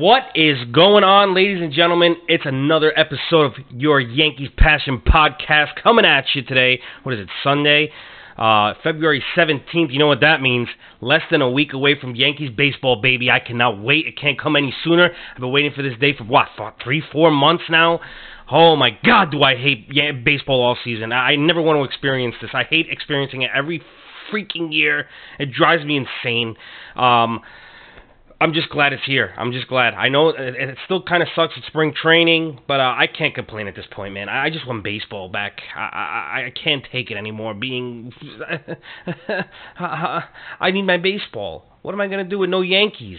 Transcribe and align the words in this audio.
What 0.00 0.22
is 0.34 0.56
going 0.72 1.04
on, 1.04 1.34
ladies 1.34 1.60
and 1.60 1.74
gentlemen? 1.74 2.16
It's 2.26 2.46
another 2.46 2.90
episode 2.98 3.44
of 3.44 3.52
your 3.68 4.00
Yankees 4.00 4.48
Passion 4.56 5.02
podcast 5.06 5.72
coming 5.82 6.06
at 6.06 6.24
you 6.34 6.40
today. 6.40 6.80
What 7.02 7.14
is 7.16 7.20
it, 7.20 7.28
Sunday? 7.44 7.90
Uh, 8.38 8.72
February 8.82 9.22
17th. 9.36 9.92
You 9.92 9.98
know 9.98 10.06
what 10.06 10.22
that 10.22 10.40
means? 10.40 10.68
Less 11.02 11.20
than 11.30 11.42
a 11.42 11.50
week 11.50 11.74
away 11.74 12.00
from 12.00 12.14
Yankees 12.14 12.48
baseball, 12.56 13.02
baby. 13.02 13.30
I 13.30 13.40
cannot 13.40 13.82
wait. 13.82 14.06
It 14.06 14.18
can't 14.18 14.40
come 14.40 14.56
any 14.56 14.74
sooner. 14.84 15.10
I've 15.34 15.40
been 15.40 15.52
waiting 15.52 15.72
for 15.76 15.82
this 15.82 15.98
day 16.00 16.16
for 16.16 16.24
what, 16.24 16.48
three, 16.82 17.02
four 17.12 17.30
months 17.30 17.64
now? 17.68 18.00
Oh 18.50 18.76
my 18.76 18.96
God, 19.04 19.30
do 19.30 19.42
I 19.42 19.54
hate 19.54 19.90
baseball 20.24 20.62
all 20.62 20.78
season? 20.82 21.12
I 21.12 21.36
never 21.36 21.60
want 21.60 21.76
to 21.76 21.84
experience 21.84 22.36
this. 22.40 22.52
I 22.54 22.62
hate 22.62 22.86
experiencing 22.88 23.42
it 23.42 23.50
every 23.54 23.82
freaking 24.32 24.72
year. 24.72 25.08
It 25.38 25.52
drives 25.52 25.84
me 25.84 25.98
insane. 25.98 26.56
Um, 26.96 27.40
I'm 28.42 28.54
just 28.54 28.70
glad 28.70 28.94
it's 28.94 29.04
here. 29.04 29.34
I'm 29.36 29.52
just 29.52 29.68
glad. 29.68 29.92
I 29.92 30.08
know 30.08 30.30
it, 30.30 30.38
it 30.38 30.78
still 30.86 31.02
kind 31.02 31.22
of 31.22 31.28
sucks 31.36 31.52
at 31.58 31.64
spring 31.64 31.92
training, 31.94 32.60
but 32.66 32.80
uh, 32.80 32.94
I 32.96 33.06
can't 33.06 33.34
complain 33.34 33.68
at 33.68 33.76
this 33.76 33.84
point, 33.92 34.14
man. 34.14 34.30
I, 34.30 34.46
I 34.46 34.50
just 34.50 34.66
want 34.66 34.82
baseball 34.82 35.28
back. 35.28 35.60
I, 35.76 35.80
I 35.80 36.46
I 36.46 36.52
can't 36.64 36.82
take 36.90 37.10
it 37.10 37.18
anymore. 37.18 37.52
Being, 37.52 38.14
I 39.78 40.70
need 40.70 40.82
my 40.82 40.96
baseball. 40.96 41.66
What 41.82 41.92
am 41.92 42.00
I 42.00 42.08
gonna 42.08 42.24
do 42.24 42.38
with 42.38 42.48
no 42.48 42.62
Yankees? 42.62 43.18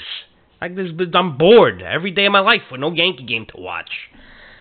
Like 0.59 0.75
this, 0.75 0.87
I'm 1.13 1.37
bored 1.37 1.83
every 1.83 2.11
day 2.11 2.25
of 2.25 2.31
my 2.31 2.39
life 2.39 2.61
with 2.71 2.81
no 2.81 2.91
Yankee 2.91 3.25
game 3.25 3.45
to 3.53 3.61
watch. 3.61 3.91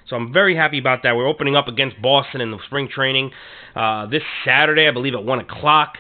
So 0.08 0.16
I'm 0.16 0.32
very 0.32 0.56
happy 0.56 0.78
about 0.78 1.04
that. 1.04 1.16
We're 1.16 1.28
opening 1.28 1.56
up 1.56 1.68
against 1.68 2.02
Boston 2.02 2.42
in 2.42 2.50
the 2.50 2.58
spring 2.66 2.88
training 2.92 3.30
uh, 3.74 4.06
this 4.06 4.22
Saturday, 4.44 4.88
I 4.88 4.90
believe, 4.90 5.14
at 5.14 5.24
one 5.24 5.38
o'clock. 5.38 5.94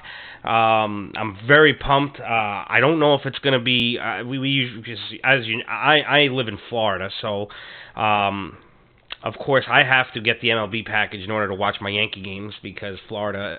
Um, 0.44 1.12
I'm 1.16 1.36
very 1.46 1.74
pumped. 1.74 2.18
Uh, 2.18 2.24
I 2.24 2.78
don't 2.80 2.98
know 2.98 3.14
if 3.14 3.26
it's 3.26 3.38
going 3.40 3.52
to 3.58 3.62
be. 3.62 3.98
Uh, 3.98 4.24
we 4.24 4.38
we 4.38 4.48
usually, 4.48 5.20
as 5.22 5.46
you, 5.46 5.62
I 5.68 6.00
I 6.00 6.20
live 6.28 6.48
in 6.48 6.58
Florida, 6.70 7.10
so 7.20 7.48
um, 7.94 8.56
of 9.22 9.34
course 9.34 9.66
I 9.70 9.82
have 9.82 10.12
to 10.14 10.20
get 10.20 10.40
the 10.40 10.48
MLB 10.48 10.86
package 10.86 11.20
in 11.20 11.30
order 11.30 11.48
to 11.48 11.54
watch 11.54 11.76
my 11.80 11.90
Yankee 11.90 12.22
games 12.22 12.54
because 12.62 12.98
Florida. 13.08 13.58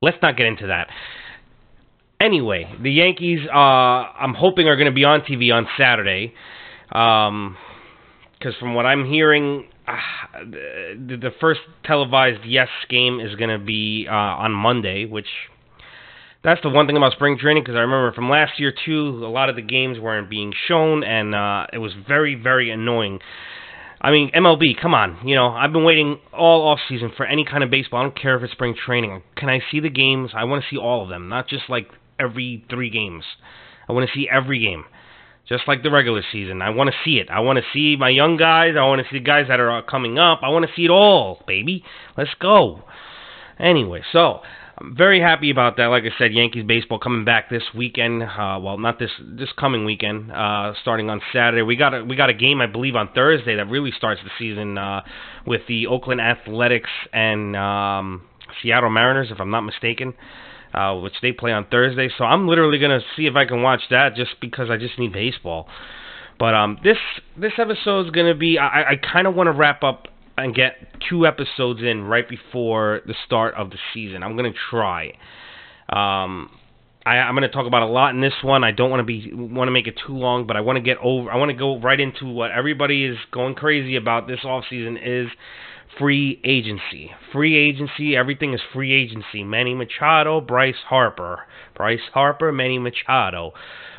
Let's 0.00 0.18
not 0.22 0.36
get 0.36 0.46
into 0.46 0.68
that. 0.68 0.88
Anyway, 2.20 2.72
the 2.82 2.90
Yankees. 2.90 3.40
Uh, 3.52 3.58
I'm 3.58 4.34
hoping 4.34 4.68
are 4.68 4.76
going 4.76 4.86
to 4.86 4.94
be 4.94 5.04
on 5.04 5.20
TV 5.20 5.52
on 5.52 5.66
Saturday. 5.76 6.32
Um, 6.92 7.56
because 8.38 8.54
from 8.60 8.74
what 8.74 8.86
I'm 8.86 9.04
hearing, 9.04 9.68
uh, 9.86 9.96
the, 10.44 11.16
the 11.16 11.30
first 11.40 11.60
televised 11.84 12.44
Yes 12.44 12.68
game 12.88 13.20
is 13.20 13.34
going 13.34 13.50
to 13.50 13.64
be 13.64 14.06
uh, 14.08 14.14
on 14.14 14.52
Monday, 14.52 15.04
which 15.06 15.26
that's 16.44 16.62
the 16.62 16.68
one 16.68 16.86
thing 16.86 16.96
about 16.96 17.12
spring 17.12 17.36
training 17.38 17.64
because 17.64 17.74
I 17.74 17.80
remember 17.80 18.12
from 18.12 18.30
last 18.30 18.58
year 18.58 18.72
too, 18.84 19.24
a 19.24 19.30
lot 19.30 19.48
of 19.48 19.56
the 19.56 19.62
games 19.62 19.98
weren't 19.98 20.30
being 20.30 20.52
shown, 20.68 21.02
and 21.02 21.34
uh, 21.34 21.66
it 21.72 21.78
was 21.78 21.92
very, 22.06 22.34
very 22.34 22.70
annoying. 22.70 23.18
I 24.00 24.12
mean, 24.12 24.30
MLB, 24.30 24.80
come 24.80 24.94
on, 24.94 25.26
you 25.26 25.34
know, 25.34 25.48
I've 25.48 25.72
been 25.72 25.82
waiting 25.82 26.20
all 26.32 26.68
off 26.68 26.78
season 26.88 27.10
for 27.16 27.26
any 27.26 27.44
kind 27.44 27.64
of 27.64 27.70
baseball. 27.70 28.00
I 28.00 28.02
don't 28.04 28.20
care 28.20 28.36
if 28.36 28.44
it's 28.44 28.52
spring 28.52 28.76
training. 28.86 29.22
Can 29.36 29.48
I 29.48 29.60
see 29.72 29.80
the 29.80 29.90
games? 29.90 30.30
I 30.34 30.44
want 30.44 30.62
to 30.62 30.70
see 30.70 30.78
all 30.78 31.02
of 31.02 31.08
them, 31.08 31.28
not 31.28 31.48
just 31.48 31.64
like 31.68 31.88
every 32.20 32.64
three 32.70 32.90
games. 32.90 33.24
I 33.88 33.92
want 33.92 34.08
to 34.08 34.14
see 34.14 34.28
every 34.30 34.60
game, 34.60 34.84
just 35.48 35.64
like 35.66 35.82
the 35.82 35.90
regular 35.90 36.22
season. 36.30 36.62
I 36.62 36.70
want 36.70 36.90
to 36.90 36.96
see 37.04 37.16
it. 37.18 37.28
I 37.28 37.40
want 37.40 37.58
to 37.58 37.64
see 37.72 37.96
my 37.98 38.10
young 38.10 38.36
guys. 38.36 38.74
I 38.78 38.84
want 38.84 39.00
to 39.02 39.08
see 39.10 39.18
the 39.18 39.24
guys 39.24 39.46
that 39.48 39.58
are 39.58 39.82
coming 39.82 40.18
up. 40.18 40.40
I 40.42 40.50
want 40.50 40.64
to 40.64 40.72
see 40.76 40.84
it 40.84 40.90
all, 40.90 41.42
baby. 41.48 41.82
Let's 42.16 42.34
go. 42.38 42.84
Anyway, 43.58 44.02
so 44.12 44.42
I'm 44.80 44.94
very 44.94 45.20
happy 45.20 45.50
about 45.50 45.76
that. 45.78 45.86
Like 45.86 46.04
I 46.04 46.16
said, 46.18 46.32
Yankees 46.32 46.64
baseball 46.64 47.00
coming 47.00 47.24
back 47.24 47.50
this 47.50 47.64
weekend. 47.74 48.22
Uh, 48.22 48.60
well, 48.62 48.78
not 48.78 48.98
this 49.00 49.10
this 49.20 49.48
coming 49.58 49.84
weekend. 49.84 50.30
Uh, 50.30 50.72
starting 50.80 51.10
on 51.10 51.20
Saturday, 51.32 51.62
we 51.62 51.74
got 51.74 51.94
a 51.94 52.04
we 52.04 52.14
got 52.14 52.30
a 52.30 52.34
game 52.34 52.60
I 52.60 52.66
believe 52.66 52.94
on 52.94 53.08
Thursday 53.12 53.56
that 53.56 53.68
really 53.68 53.90
starts 53.96 54.20
the 54.22 54.30
season 54.38 54.78
uh, 54.78 55.00
with 55.44 55.62
the 55.66 55.88
Oakland 55.88 56.20
Athletics 56.20 56.90
and 57.12 57.56
um, 57.56 58.22
Seattle 58.62 58.90
Mariners, 58.90 59.28
if 59.32 59.40
I'm 59.40 59.50
not 59.50 59.62
mistaken. 59.62 60.14
Uh, 60.72 60.94
which 61.00 61.14
they 61.22 61.32
play 61.32 61.50
on 61.50 61.64
Thursday, 61.70 62.10
so 62.18 62.24
I'm 62.24 62.46
literally 62.46 62.78
gonna 62.78 63.00
see 63.16 63.24
if 63.24 63.34
I 63.36 63.46
can 63.46 63.62
watch 63.62 63.80
that 63.88 64.14
just 64.14 64.32
because 64.38 64.68
I 64.68 64.76
just 64.76 64.98
need 64.98 65.14
baseball. 65.14 65.66
But 66.38 66.54
um, 66.54 66.78
this 66.84 66.98
this 67.38 67.52
episode 67.56 68.04
is 68.04 68.10
gonna 68.10 68.34
be 68.34 68.58
I, 68.58 68.90
I 68.90 68.96
kind 68.96 69.26
of 69.26 69.34
want 69.34 69.46
to 69.46 69.52
wrap 69.52 69.82
up 69.82 70.08
and 70.38 70.54
get 70.54 70.74
two 71.08 71.26
episodes 71.26 71.80
in 71.82 72.02
right 72.04 72.28
before 72.28 73.00
the 73.06 73.14
start 73.26 73.54
of 73.54 73.70
the 73.70 73.78
season. 73.92 74.22
I'm 74.22 74.36
gonna 74.36 74.52
try. 74.70 75.12
Um, 75.88 76.50
I, 77.04 77.16
am 77.16 77.34
gonna 77.34 77.48
talk 77.48 77.66
about 77.66 77.82
a 77.82 77.86
lot 77.86 78.14
in 78.14 78.20
this 78.20 78.34
one. 78.42 78.64
I 78.64 78.70
don't 78.70 78.90
want 78.90 79.00
to 79.00 79.04
be 79.04 79.30
want 79.32 79.68
to 79.68 79.72
make 79.72 79.86
it 79.86 79.98
too 80.06 80.14
long, 80.14 80.46
but 80.46 80.56
I 80.56 80.60
want 80.60 80.76
to 80.76 80.82
get 80.82 80.98
over. 81.02 81.30
I 81.30 81.36
want 81.36 81.50
to 81.50 81.56
go 81.56 81.80
right 81.80 81.98
into 81.98 82.26
what 82.26 82.50
everybody 82.50 83.04
is 83.04 83.16
going 83.32 83.54
crazy 83.54 83.96
about 83.96 84.26
this 84.28 84.40
off 84.44 84.64
season 84.68 84.96
is 84.96 85.28
free 85.98 86.40
agency. 86.44 87.10
Free 87.32 87.56
agency. 87.56 88.16
Everything 88.16 88.52
is 88.52 88.60
free 88.72 88.92
agency. 88.92 89.42
Manny 89.42 89.74
Machado, 89.74 90.40
Bryce 90.40 90.82
Harper, 90.86 91.40
Bryce 91.74 92.00
Harper, 92.12 92.52
Manny 92.52 92.78
Machado, 92.78 93.52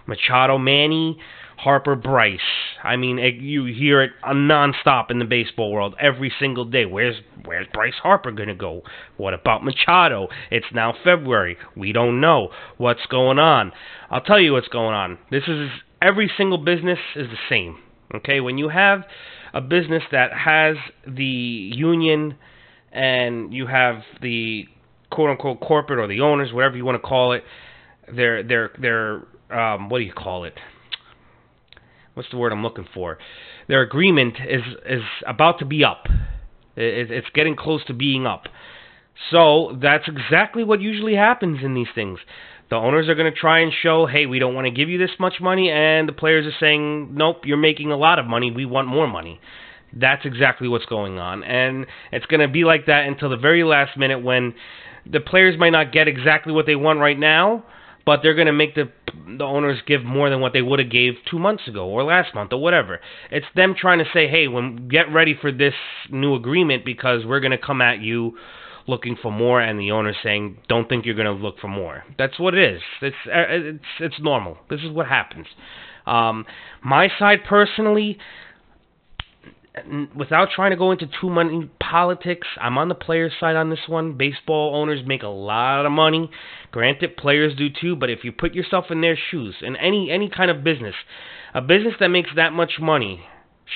Machado, 0.05 0.57
Manny. 0.57 1.19
Harper 1.59 1.95
Bryce. 1.95 2.39
I 2.85 2.95
mean, 2.95 3.19
it, 3.19 3.35
you 3.35 3.65
hear 3.65 4.01
it 4.01 4.11
nonstop 4.25 5.11
in 5.11 5.19
the 5.19 5.25
baseball 5.25 5.73
world 5.73 5.93
every 5.99 6.31
single 6.39 6.63
day. 6.63 6.85
Where's 6.85 7.17
Where's 7.43 7.67
Bryce 7.73 7.95
Harper 8.01 8.31
gonna 8.31 8.55
go? 8.55 8.81
What 9.17 9.33
about 9.33 9.65
Machado? 9.65 10.29
It's 10.49 10.67
now 10.73 10.93
February. 11.03 11.57
We 11.75 11.91
don't 11.91 12.21
know 12.21 12.49
what's 12.77 13.05
going 13.07 13.39
on. 13.39 13.73
I'll 14.09 14.21
tell 14.21 14.39
you 14.39 14.53
what's 14.53 14.69
going 14.69 14.93
on. 14.95 15.17
This 15.31 15.43
is 15.49 15.69
every 16.01 16.31
single 16.37 16.59
business 16.59 16.99
is 17.17 17.27
the 17.27 17.37
same. 17.49 17.77
Okay, 18.15 18.39
when 18.39 18.57
you 18.57 18.69
have 18.69 19.03
a 19.53 19.59
business 19.59 20.03
that 20.13 20.31
has 20.31 20.77
the 21.05 21.23
union 21.25 22.37
and 22.93 23.53
you 23.53 23.67
have 23.67 24.03
the 24.21 24.65
quote 25.11 25.29
unquote 25.29 25.59
corporate 25.59 25.99
or 25.99 26.07
the 26.07 26.21
owners, 26.21 26.53
whatever 26.53 26.77
you 26.77 26.85
want 26.85 26.95
to 26.95 27.05
call 27.05 27.33
it, 27.33 27.43
they're 28.15 28.43
they're 28.43 28.71
they're 28.79 29.15
um, 29.51 29.89
what 29.89 29.97
do 29.99 30.05
you 30.05 30.13
call 30.13 30.45
it? 30.45 30.53
What's 32.19 32.29
the 32.31 32.37
word 32.37 32.51
I'm 32.51 32.63
looking 32.63 32.85
for? 32.93 33.17
Their 33.69 33.81
agreement 33.81 34.35
is 34.45 34.61
is 34.85 35.03
about 35.25 35.59
to 35.59 35.65
be 35.65 35.85
up. 35.85 36.07
It's 36.75 37.29
getting 37.33 37.55
close 37.55 37.81
to 37.85 37.93
being 37.93 38.27
up. 38.27 38.43
So 39.31 39.77
that's 39.81 40.03
exactly 40.05 40.65
what 40.65 40.81
usually 40.81 41.15
happens 41.15 41.59
in 41.63 41.75
these 41.75 41.87
things. 41.95 42.19
The 42.69 42.75
owners 42.75 43.07
are 43.07 43.15
going 43.15 43.33
to 43.33 43.39
try 43.39 43.59
and 43.59 43.71
show, 43.71 44.05
hey, 44.05 44.25
we 44.25 44.37
don't 44.37 44.53
want 44.53 44.65
to 44.65 44.71
give 44.71 44.89
you 44.89 44.97
this 44.97 45.11
much 45.17 45.35
money, 45.39 45.71
and 45.71 46.09
the 46.09 46.13
players 46.13 46.45
are 46.45 46.57
saying, 46.59 47.15
nope, 47.15 47.43
you're 47.45 47.57
making 47.57 47.91
a 47.91 47.97
lot 47.97 48.19
of 48.19 48.25
money. 48.25 48.51
We 48.51 48.65
want 48.65 48.87
more 48.89 49.07
money. 49.07 49.39
That's 49.93 50.25
exactly 50.25 50.67
what's 50.67 50.85
going 50.85 51.19
on, 51.19 51.43
and 51.45 51.85
it's 52.11 52.25
going 52.25 52.41
to 52.41 52.49
be 52.49 52.65
like 52.65 52.85
that 52.87 53.05
until 53.05 53.29
the 53.29 53.37
very 53.37 53.63
last 53.63 53.97
minute 53.97 54.21
when 54.21 54.53
the 55.09 55.21
players 55.21 55.57
might 55.57 55.71
not 55.71 55.93
get 55.93 56.09
exactly 56.09 56.51
what 56.51 56.65
they 56.65 56.75
want 56.75 56.99
right 56.99 57.17
now, 57.17 57.63
but 58.05 58.19
they're 58.21 58.35
going 58.35 58.47
to 58.47 58.53
make 58.53 58.75
the 58.75 58.91
the 59.37 59.43
owners 59.43 59.79
give 59.85 60.03
more 60.03 60.29
than 60.29 60.41
what 60.41 60.53
they 60.53 60.61
would 60.61 60.79
have 60.79 60.91
gave 60.91 61.13
two 61.29 61.39
months 61.39 61.67
ago 61.67 61.87
or 61.87 62.03
last 62.03 62.33
month 62.33 62.53
or 62.53 62.61
whatever. 62.61 62.99
It's 63.31 63.45
them 63.55 63.75
trying 63.79 63.99
to 63.99 64.05
say, 64.13 64.27
hey, 64.27 64.47
when 64.47 64.87
get 64.87 65.11
ready 65.13 65.35
for 65.39 65.51
this 65.51 65.73
new 66.09 66.35
agreement 66.35 66.85
because 66.85 67.25
we're 67.25 67.39
to 67.51 67.57
come 67.57 67.81
at 67.81 67.99
you 67.99 68.37
looking 68.87 69.15
for 69.21 69.31
more, 69.31 69.61
and 69.61 69.79
the 69.79 69.91
owner 69.91 70.13
saying, 70.23 70.57
don't 70.67 70.89
think 70.89 71.05
you're 71.05 71.15
to 71.25 71.31
look 71.31 71.59
for 71.59 71.67
more. 71.67 72.03
That's 72.17 72.39
what 72.39 72.55
it 72.55 72.75
is. 72.75 72.81
It's 73.01 73.15
uh, 73.27 73.45
it's 73.49 73.85
it's 73.99 74.19
normal. 74.19 74.57
This 74.69 74.81
is 74.81 74.91
what 74.91 75.07
happens. 75.07 75.45
Um, 76.07 76.45
my 76.83 77.09
side 77.19 77.39
personally, 77.47 78.17
without 80.15 80.49
trying 80.55 80.71
to 80.71 80.77
go 80.77 80.91
into 80.91 81.07
too 81.21 81.29
many 81.29 81.69
politics, 81.79 82.47
I'm 82.59 82.77
on 82.77 82.89
the 82.89 82.95
players' 82.95 83.33
side 83.39 83.55
on 83.55 83.69
this 83.69 83.87
one. 83.87 84.17
Baseball 84.17 84.75
owners 84.75 85.01
make 85.05 85.23
a 85.23 85.27
lot 85.27 85.85
of 85.85 85.91
money. 85.91 86.29
Granted, 86.71 87.17
players 87.17 87.55
do 87.55 87.67
too, 87.69 87.95
but 87.95 88.09
if 88.09 88.23
you 88.23 88.31
put 88.31 88.53
yourself 88.53 88.85
in 88.89 89.01
their 89.01 89.17
shoes, 89.17 89.55
in 89.61 89.75
any 89.75 90.11
any 90.11 90.29
kind 90.29 90.51
of 90.51 90.63
business, 90.63 90.95
a 91.53 91.61
business 91.61 91.95
that 91.99 92.09
makes 92.09 92.29
that 92.35 92.53
much 92.53 92.73
money 92.79 93.25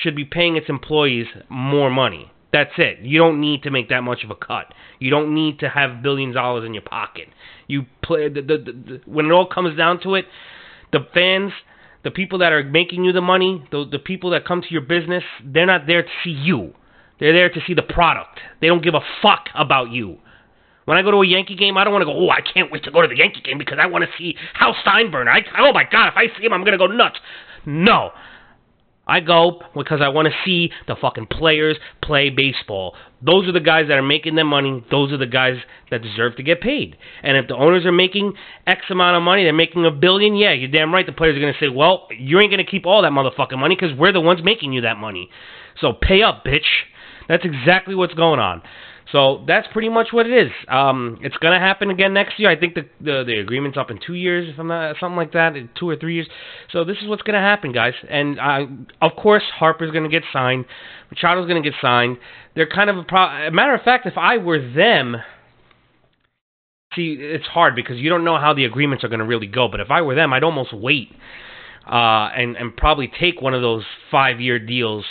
should 0.02 0.16
be 0.16 0.24
paying 0.24 0.56
its 0.56 0.68
employees 0.68 1.26
more 1.48 1.90
money. 1.90 2.30
That's 2.52 2.72
it. 2.78 3.00
You 3.00 3.18
don't 3.18 3.40
need 3.40 3.64
to 3.64 3.70
make 3.70 3.88
that 3.88 4.02
much 4.02 4.22
of 4.22 4.30
a 4.30 4.36
cut. 4.36 4.72
You 5.00 5.10
don't 5.10 5.34
need 5.34 5.58
to 5.60 5.68
have 5.68 6.02
billions 6.02 6.32
of 6.32 6.42
dollars 6.42 6.64
in 6.64 6.72
your 6.72 6.84
pocket. 6.84 7.28
You 7.66 7.86
play 8.02 8.28
the, 8.28 8.42
the, 8.42 8.58
the, 8.58 9.00
when 9.06 9.26
it 9.26 9.32
all 9.32 9.46
comes 9.46 9.76
down 9.76 10.00
to 10.02 10.14
it, 10.14 10.26
the 10.92 11.00
fans 11.12 11.52
the 12.04 12.10
people 12.10 12.38
that 12.38 12.52
are 12.52 12.62
making 12.62 13.04
you 13.04 13.12
the 13.12 13.20
money, 13.20 13.64
the, 13.72 13.86
the 13.90 13.98
people 13.98 14.30
that 14.30 14.46
come 14.46 14.60
to 14.60 14.68
your 14.70 14.82
business, 14.82 15.24
they're 15.44 15.66
not 15.66 15.86
there 15.86 16.02
to 16.02 16.08
see 16.22 16.30
you. 16.30 16.74
They're 17.18 17.32
there 17.32 17.48
to 17.48 17.60
see 17.66 17.74
the 17.74 17.82
product. 17.82 18.38
They 18.60 18.66
don't 18.66 18.82
give 18.82 18.94
a 18.94 19.00
fuck 19.22 19.46
about 19.54 19.90
you. 19.90 20.18
When 20.84 20.98
I 20.98 21.02
go 21.02 21.10
to 21.12 21.16
a 21.18 21.26
Yankee 21.26 21.56
game, 21.56 21.78
I 21.78 21.84
don't 21.84 21.92
want 21.92 22.02
to 22.02 22.06
go, 22.06 22.12
oh, 22.12 22.28
I 22.28 22.40
can't 22.42 22.70
wait 22.70 22.84
to 22.84 22.90
go 22.90 23.00
to 23.00 23.08
the 23.08 23.16
Yankee 23.16 23.40
game 23.40 23.56
because 23.56 23.78
I 23.80 23.86
want 23.86 24.04
to 24.04 24.10
see 24.18 24.36
Hal 24.52 24.74
Steinbrenner. 24.84 25.28
I, 25.28 25.40
oh 25.58 25.72
my 25.72 25.84
God, 25.90 26.08
if 26.08 26.14
I 26.16 26.26
see 26.36 26.44
him, 26.44 26.52
I'm 26.52 26.60
going 26.60 26.72
to 26.72 26.78
go 26.78 26.86
nuts. 26.86 27.16
No. 27.64 28.10
I 29.06 29.20
go 29.20 29.60
because 29.74 30.00
I 30.02 30.08
want 30.08 30.28
to 30.28 30.34
see 30.44 30.70
the 30.86 30.96
fucking 30.96 31.26
players 31.26 31.76
play 32.02 32.30
baseball. 32.30 32.94
Those 33.22 33.46
are 33.46 33.52
the 33.52 33.60
guys 33.60 33.88
that 33.88 33.98
are 33.98 34.02
making 34.02 34.34
their 34.34 34.44
money. 34.44 34.84
Those 34.90 35.12
are 35.12 35.18
the 35.18 35.26
guys 35.26 35.56
that 35.90 36.02
deserve 36.02 36.36
to 36.36 36.42
get 36.42 36.60
paid. 36.60 36.96
And 37.22 37.36
if 37.36 37.48
the 37.48 37.54
owners 37.54 37.84
are 37.84 37.92
making 37.92 38.32
X 38.66 38.82
amount 38.90 39.16
of 39.16 39.22
money, 39.22 39.44
they're 39.44 39.52
making 39.52 39.84
a 39.84 39.90
billion, 39.90 40.36
yeah, 40.36 40.52
you're 40.52 40.70
damn 40.70 40.92
right 40.92 41.04
the 41.04 41.12
players 41.12 41.36
are 41.36 41.40
going 41.40 41.52
to 41.52 41.60
say, 41.60 41.68
well, 41.68 42.08
you 42.18 42.40
ain't 42.40 42.50
going 42.50 42.64
to 42.64 42.70
keep 42.70 42.86
all 42.86 43.02
that 43.02 43.12
motherfucking 43.12 43.58
money 43.58 43.76
because 43.78 43.96
we're 43.96 44.12
the 44.12 44.20
ones 44.20 44.40
making 44.42 44.72
you 44.72 44.82
that 44.82 44.96
money. 44.96 45.28
So 45.80 45.92
pay 45.92 46.22
up, 46.22 46.44
bitch. 46.44 46.66
That's 47.28 47.44
exactly 47.44 47.94
what's 47.94 48.14
going 48.14 48.40
on. 48.40 48.62
So 49.14 49.44
that's 49.46 49.68
pretty 49.72 49.90
much 49.90 50.08
what 50.10 50.26
it 50.26 50.46
is. 50.46 50.50
Um, 50.66 51.18
it's 51.22 51.36
gonna 51.36 51.60
happen 51.60 51.88
again 51.88 52.14
next 52.14 52.40
year. 52.40 52.50
I 52.50 52.58
think 52.58 52.74
the, 52.74 52.82
the 53.00 53.22
the 53.24 53.38
agreement's 53.38 53.78
up 53.78 53.92
in 53.92 54.00
two 54.04 54.14
years, 54.14 54.48
if 54.52 54.58
I'm 54.58 54.66
not 54.66 54.96
something 54.98 55.16
like 55.16 55.32
that, 55.34 55.54
two 55.78 55.88
or 55.88 55.94
three 55.94 56.16
years. 56.16 56.26
So 56.72 56.82
this 56.82 56.96
is 57.00 57.06
what's 57.06 57.22
gonna 57.22 57.38
happen, 57.38 57.70
guys. 57.70 57.92
And 58.10 58.40
of 59.00 59.12
course, 59.16 59.44
Harper's 59.56 59.92
gonna 59.92 60.08
get 60.08 60.24
signed. 60.32 60.64
Machado's 61.12 61.46
gonna 61.46 61.62
get 61.62 61.74
signed. 61.80 62.16
They're 62.56 62.66
kind 62.66 62.90
of 62.90 62.96
a 62.96 63.04
pro- 63.04 63.52
matter 63.52 63.72
of 63.76 63.82
fact. 63.82 64.04
If 64.04 64.18
I 64.18 64.38
were 64.38 64.58
them, 64.58 65.18
see, 66.96 67.16
it's 67.16 67.46
hard 67.46 67.76
because 67.76 67.98
you 67.98 68.10
don't 68.10 68.24
know 68.24 68.40
how 68.40 68.52
the 68.52 68.64
agreements 68.64 69.04
are 69.04 69.08
gonna 69.08 69.24
really 69.24 69.46
go. 69.46 69.68
But 69.68 69.78
if 69.78 69.92
I 69.92 70.02
were 70.02 70.16
them, 70.16 70.32
I'd 70.32 70.42
almost 70.42 70.72
wait 70.72 71.10
uh, 71.86 72.30
and 72.36 72.56
and 72.56 72.76
probably 72.76 73.12
take 73.20 73.40
one 73.40 73.54
of 73.54 73.62
those 73.62 73.84
five 74.10 74.40
year 74.40 74.58
deals 74.58 75.04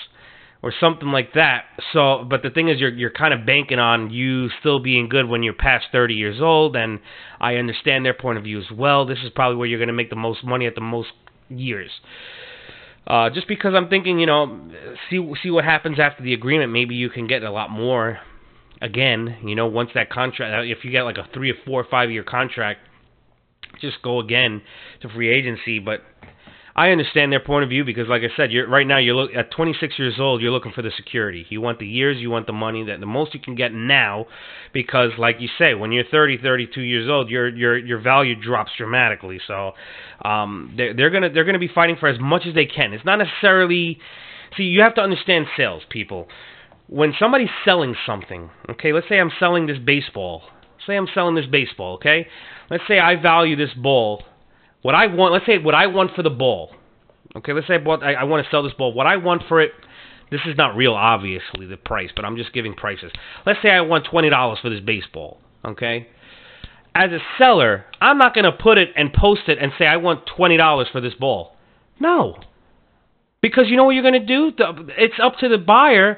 or 0.63 0.73
something 0.79 1.09
like 1.09 1.33
that. 1.33 1.65
So, 1.91 2.25
but 2.27 2.41
the 2.41 2.49
thing 2.49 2.69
is, 2.69 2.79
you're 2.79 2.93
you're 2.93 3.11
kind 3.11 3.33
of 3.33 3.45
banking 3.45 3.79
on 3.79 4.09
you 4.09 4.49
still 4.61 4.79
being 4.79 5.09
good 5.09 5.27
when 5.27 5.43
you're 5.43 5.53
past 5.53 5.87
30 5.91 6.13
years 6.13 6.41
old, 6.41 6.75
and 6.77 6.99
I 7.39 7.55
understand 7.55 8.05
their 8.05 8.13
point 8.13 8.37
of 8.37 8.45
view 8.45 8.59
as 8.59 8.71
well. 8.71 9.05
This 9.05 9.19
is 9.23 9.29
probably 9.35 9.57
where 9.57 9.67
you're 9.67 9.77
going 9.77 9.87
to 9.87 9.93
make 9.93 10.09
the 10.09 10.15
most 10.15 10.43
money 10.43 10.65
at 10.65 10.73
the 10.73 10.81
most 10.81 11.09
years. 11.49 11.91
Uh, 13.05 13.29
just 13.29 13.49
because 13.49 13.73
I'm 13.75 13.89
thinking, 13.89 14.17
you 14.17 14.25
know, 14.25 14.71
see 15.09 15.33
see 15.43 15.51
what 15.51 15.65
happens 15.65 15.99
after 15.99 16.23
the 16.23 16.33
agreement. 16.33 16.71
Maybe 16.71 16.95
you 16.95 17.09
can 17.09 17.27
get 17.27 17.43
a 17.43 17.51
lot 17.51 17.69
more. 17.69 18.19
Again, 18.81 19.37
you 19.45 19.55
know, 19.55 19.67
once 19.67 19.91
that 19.95 20.09
contract, 20.09 20.67
if 20.67 20.83
you 20.83 20.91
get 20.91 21.03
like 21.03 21.17
a 21.17 21.27
three 21.33 21.51
or 21.51 21.55
four 21.65 21.81
or 21.81 21.87
five 21.89 22.09
year 22.11 22.23
contract, 22.23 22.81
just 23.79 24.01
go 24.01 24.19
again 24.19 24.61
to 25.01 25.09
free 25.09 25.29
agency. 25.29 25.79
But 25.79 26.01
I 26.75 26.89
understand 26.89 27.31
their 27.31 27.39
point 27.39 27.63
of 27.63 27.69
view 27.69 27.85
because, 27.85 28.07
like 28.07 28.23
I 28.23 28.35
said, 28.35 28.51
you're 28.51 28.67
right 28.67 28.87
now 28.87 28.97
you're 28.97 29.15
look, 29.15 29.31
at 29.35 29.51
26 29.51 29.99
years 29.99 30.15
old. 30.19 30.41
You're 30.41 30.51
looking 30.51 30.71
for 30.71 30.81
the 30.81 30.91
security. 30.95 31.45
You 31.49 31.61
want 31.61 31.77
the 31.77 31.85
years. 31.85 32.17
You 32.17 32.31
want 32.31 32.47
the 32.47 32.53
money 32.53 32.83
that 32.85 32.99
the 32.99 33.05
most 33.05 33.35
you 33.35 33.39
can 33.39 33.53
get 33.53 33.73
now, 33.73 34.25
because, 34.73 35.11
like 35.19 35.35
you 35.39 35.49
say, 35.59 35.75
when 35.75 35.91
you're 35.91 36.03
30, 36.09 36.39
32 36.39 36.81
years 36.81 37.07
old, 37.09 37.29
your 37.29 37.47
your 37.49 37.77
your 37.77 37.99
value 37.99 38.35
drops 38.35 38.71
dramatically. 38.75 39.39
So, 39.45 39.73
um, 40.25 40.73
they're 40.75 40.95
they're 40.95 41.11
gonna 41.11 41.29
they're 41.29 41.45
gonna 41.45 41.59
be 41.59 41.67
fighting 41.67 41.95
for 41.99 42.09
as 42.09 42.19
much 42.19 42.43
as 42.47 42.55
they 42.55 42.65
can. 42.65 42.93
It's 42.93 43.05
not 43.05 43.17
necessarily. 43.17 43.99
See, 44.57 44.63
you 44.63 44.81
have 44.81 44.95
to 44.95 45.01
understand 45.01 45.45
sales, 45.55 45.83
people. 45.89 46.27
When 46.87 47.13
somebody's 47.17 47.49
selling 47.63 47.95
something, 48.05 48.49
okay, 48.69 48.93
let's 48.93 49.07
say 49.09 49.19
I'm 49.19 49.31
selling 49.39 49.67
this 49.67 49.79
baseball. 49.79 50.43
Say 50.85 50.95
I'm 50.95 51.07
selling 51.13 51.35
this 51.35 51.45
baseball, 51.45 51.95
okay. 51.95 52.27
Let's 52.69 52.83
say 52.87 52.99
I 52.99 53.15
value 53.15 53.55
this 53.55 53.73
ball 53.73 54.23
what 54.83 54.93
I 54.93 55.07
want, 55.07 55.33
let's 55.33 55.45
say 55.45 55.57
what 55.57 55.73
I 55.73 55.87
want 55.87 56.11
for 56.15 56.21
the 56.21 56.29
ball. 56.29 56.71
Okay, 57.35 57.53
let's 57.53 57.67
say 57.67 57.75
I, 57.75 57.77
bought, 57.79 58.03
I, 58.03 58.13
I 58.13 58.23
want 58.25 58.45
to 58.45 58.51
sell 58.51 58.61
this 58.61 58.73
ball. 58.73 58.93
What 58.93 59.07
I 59.07 59.17
want 59.17 59.41
for 59.47 59.59
it, 59.59 59.71
this 60.29 60.41
is 60.45 60.55
not 60.55 60.75
real, 60.75 60.93
obviously, 60.93 61.65
the 61.65 61.77
price, 61.77 62.11
but 62.15 62.25
I'm 62.25 62.37
just 62.37 62.53
giving 62.53 62.75
prices. 62.75 63.11
Let's 63.45 63.59
say 63.63 63.69
I 63.69 63.81
want 63.81 64.05
$20 64.05 64.61
for 64.61 64.69
this 64.69 64.81
baseball. 64.81 65.39
Okay? 65.65 66.07
As 66.93 67.11
a 67.11 67.19
seller, 67.39 67.85
I'm 67.99 68.19
not 68.19 68.35
going 68.35 68.45
to 68.45 68.51
put 68.51 68.77
it 68.77 68.89
and 68.95 69.11
post 69.11 69.41
it 69.47 69.57
and 69.59 69.71
say 69.79 69.87
I 69.87 69.97
want 69.97 70.29
$20 70.37 70.91
for 70.91 71.01
this 71.01 71.15
ball. 71.15 71.55
No. 71.99 72.37
Because 73.41 73.65
you 73.67 73.77
know 73.77 73.85
what 73.85 73.91
you're 73.91 74.03
going 74.03 74.13
to 74.13 74.25
do? 74.25 74.51
It's 74.97 75.19
up 75.21 75.39
to 75.39 75.49
the 75.49 75.57
buyer 75.57 76.17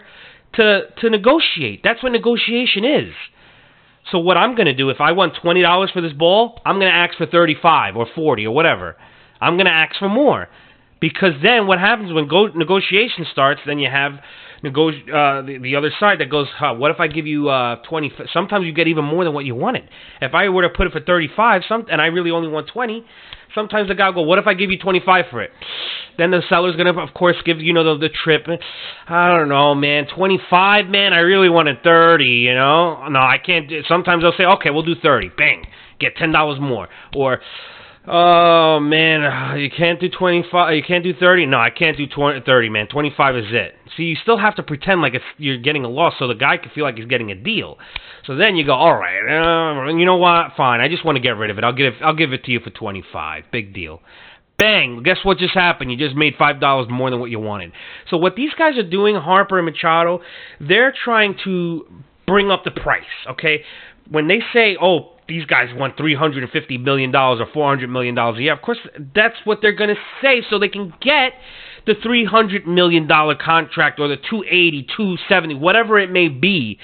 to 0.56 0.82
to 1.02 1.10
negotiate. 1.10 1.82
That's 1.84 2.02
what 2.04 2.12
negotiation 2.12 2.86
is. 2.86 3.14
So 4.12 4.20
what 4.20 4.38
I'm 4.38 4.56
going 4.56 4.68
to 4.68 4.74
do 4.74 4.90
if 4.90 5.02
I 5.02 5.12
want 5.14 5.34
twenty 5.42 5.62
dollars 5.62 5.90
for 5.92 6.02
this 6.02 6.14
ball, 6.14 6.60
I'm 6.66 6.80
going 6.80 6.92
to 6.92 6.98
ask 6.98 7.18
for 7.18 7.26
thirty 7.26 7.56
five 7.60 7.96
or 7.96 8.08
forty 8.14 8.46
or 8.46 8.54
whatever. 8.54 8.96
I'm 9.42 9.56
going 9.56 9.66
to 9.66 9.72
ask 9.72 9.98
for 9.98 10.10
more 10.10 10.48
because 11.00 11.34
then 11.44 11.68
what 11.68 11.80
happens 11.80 12.14
when 12.14 12.28
go- 12.28 12.48
negotiation 12.48 13.26
starts? 13.32 13.62
Then 13.66 13.80
you 13.80 13.90
have 13.90 14.14
nego- 14.64 14.90
uh, 14.90 15.42
the, 15.42 15.60
the 15.62 15.76
other 15.76 15.92
side 16.00 16.20
that 16.20 16.30
goes, 16.30 16.48
huh, 16.58 16.74
what 16.76 16.92
if 16.92 17.00
I 17.00 17.08
give 17.08 17.28
you 17.28 17.50
uh, 17.50 17.78
20? 17.88 18.12
Sometimes 18.34 18.66
you 18.66 18.74
get 18.74 18.88
even 18.88 19.06
more 19.06 19.24
than 19.24 19.34
what 19.34 19.46
you 19.46 19.56
wanted. 19.56 19.90
If 20.22 20.34
I 20.34 20.50
were 20.50 20.64
to 20.64 20.70
put 20.70 20.88
it 20.88 20.94
for 20.94 21.02
35, 21.02 21.64
some, 21.68 21.86
and 21.92 22.02
I 22.02 22.08
really 22.08 22.32
only 22.32 22.48
want 22.48 22.70
20, 22.70 23.06
sometimes 23.56 23.88
the 23.88 23.96
guy 23.96 24.08
will 24.10 24.16
go, 24.16 24.22
what 24.22 24.38
if 24.38 24.46
I 24.46 24.54
give 24.54 24.70
you 24.70 24.78
25 24.78 25.26
for 25.32 25.42
it? 25.42 25.50
Then 26.18 26.32
the 26.32 26.42
seller's 26.48 26.76
going 26.76 26.94
to, 26.94 27.02
of 27.02 27.14
course, 27.14 27.36
give, 27.46 27.60
you 27.60 27.74
know, 27.74 27.96
the, 27.96 28.08
the 28.08 28.10
trip. 28.10 28.46
I 29.08 29.36
don't 29.36 29.50
know, 29.50 29.74
man. 29.74 30.06
25, 30.16 30.86
man, 30.88 31.14
I 31.14 31.20
really 31.20 31.50
wanted 31.50 31.82
30, 31.84 32.26
you 32.26 32.54
know? 32.54 33.08
No, 33.08 33.20
I 33.20 33.38
can't. 33.44 33.68
Do, 33.68 33.82
sometimes 33.88 34.24
they'll 34.24 34.38
say, 34.38 34.46
okay, 34.46 34.70
we'll 34.70 34.84
do 34.84 34.96
30. 35.02 35.32
Bang. 35.38 35.66
Get 36.00 36.16
$10 36.16 36.60
more. 36.62 36.88
Or, 37.16 37.40
Oh 38.08 38.80
man, 38.80 39.58
you 39.58 39.70
can't 39.76 40.00
do 40.00 40.10
25. 40.10 40.76
You 40.76 40.84
can't 40.84 41.04
do 41.04 41.14
30. 41.14 41.48
No, 41.48 41.58
I 41.58 41.72
can't 41.72 41.98
do 41.98 42.06
20, 42.06 42.42
30, 42.46 42.70
man. 42.70 42.88
25 42.88 43.38
is 43.38 43.46
it. 43.50 43.74
See, 43.98 44.04
you 44.04 44.16
still 44.22 44.38
have 44.38 44.56
to 44.56 44.64
pretend 44.64 45.02
like 45.02 45.14
you're 45.38 45.58
getting 45.58 45.86
a 45.86 45.90
loss, 45.90 46.14
so 46.20 46.28
the 46.28 46.36
guy 46.36 46.58
can 46.58 46.70
feel 46.70 46.84
like 46.84 46.98
he's 46.98 47.08
getting 47.08 47.32
a 47.32 47.36
deal. 47.36 47.80
So 48.28 48.36
then 48.36 48.56
you 48.56 48.66
go, 48.66 48.74
all 48.74 48.96
right, 48.96 49.88
uh, 49.88 49.88
you 49.96 50.06
know 50.06 50.18
what? 50.18 50.52
Fine, 50.56 50.82
I 50.82 50.88
just 50.88 51.04
want 51.04 51.16
to 51.16 51.22
get 51.22 51.32
rid 51.32 51.50
of 51.50 51.58
it. 51.58 51.64
I'll 51.64 51.74
give, 51.74 51.94
I'll 52.04 52.16
give 52.16 52.32
it 52.32 52.44
to 52.44 52.52
you 52.52 52.60
for 52.60 52.70
25. 52.70 53.46
Big 53.52 53.74
deal. 53.74 54.02
Bang! 54.58 55.02
Guess 55.04 55.18
what 55.24 55.38
just 55.38 55.54
happened? 55.54 55.92
You 55.92 55.98
just 55.98 56.16
made 56.16 56.36
five 56.38 56.62
dollars 56.62 56.88
more 56.90 57.10
than 57.10 57.20
what 57.20 57.30
you 57.30 57.40
wanted. 57.40 57.74
So 58.10 58.16
what 58.18 58.36
these 58.36 58.52
guys 58.58 58.78
are 58.78 58.90
doing, 58.90 59.16
Harper 59.16 59.60
and 59.60 59.66
Machado, 59.66 60.22
they're 60.62 60.94
trying 61.04 61.36
to 61.44 61.86
bring 62.26 62.52
up 62.52 62.64
the 62.64 62.72
price. 62.72 63.04
Okay, 63.32 63.64
when 64.10 64.30
they 64.30 64.40
say, 64.54 64.78
oh 64.82 65.15
these 65.28 65.46
guys 65.46 65.70
want 65.74 65.98
three 65.98 66.16
hundred 66.16 66.44
and 66.44 66.52
fifty 66.52 66.78
million 66.78 67.12
dollars 67.12 67.42
or 67.42 67.48
four 67.52 67.68
hundred 67.68 67.90
million 67.90 68.16
dollars 68.16 68.38
a 68.38 68.42
year. 68.44 68.54
Of 68.54 68.62
course, 68.62 68.80
that's 69.14 69.36
what 69.44 69.60
they're 69.62 69.76
going 69.76 69.90
to 69.96 70.02
say, 70.22 70.44
so 70.50 70.60
they 70.60 70.70
can 70.70 70.94
get 71.02 71.34
the 71.86 71.96
three 72.02 72.26
hundred 72.26 72.68
million 72.68 73.08
dollar 73.08 73.36
contract 73.36 74.00
or 74.00 74.08
the 74.08 74.18
two 74.18 74.44
eighty, 74.48 74.86
two 74.96 75.18
seventy, 75.28 75.56
whatever 75.56 76.00
it 76.00 76.12
may 76.12 76.28
be. 76.28 76.80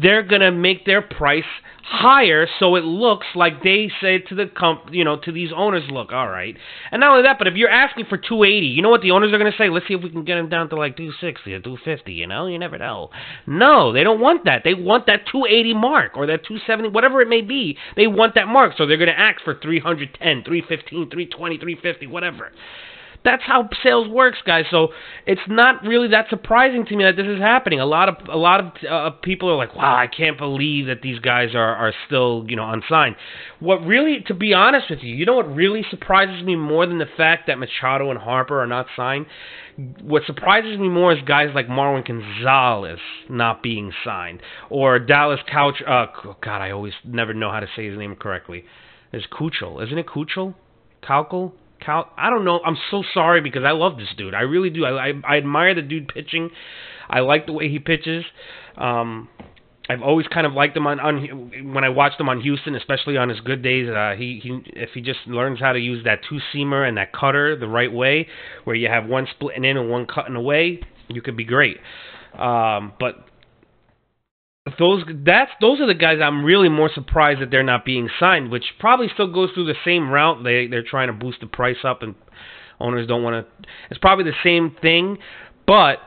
They're 0.00 0.22
going 0.22 0.40
to 0.40 0.52
make 0.52 0.86
their 0.86 1.02
price 1.02 1.44
higher 1.82 2.46
so 2.60 2.76
it 2.76 2.84
looks 2.84 3.26
like 3.34 3.64
they 3.64 3.90
say 4.00 4.18
to 4.18 4.34
the 4.36 4.46
comp 4.46 4.92
you 4.92 5.02
know 5.02 5.18
to 5.18 5.32
these 5.32 5.50
owners 5.54 5.82
look 5.90 6.12
all 6.12 6.28
right. 6.28 6.56
And 6.92 7.00
not 7.00 7.10
only 7.10 7.24
that 7.24 7.36
but 7.38 7.48
if 7.48 7.54
you're 7.54 7.68
asking 7.70 8.04
for 8.08 8.16
280 8.16 8.66
you 8.66 8.80
know 8.80 8.90
what 8.90 9.02
the 9.02 9.10
owners 9.10 9.32
are 9.32 9.38
going 9.38 9.50
to 9.50 9.58
say? 9.58 9.68
Let's 9.68 9.88
see 9.88 9.94
if 9.94 10.02
we 10.02 10.10
can 10.10 10.24
get 10.24 10.36
them 10.36 10.48
down 10.48 10.68
to 10.68 10.76
like 10.76 10.96
260 10.96 11.52
or 11.52 11.60
250 11.60 12.12
you 12.12 12.28
know? 12.28 12.46
You 12.46 12.58
never 12.58 12.78
know. 12.78 13.10
No 13.46 13.92
they 13.92 14.04
don't 14.04 14.20
want 14.20 14.44
that. 14.44 14.62
They 14.62 14.74
want 14.74 15.06
that 15.06 15.26
280 15.32 15.74
mark 15.74 16.16
or 16.16 16.26
that 16.26 16.44
270 16.46 16.90
whatever 16.90 17.20
it 17.22 17.28
may 17.28 17.40
be 17.40 17.76
they 17.96 18.06
want 18.06 18.36
that 18.36 18.46
mark. 18.46 18.74
So 18.78 18.86
they're 18.86 18.96
going 18.96 19.08
to 19.08 19.18
ask 19.18 19.42
for 19.42 19.58
310 19.60 20.44
315 20.44 21.10
320 21.10 21.58
350 21.58 22.06
whatever 22.06 22.52
that's 23.24 23.42
how 23.42 23.68
sales 23.82 24.08
works, 24.08 24.38
guys. 24.46 24.64
So 24.70 24.88
it's 25.26 25.40
not 25.46 25.82
really 25.82 26.08
that 26.08 26.26
surprising 26.30 26.86
to 26.86 26.96
me 26.96 27.04
that 27.04 27.16
this 27.16 27.26
is 27.26 27.38
happening. 27.38 27.80
A 27.80 27.86
lot 27.86 28.08
of 28.08 28.16
a 28.28 28.36
lot 28.36 28.60
of 28.60 28.66
uh, 28.88 29.10
people 29.22 29.50
are 29.50 29.56
like, 29.56 29.74
"Wow, 29.74 29.94
I 29.94 30.06
can't 30.06 30.38
believe 30.38 30.86
that 30.86 31.02
these 31.02 31.18
guys 31.18 31.54
are 31.54 31.74
are 31.74 31.92
still 32.06 32.46
you 32.48 32.56
know 32.56 32.70
unsigned." 32.70 33.16
What 33.58 33.84
really, 33.84 34.24
to 34.28 34.34
be 34.34 34.54
honest 34.54 34.86
with 34.88 35.00
you, 35.02 35.14
you 35.14 35.26
know 35.26 35.34
what 35.34 35.54
really 35.54 35.84
surprises 35.90 36.42
me 36.42 36.56
more 36.56 36.86
than 36.86 36.98
the 36.98 37.08
fact 37.16 37.46
that 37.48 37.58
Machado 37.58 38.10
and 38.10 38.18
Harper 38.18 38.60
are 38.60 38.66
not 38.66 38.86
signed. 38.96 39.26
What 40.02 40.22
surprises 40.26 40.78
me 40.78 40.88
more 40.88 41.12
is 41.12 41.18
guys 41.26 41.48
like 41.54 41.68
Marwin 41.68 42.06
Gonzalez 42.06 43.00
not 43.28 43.62
being 43.62 43.92
signed, 44.04 44.40
or 44.70 44.98
Dallas 44.98 45.40
Couch. 45.50 45.82
Uh, 45.86 46.06
God, 46.42 46.62
I 46.62 46.70
always 46.70 46.94
never 47.04 47.34
know 47.34 47.50
how 47.50 47.60
to 47.60 47.68
say 47.76 47.86
his 47.86 47.98
name 47.98 48.16
correctly. 48.16 48.64
Is 49.12 49.24
Kuchel? 49.30 49.84
Isn't 49.84 49.98
it 49.98 50.06
Kuchel? 50.06 50.54
Kaukel? 51.02 51.52
Cal, 51.84 52.10
I 52.16 52.30
don't 52.30 52.44
know. 52.44 52.60
I'm 52.64 52.76
so 52.90 53.02
sorry 53.14 53.40
because 53.40 53.64
I 53.64 53.72
love 53.72 53.96
this 53.96 54.08
dude. 54.16 54.34
I 54.34 54.42
really 54.42 54.70
do. 54.70 54.84
I, 54.84 55.08
I, 55.08 55.12
I 55.28 55.36
admire 55.36 55.74
the 55.74 55.82
dude 55.82 56.08
pitching. 56.08 56.50
I 57.08 57.20
like 57.20 57.46
the 57.46 57.52
way 57.52 57.68
he 57.68 57.78
pitches. 57.78 58.24
Um, 58.76 59.28
I've 59.88 60.02
always 60.02 60.28
kind 60.28 60.46
of 60.46 60.52
liked 60.52 60.76
him 60.76 60.86
on, 60.86 61.00
on 61.00 61.72
when 61.74 61.82
I 61.82 61.88
watched 61.88 62.20
him 62.20 62.28
on 62.28 62.40
Houston, 62.40 62.76
especially 62.76 63.16
on 63.16 63.28
his 63.28 63.40
good 63.40 63.60
days. 63.62 63.88
Uh, 63.88 64.14
he, 64.16 64.38
he 64.40 64.60
if 64.78 64.90
he 64.94 65.00
just 65.00 65.18
learns 65.26 65.58
how 65.58 65.72
to 65.72 65.80
use 65.80 66.04
that 66.04 66.20
two 66.28 66.38
seamer 66.54 66.86
and 66.86 66.96
that 66.96 67.12
cutter 67.12 67.56
the 67.56 67.66
right 67.66 67.92
way, 67.92 68.28
where 68.62 68.76
you 68.76 68.88
have 68.88 69.06
one 69.06 69.26
splitting 69.34 69.64
in 69.64 69.76
and 69.76 69.90
one 69.90 70.06
cutting 70.06 70.36
away, 70.36 70.80
you 71.08 71.20
could 71.20 71.36
be 71.36 71.44
great. 71.44 71.78
Um, 72.38 72.92
but 73.00 73.26
those 74.78 75.04
that's 75.24 75.50
those 75.60 75.80
are 75.80 75.86
the 75.86 75.94
guys 75.94 76.18
I'm 76.22 76.44
really 76.44 76.68
more 76.68 76.90
surprised 76.94 77.40
that 77.40 77.50
they're 77.50 77.62
not 77.62 77.84
being 77.84 78.10
signed, 78.18 78.50
which 78.50 78.64
probably 78.78 79.08
still 79.12 79.32
goes 79.32 79.50
through 79.54 79.66
the 79.66 79.74
same 79.84 80.10
route. 80.10 80.44
They 80.44 80.66
they're 80.66 80.82
trying 80.82 81.06
to 81.06 81.14
boost 81.14 81.40
the 81.40 81.46
price 81.46 81.78
up, 81.82 82.02
and 82.02 82.14
owners 82.78 83.06
don't 83.06 83.22
want 83.22 83.46
to. 83.46 83.66
It's 83.90 83.98
probably 83.98 84.24
the 84.24 84.36
same 84.44 84.76
thing, 84.82 85.18
but 85.66 85.98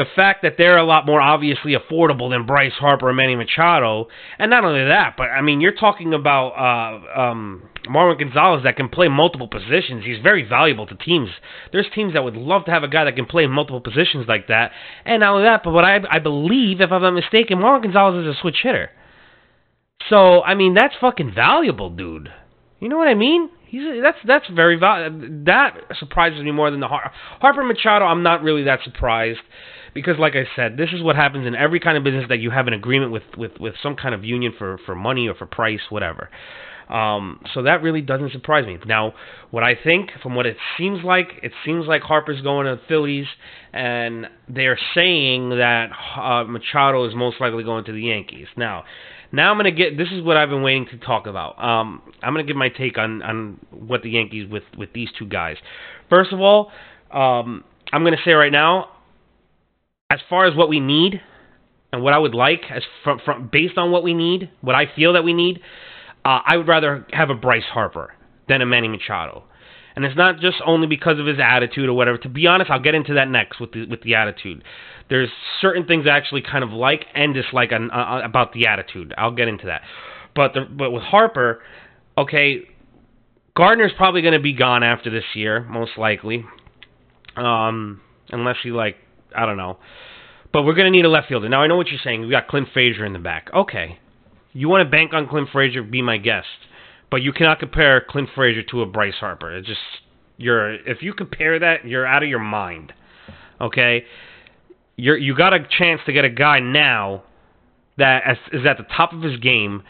the 0.00 0.06
fact 0.16 0.40
that 0.42 0.54
they're 0.56 0.78
a 0.78 0.84
lot 0.84 1.04
more 1.04 1.20
obviously 1.20 1.76
affordable 1.76 2.30
than 2.30 2.46
Bryce 2.46 2.72
Harper 2.72 3.10
and 3.10 3.16
Manny 3.18 3.36
Machado, 3.36 4.08
and 4.38 4.50
not 4.50 4.64
only 4.64 4.82
that, 4.88 5.14
but 5.18 5.24
I 5.24 5.42
mean, 5.42 5.60
you're 5.60 5.74
talking 5.74 6.14
about 6.14 6.52
uh, 6.56 7.20
um, 7.20 7.68
Marwin 7.86 8.18
Gonzalez 8.18 8.64
that 8.64 8.76
can 8.76 8.88
play 8.88 9.08
multiple 9.08 9.46
positions. 9.46 10.06
He's 10.06 10.22
very 10.22 10.48
valuable 10.48 10.86
to 10.86 10.94
teams. 10.94 11.28
There's 11.70 11.86
teams 11.94 12.14
that 12.14 12.24
would 12.24 12.34
love 12.34 12.64
to 12.64 12.70
have 12.70 12.82
a 12.82 12.88
guy 12.88 13.04
that 13.04 13.14
can 13.14 13.26
play 13.26 13.46
multiple 13.46 13.82
positions 13.82 14.24
like 14.26 14.48
that, 14.48 14.72
and 15.04 15.20
not 15.20 15.34
only 15.34 15.44
that, 15.44 15.60
but 15.62 15.72
what 15.72 15.84
I, 15.84 15.98
I 16.10 16.18
believe, 16.18 16.80
if 16.80 16.90
I'm 16.90 17.02
not 17.02 17.10
mistaken, 17.10 17.58
Marwin 17.58 17.82
Gonzalez 17.82 18.26
is 18.26 18.38
a 18.38 18.40
switch 18.40 18.60
hitter. 18.62 18.88
So 20.08 20.42
I 20.42 20.54
mean, 20.54 20.72
that's 20.72 20.94
fucking 20.98 21.34
valuable, 21.34 21.90
dude. 21.90 22.32
You 22.80 22.88
know 22.88 22.96
what 22.96 23.08
I 23.08 23.14
mean? 23.14 23.50
He's 23.66 23.82
that's 24.02 24.16
that's 24.26 24.48
very 24.48 24.76
valuable. 24.76 25.44
that 25.44 25.76
surprises 25.98 26.42
me 26.42 26.52
more 26.52 26.70
than 26.70 26.80
the 26.80 26.88
Har- 26.88 27.12
Harper 27.40 27.62
Machado. 27.62 28.06
I'm 28.06 28.22
not 28.22 28.42
really 28.42 28.64
that 28.64 28.80
surprised 28.82 29.40
because, 29.94 30.18
like 30.18 30.34
I 30.34 30.44
said, 30.56 30.76
this 30.76 30.90
is 30.92 31.02
what 31.02 31.16
happens 31.16 31.46
in 31.46 31.54
every 31.54 31.80
kind 31.80 31.96
of 31.96 32.04
business 32.04 32.26
that 32.28 32.38
you 32.38 32.50
have 32.50 32.66
an 32.66 32.72
agreement 32.72 33.12
with 33.12 33.22
with 33.36 33.52
with 33.58 33.74
some 33.82 33.96
kind 33.96 34.14
of 34.14 34.24
union 34.24 34.52
for 34.56 34.78
for 34.86 34.94
money 34.94 35.28
or 35.28 35.34
for 35.34 35.46
price, 35.46 35.80
whatever. 35.90 36.28
Um, 36.88 37.40
so 37.54 37.62
that 37.62 37.82
really 37.82 38.00
doesn't 38.00 38.32
surprise 38.32 38.66
me. 38.66 38.76
Now, 38.84 39.14
what 39.52 39.62
I 39.62 39.76
think, 39.76 40.10
from 40.22 40.34
what 40.34 40.44
it 40.44 40.56
seems 40.76 41.04
like, 41.04 41.28
it 41.40 41.52
seems 41.64 41.86
like 41.86 42.02
Harper's 42.02 42.42
going 42.42 42.66
to 42.66 42.76
the 42.76 42.82
Phillies, 42.88 43.26
and 43.72 44.26
they're 44.48 44.78
saying 44.92 45.50
that 45.50 45.90
uh, 46.16 46.44
Machado 46.44 47.08
is 47.08 47.14
most 47.14 47.40
likely 47.40 47.62
going 47.62 47.84
to 47.84 47.92
the 47.92 48.02
Yankees. 48.02 48.48
Now, 48.56 48.84
now 49.30 49.52
I'm 49.52 49.56
gonna 49.56 49.70
get. 49.70 49.96
This 49.96 50.08
is 50.10 50.22
what 50.22 50.36
I've 50.36 50.48
been 50.48 50.62
waiting 50.62 50.86
to 50.86 50.98
talk 50.98 51.28
about. 51.28 51.62
Um, 51.62 52.02
I'm 52.22 52.34
gonna 52.34 52.42
give 52.42 52.56
my 52.56 52.68
take 52.68 52.98
on 52.98 53.22
on 53.22 53.60
what 53.70 54.02
the 54.02 54.10
Yankees 54.10 54.50
with 54.50 54.64
with 54.76 54.92
these 54.92 55.08
two 55.16 55.26
guys. 55.26 55.56
First 56.08 56.32
of 56.32 56.40
all, 56.40 56.72
um, 57.12 57.62
I'm 57.92 58.02
gonna 58.02 58.16
say 58.24 58.32
right 58.32 58.50
now, 58.50 58.88
as 60.10 60.18
far 60.28 60.46
as 60.46 60.56
what 60.56 60.68
we 60.68 60.80
need 60.80 61.20
and 61.92 62.02
what 62.02 62.12
I 62.12 62.18
would 62.18 62.34
like, 62.34 62.62
as 62.70 62.82
from, 63.04 63.20
from 63.24 63.48
based 63.50 63.78
on 63.78 63.90
what 63.90 64.02
we 64.02 64.12
need, 64.12 64.50
what 64.60 64.74
I 64.74 64.86
feel 64.94 65.12
that 65.14 65.24
we 65.24 65.32
need, 65.32 65.60
uh, 66.24 66.40
I 66.44 66.56
would 66.56 66.68
rather 66.68 67.06
have 67.12 67.30
a 67.30 67.34
Bryce 67.34 67.64
Harper 67.72 68.14
than 68.48 68.60
a 68.60 68.66
Manny 68.66 68.88
Machado. 68.88 69.44
And 69.96 70.04
it's 70.04 70.16
not 70.16 70.40
just 70.40 70.56
only 70.64 70.86
because 70.86 71.18
of 71.18 71.26
his 71.26 71.38
attitude 71.42 71.88
or 71.88 71.94
whatever. 71.94 72.18
To 72.18 72.28
be 72.28 72.46
honest, 72.46 72.70
I'll 72.70 72.80
get 72.80 72.94
into 72.94 73.14
that 73.14 73.28
next 73.28 73.60
with 73.60 73.72
the 73.72 73.86
with 73.86 74.02
the 74.02 74.14
attitude. 74.14 74.62
There's 75.08 75.28
certain 75.60 75.84
things 75.84 76.06
I 76.06 76.16
actually 76.16 76.42
kind 76.42 76.62
of 76.62 76.70
like 76.70 77.06
and 77.14 77.34
dislike 77.34 77.72
on, 77.72 77.90
uh, 77.90 78.20
about 78.24 78.52
the 78.52 78.66
attitude. 78.66 79.12
I'll 79.18 79.34
get 79.34 79.48
into 79.48 79.66
that. 79.66 79.82
But 80.34 80.54
the, 80.54 80.60
but 80.60 80.92
with 80.92 81.02
Harper, 81.02 81.60
okay, 82.16 82.68
Gardner's 83.56 83.92
probably 83.96 84.22
going 84.22 84.34
to 84.34 84.40
be 84.40 84.52
gone 84.52 84.84
after 84.84 85.10
this 85.10 85.24
year, 85.34 85.64
most 85.64 85.98
likely. 85.98 86.44
Um, 87.36 88.00
unless 88.30 88.56
he 88.62 88.70
like 88.70 88.96
I 89.36 89.46
don't 89.46 89.56
know. 89.56 89.78
But 90.52 90.62
we're 90.62 90.74
going 90.74 90.86
to 90.86 90.90
need 90.90 91.04
a 91.04 91.08
left 91.08 91.28
fielder. 91.28 91.48
Now 91.48 91.62
I 91.62 91.66
know 91.66 91.76
what 91.76 91.88
you're 91.88 92.00
saying. 92.02 92.22
We 92.22 92.30
got 92.30 92.48
Clint 92.48 92.68
Frazier 92.72 93.04
in 93.04 93.12
the 93.12 93.18
back. 93.18 93.50
Okay. 93.54 93.98
You 94.52 94.68
want 94.68 94.84
to 94.84 94.90
bank 94.90 95.12
on 95.14 95.28
Clint 95.28 95.48
Frazier? 95.52 95.82
Be 95.82 96.02
my 96.02 96.18
guest. 96.18 96.48
But 97.10 97.22
you 97.22 97.32
cannot 97.32 97.60
compare 97.60 98.04
Clint 98.08 98.30
Frazier 98.34 98.62
to 98.70 98.82
a 98.82 98.86
Bryce 98.86 99.14
Harper. 99.20 99.56
It's 99.56 99.66
just 99.66 99.80
you're 100.36 100.74
if 100.74 101.02
you 101.02 101.12
compare 101.12 101.58
that, 101.58 101.84
you're 101.84 102.06
out 102.06 102.22
of 102.22 102.28
your 102.28 102.40
mind. 102.40 102.92
Okay? 103.60 104.04
You're 104.96 105.16
you 105.16 105.36
got 105.36 105.52
a 105.52 105.60
chance 105.78 106.00
to 106.06 106.12
get 106.12 106.24
a 106.24 106.30
guy 106.30 106.60
now 106.60 107.24
that 107.98 108.22
is 108.52 108.66
at 108.66 108.78
the 108.78 108.84
top 108.84 109.12
of 109.12 109.22
his 109.22 109.38
game 109.38 109.82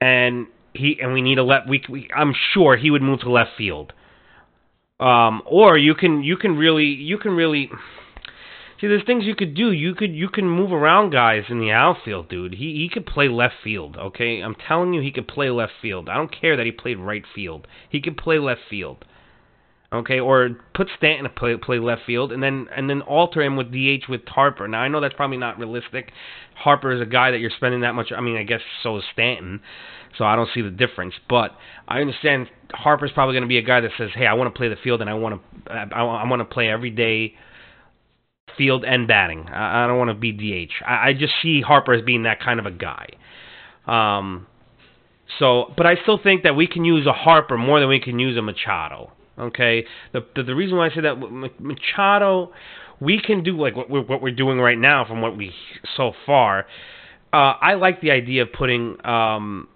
and 0.00 0.46
he 0.74 0.98
and 1.00 1.12
we 1.12 1.20
need 1.22 1.38
a 1.38 1.44
left 1.44 1.68
we, 1.68 1.82
we 1.88 2.08
I'm 2.14 2.34
sure 2.52 2.76
he 2.76 2.90
would 2.90 3.02
move 3.02 3.20
to 3.20 3.30
left 3.30 3.50
field. 3.58 3.92
Um, 5.00 5.42
or 5.46 5.76
you 5.76 5.94
can 5.94 6.22
you 6.22 6.36
can 6.36 6.56
really 6.56 6.84
you 6.84 7.18
can 7.18 7.32
really 7.32 7.70
See, 8.82 8.88
there's 8.88 9.04
things 9.06 9.24
you 9.24 9.36
could 9.36 9.54
do. 9.54 9.70
You 9.70 9.94
could 9.94 10.12
you 10.12 10.28
can 10.28 10.48
move 10.48 10.72
around 10.72 11.10
guys 11.10 11.44
in 11.48 11.60
the 11.60 11.70
outfield, 11.70 12.28
dude. 12.28 12.54
He 12.54 12.74
he 12.74 12.90
could 12.92 13.06
play 13.06 13.28
left 13.28 13.54
field. 13.62 13.96
Okay, 13.96 14.40
I'm 14.40 14.56
telling 14.56 14.92
you, 14.92 15.00
he 15.00 15.12
could 15.12 15.28
play 15.28 15.50
left 15.50 15.74
field. 15.80 16.08
I 16.08 16.16
don't 16.16 16.34
care 16.34 16.56
that 16.56 16.66
he 16.66 16.72
played 16.72 16.98
right 16.98 17.22
field. 17.32 17.68
He 17.88 18.00
could 18.00 18.16
play 18.16 18.40
left 18.40 18.62
field. 18.68 19.04
Okay, 19.92 20.18
or 20.18 20.56
put 20.74 20.88
Stanton 20.96 21.22
to 21.22 21.30
play 21.30 21.56
play 21.58 21.78
left 21.78 22.02
field, 22.06 22.32
and 22.32 22.42
then 22.42 22.66
and 22.74 22.90
then 22.90 23.02
alter 23.02 23.40
him 23.40 23.54
with 23.54 23.70
DH 23.70 24.08
with 24.08 24.26
Harper. 24.26 24.66
Now 24.66 24.80
I 24.80 24.88
know 24.88 25.00
that's 25.00 25.14
probably 25.14 25.36
not 25.36 25.60
realistic. 25.60 26.10
Harper 26.56 26.90
is 26.90 27.00
a 27.00 27.06
guy 27.06 27.30
that 27.30 27.38
you're 27.38 27.52
spending 27.56 27.82
that 27.82 27.94
much. 27.94 28.10
I 28.10 28.20
mean, 28.20 28.36
I 28.36 28.42
guess 28.42 28.62
so 28.82 28.96
is 28.96 29.04
Stanton, 29.12 29.60
so 30.18 30.24
I 30.24 30.34
don't 30.34 30.48
see 30.52 30.60
the 30.60 30.70
difference. 30.70 31.14
But 31.28 31.52
I 31.86 32.00
understand 32.00 32.48
Harper's 32.72 33.12
probably 33.12 33.34
going 33.34 33.42
to 33.42 33.48
be 33.48 33.58
a 33.58 33.62
guy 33.62 33.80
that 33.80 33.92
says, 33.96 34.10
"Hey, 34.12 34.26
I 34.26 34.32
want 34.32 34.52
to 34.52 34.58
play 34.58 34.66
the 34.66 34.76
field, 34.82 35.02
and 35.02 35.08
I 35.08 35.14
want 35.14 35.40
to 35.66 35.72
I, 35.72 36.02
I 36.02 36.28
want 36.28 36.40
to 36.40 36.52
play 36.52 36.68
every 36.68 36.90
day." 36.90 37.34
Field 38.56 38.84
and 38.84 39.06
batting. 39.08 39.46
I, 39.48 39.84
I 39.84 39.86
don't 39.86 39.98
want 39.98 40.10
to 40.10 40.14
be 40.14 40.32
DH. 40.32 40.72
I, 40.86 41.08
I 41.08 41.12
just 41.12 41.34
see 41.42 41.60
Harper 41.60 41.92
as 41.92 42.02
being 42.02 42.24
that 42.24 42.40
kind 42.40 42.60
of 42.60 42.66
a 42.66 42.70
guy. 42.70 43.08
Um, 43.86 44.46
so, 45.38 45.72
but 45.76 45.86
I 45.86 45.96
still 46.02 46.18
think 46.22 46.42
that 46.42 46.56
we 46.56 46.66
can 46.66 46.84
use 46.84 47.06
a 47.06 47.12
Harper 47.12 47.56
more 47.56 47.80
than 47.80 47.88
we 47.88 48.00
can 48.00 48.18
use 48.18 48.36
a 48.36 48.42
Machado. 48.42 49.12
Okay, 49.38 49.86
the 50.12 50.26
the, 50.36 50.42
the 50.42 50.54
reason 50.54 50.76
why 50.76 50.86
I 50.86 50.94
say 50.94 51.00
that 51.00 51.16
Machado, 51.58 52.52
we 53.00 53.20
can 53.20 53.42
do 53.42 53.58
like 53.58 53.74
what 53.74 53.88
we're, 53.88 54.02
what 54.02 54.20
we're 54.20 54.34
doing 54.34 54.58
right 54.58 54.78
now 54.78 55.06
from 55.06 55.22
what 55.22 55.36
we 55.36 55.52
so 55.96 56.12
far. 56.26 56.66
Uh, 57.32 57.54
I 57.60 57.74
like 57.74 58.02
the 58.02 58.10
idea 58.10 58.42
of 58.42 58.52
putting 58.52 58.98
um, 59.06 59.68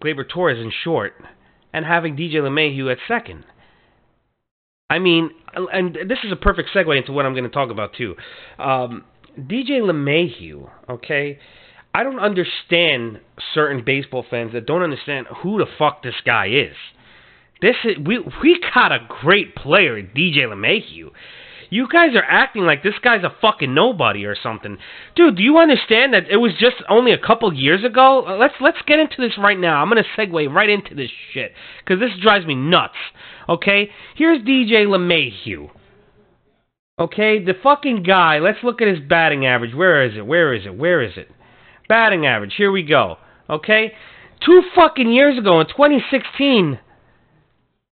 Gleyber 0.00 0.28
Torres 0.28 0.58
in 0.58 0.70
short 0.84 1.14
and 1.72 1.84
having 1.84 2.16
DJ 2.16 2.34
LeMahieu 2.34 2.92
at 2.92 2.98
second. 3.08 3.44
I 4.92 4.98
mean, 4.98 5.30
and 5.54 5.94
this 5.94 6.18
is 6.22 6.30
a 6.32 6.36
perfect 6.36 6.68
segue 6.74 6.94
into 6.94 7.12
what 7.12 7.24
I'm 7.24 7.32
going 7.32 7.44
to 7.44 7.50
talk 7.50 7.70
about 7.70 7.94
too. 7.96 8.14
Um, 8.58 9.04
DJ 9.38 9.80
LeMahieu, 9.80 10.68
okay? 10.90 11.38
I 11.94 12.02
don't 12.02 12.18
understand 12.18 13.20
certain 13.54 13.84
baseball 13.86 14.22
fans 14.28 14.52
that 14.52 14.66
don't 14.66 14.82
understand 14.82 15.28
who 15.42 15.56
the 15.56 15.66
fuck 15.78 16.02
this 16.02 16.16
guy 16.26 16.48
is. 16.48 16.76
This 17.62 17.76
is 17.84 17.96
we 18.04 18.18
we 18.42 18.60
got 18.74 18.92
a 18.92 18.98
great 19.22 19.54
player, 19.54 20.02
DJ 20.02 20.40
LeMahieu. 20.40 21.08
You 21.72 21.88
guys 21.88 22.14
are 22.14 22.22
acting 22.22 22.64
like 22.64 22.82
this 22.82 22.98
guy's 23.02 23.24
a 23.24 23.34
fucking 23.40 23.72
nobody 23.72 24.26
or 24.26 24.36
something. 24.36 24.76
Dude, 25.16 25.36
do 25.36 25.42
you 25.42 25.56
understand 25.56 26.12
that 26.12 26.28
it 26.30 26.36
was 26.36 26.52
just 26.60 26.76
only 26.90 27.12
a 27.12 27.18
couple 27.18 27.50
years 27.54 27.82
ago? 27.82 28.26
Uh, 28.28 28.36
let's 28.36 28.52
let's 28.60 28.76
get 28.86 28.98
into 28.98 29.16
this 29.18 29.38
right 29.38 29.58
now. 29.58 29.80
I'm 29.80 29.88
going 29.88 30.04
to 30.04 30.20
segue 30.20 30.54
right 30.54 30.68
into 30.68 30.94
this 30.94 31.08
shit 31.32 31.54
cuz 31.86 31.98
this 31.98 32.10
drives 32.20 32.44
me 32.44 32.54
nuts. 32.54 32.98
Okay? 33.48 33.88
Here's 34.16 34.42
DJ 34.42 34.84
LeMahieu. 34.84 35.70
Okay, 36.98 37.42
the 37.42 37.54
fucking 37.62 38.02
guy. 38.02 38.38
Let's 38.38 38.62
look 38.62 38.82
at 38.82 38.88
his 38.88 39.00
batting 39.00 39.46
average. 39.46 39.74
Where 39.74 40.04
is 40.04 40.14
it? 40.14 40.26
Where 40.26 40.52
is 40.52 40.66
it? 40.66 40.76
Where 40.76 41.00
is 41.00 41.16
it? 41.16 41.30
Batting 41.88 42.26
average. 42.26 42.52
Here 42.54 42.70
we 42.70 42.82
go. 42.82 43.16
Okay? 43.48 43.94
Two 44.44 44.62
fucking 44.74 45.10
years 45.10 45.38
ago 45.38 45.58
in 45.60 45.66
2016, 45.68 46.80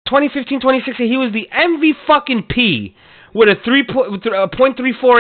2015, 0.07 0.61
2016, 0.61 1.09
he 1.09 1.17
was 1.17 1.33
the 1.33 1.49
MV 1.53 1.95
fucking 2.07 2.45
P 2.49 2.95
with 3.35 3.49
a 3.49 3.57
three 3.65 3.83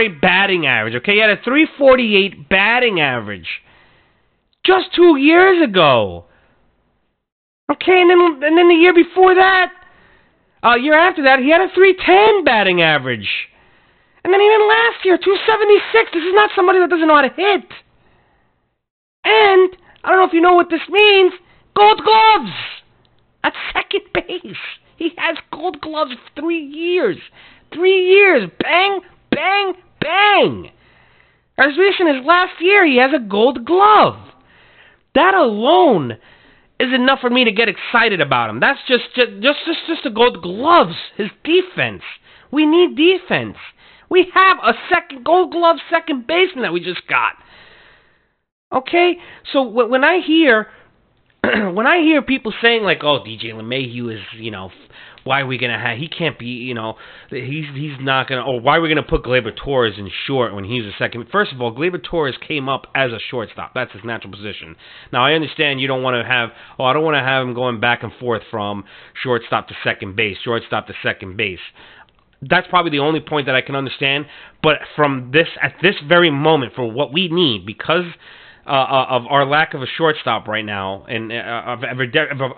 batting 0.08 0.66
average. 0.66 0.94
Okay, 0.94 1.14
he 1.14 1.20
had 1.20 1.30
a 1.30 1.42
three 1.42 1.66
forty 1.76 2.16
eight 2.16 2.48
batting 2.48 3.00
average 3.00 3.48
just 4.64 4.94
two 4.94 5.16
years 5.16 5.62
ago. 5.62 6.24
Okay, 7.70 8.00
and 8.00 8.10
then 8.10 8.18
and 8.42 8.56
then 8.56 8.68
the 8.68 8.74
year 8.74 8.94
before 8.94 9.34
that, 9.34 9.72
a 10.62 10.68
uh, 10.68 10.74
year 10.76 10.94
after 10.94 11.24
that, 11.24 11.40
he 11.40 11.50
had 11.50 11.60
a 11.60 11.68
three 11.74 11.94
ten 11.94 12.44
batting 12.44 12.80
average. 12.80 13.28
And 14.24 14.32
then 14.32 14.40
even 14.40 14.66
last 14.66 15.04
year, 15.04 15.18
276. 15.18 16.10
This 16.14 16.24
is 16.24 16.32
not 16.32 16.48
somebody 16.56 16.80
that 16.80 16.88
doesn't 16.88 17.06
know 17.06 17.14
how 17.14 17.28
to 17.28 17.34
hit. 17.36 17.68
And 19.24 19.76
I 20.02 20.08
don't 20.08 20.16
know 20.16 20.24
if 20.24 20.32
you 20.32 20.40
know 20.40 20.54
what 20.54 20.70
this 20.70 20.80
means. 20.88 21.34
Gold 21.76 22.00
gloves 22.02 22.56
at 23.44 23.52
second 23.74 24.00
base. 24.14 24.56
He 24.96 25.10
has 25.16 25.36
gold 25.52 25.80
gloves 25.80 26.12
three 26.38 26.62
years. 26.62 27.18
Three 27.72 28.08
years. 28.10 28.50
Bang, 28.60 29.00
bang, 29.30 29.74
bang. 30.00 30.70
As 31.56 31.78
recent 31.78 32.08
as 32.08 32.24
last 32.24 32.54
year, 32.60 32.86
he 32.86 32.98
has 32.98 33.12
a 33.14 33.24
gold 33.24 33.64
glove. 33.64 34.16
That 35.14 35.34
alone 35.34 36.18
is 36.80 36.92
enough 36.92 37.20
for 37.20 37.30
me 37.30 37.44
to 37.44 37.52
get 37.52 37.68
excited 37.68 38.20
about 38.20 38.50
him. 38.50 38.60
That's 38.60 38.80
just 38.88 39.04
just 39.14 39.30
just 39.40 39.58
just, 39.66 39.78
just 39.86 40.02
the 40.04 40.10
gold 40.10 40.42
gloves. 40.42 40.96
His 41.16 41.30
defense. 41.44 42.02
We 42.50 42.66
need 42.66 42.96
defense. 42.96 43.56
We 44.10 44.30
have 44.34 44.58
a 44.62 44.74
second 44.92 45.24
gold 45.24 45.52
glove 45.52 45.76
second 45.90 46.26
baseman 46.26 46.62
that 46.62 46.72
we 46.72 46.80
just 46.80 47.06
got. 47.08 47.34
Okay? 48.72 49.16
So 49.52 49.62
when 49.62 50.04
I 50.04 50.20
hear 50.20 50.68
when 51.74 51.86
I 51.86 51.98
hear 51.98 52.22
people 52.22 52.52
saying 52.62 52.82
like, 52.82 53.02
"Oh, 53.02 53.20
DJ 53.20 53.52
LeMahieu 53.52 54.14
is, 54.14 54.20
you 54.34 54.50
know, 54.50 54.70
why 55.24 55.40
are 55.40 55.46
we 55.46 55.58
gonna 55.58 55.78
have? 55.78 55.98
He 55.98 56.08
can't 56.08 56.38
be, 56.38 56.46
you 56.46 56.74
know, 56.74 56.96
he's 57.30 57.64
he's 57.74 57.98
not 58.00 58.28
gonna. 58.28 58.44
Or 58.44 58.60
why 58.60 58.76
are 58.76 58.80
we 58.80 58.88
gonna 58.88 59.02
put 59.02 59.24
Gleyber 59.24 59.56
Torres 59.56 59.94
in 59.98 60.10
short 60.26 60.54
when 60.54 60.64
he's 60.64 60.84
a 60.84 60.92
second? 60.98 61.26
First 61.32 61.52
of 61.52 61.60
all, 61.60 61.74
Gleyber 61.74 62.02
Torres 62.02 62.36
came 62.46 62.68
up 62.68 62.86
as 62.94 63.10
a 63.10 63.18
shortstop. 63.30 63.72
That's 63.74 63.92
his 63.92 64.04
natural 64.04 64.32
position. 64.32 64.76
Now 65.12 65.24
I 65.24 65.32
understand 65.32 65.80
you 65.80 65.88
don't 65.88 66.02
want 66.02 66.22
to 66.22 66.30
have. 66.30 66.50
Oh, 66.78 66.84
I 66.84 66.92
don't 66.92 67.04
want 67.04 67.16
to 67.16 67.22
have 67.22 67.46
him 67.46 67.54
going 67.54 67.80
back 67.80 68.02
and 68.02 68.12
forth 68.20 68.42
from 68.50 68.84
shortstop 69.22 69.68
to 69.68 69.74
second 69.82 70.14
base, 70.14 70.36
shortstop 70.44 70.86
to 70.88 70.94
second 71.02 71.36
base. 71.36 71.60
That's 72.42 72.66
probably 72.68 72.90
the 72.90 72.98
only 72.98 73.20
point 73.20 73.46
that 73.46 73.54
I 73.54 73.62
can 73.62 73.74
understand. 73.74 74.26
But 74.62 74.76
from 74.94 75.30
this, 75.32 75.48
at 75.62 75.74
this 75.80 75.94
very 76.06 76.30
moment, 76.30 76.74
for 76.74 76.90
what 76.90 77.12
we 77.12 77.28
need, 77.28 77.64
because 77.64 78.04
uh, 78.66 78.70
uh 78.70 79.06
of 79.10 79.26
our 79.28 79.46
lack 79.46 79.74
of 79.74 79.82
a 79.82 79.86
shortstop 79.86 80.48
right 80.48 80.64
now, 80.64 81.04
and 81.08 81.32
uh, 81.32 81.62
of, 81.66 81.80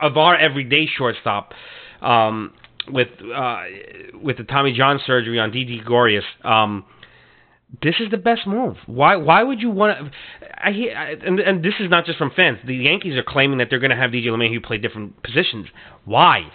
of, 0.01 0.17
our 0.17 0.37
everyday 0.37 0.87
shortstop, 0.87 1.53
um, 2.03 2.53
with 2.89 3.09
uh, 3.35 3.63
with 4.23 4.39
the 4.39 4.45
Tommy 4.45 4.73
John 4.73 5.01
surgery 5.07 5.39
on 5.39 5.51
Didi 5.51 5.79
Gregorius, 5.79 6.25
um, 6.45 6.85
this 7.83 7.97
is 8.01 8.11
the 8.11 8.17
best 8.17 8.47
move. 8.47 8.77
Why 8.87 9.17
why 9.17 9.43
would 9.43 9.61
you 9.61 9.71
want 9.71 9.99
to? 9.99 10.11
I 10.63 10.73
hear, 10.73 10.93
and 10.97 11.41
and 11.41 11.65
this 11.65 11.75
is 11.81 11.91
not 11.91 12.07
just 12.07 12.19
from 12.19 12.31
fans. 12.35 12.59
The 12.67 12.75
Yankees 12.75 13.17
are 13.17 13.25
claiming 13.27 13.59
that 13.59 13.69
they're 13.71 13.81
going 13.81 13.91
to 13.91 13.97
have 13.97 14.11
DJ 14.11 14.27
LeMahieu 14.27 14.63
play 14.63 14.79
different 14.79 15.23
positions. 15.23 15.67
Why? 16.05 16.51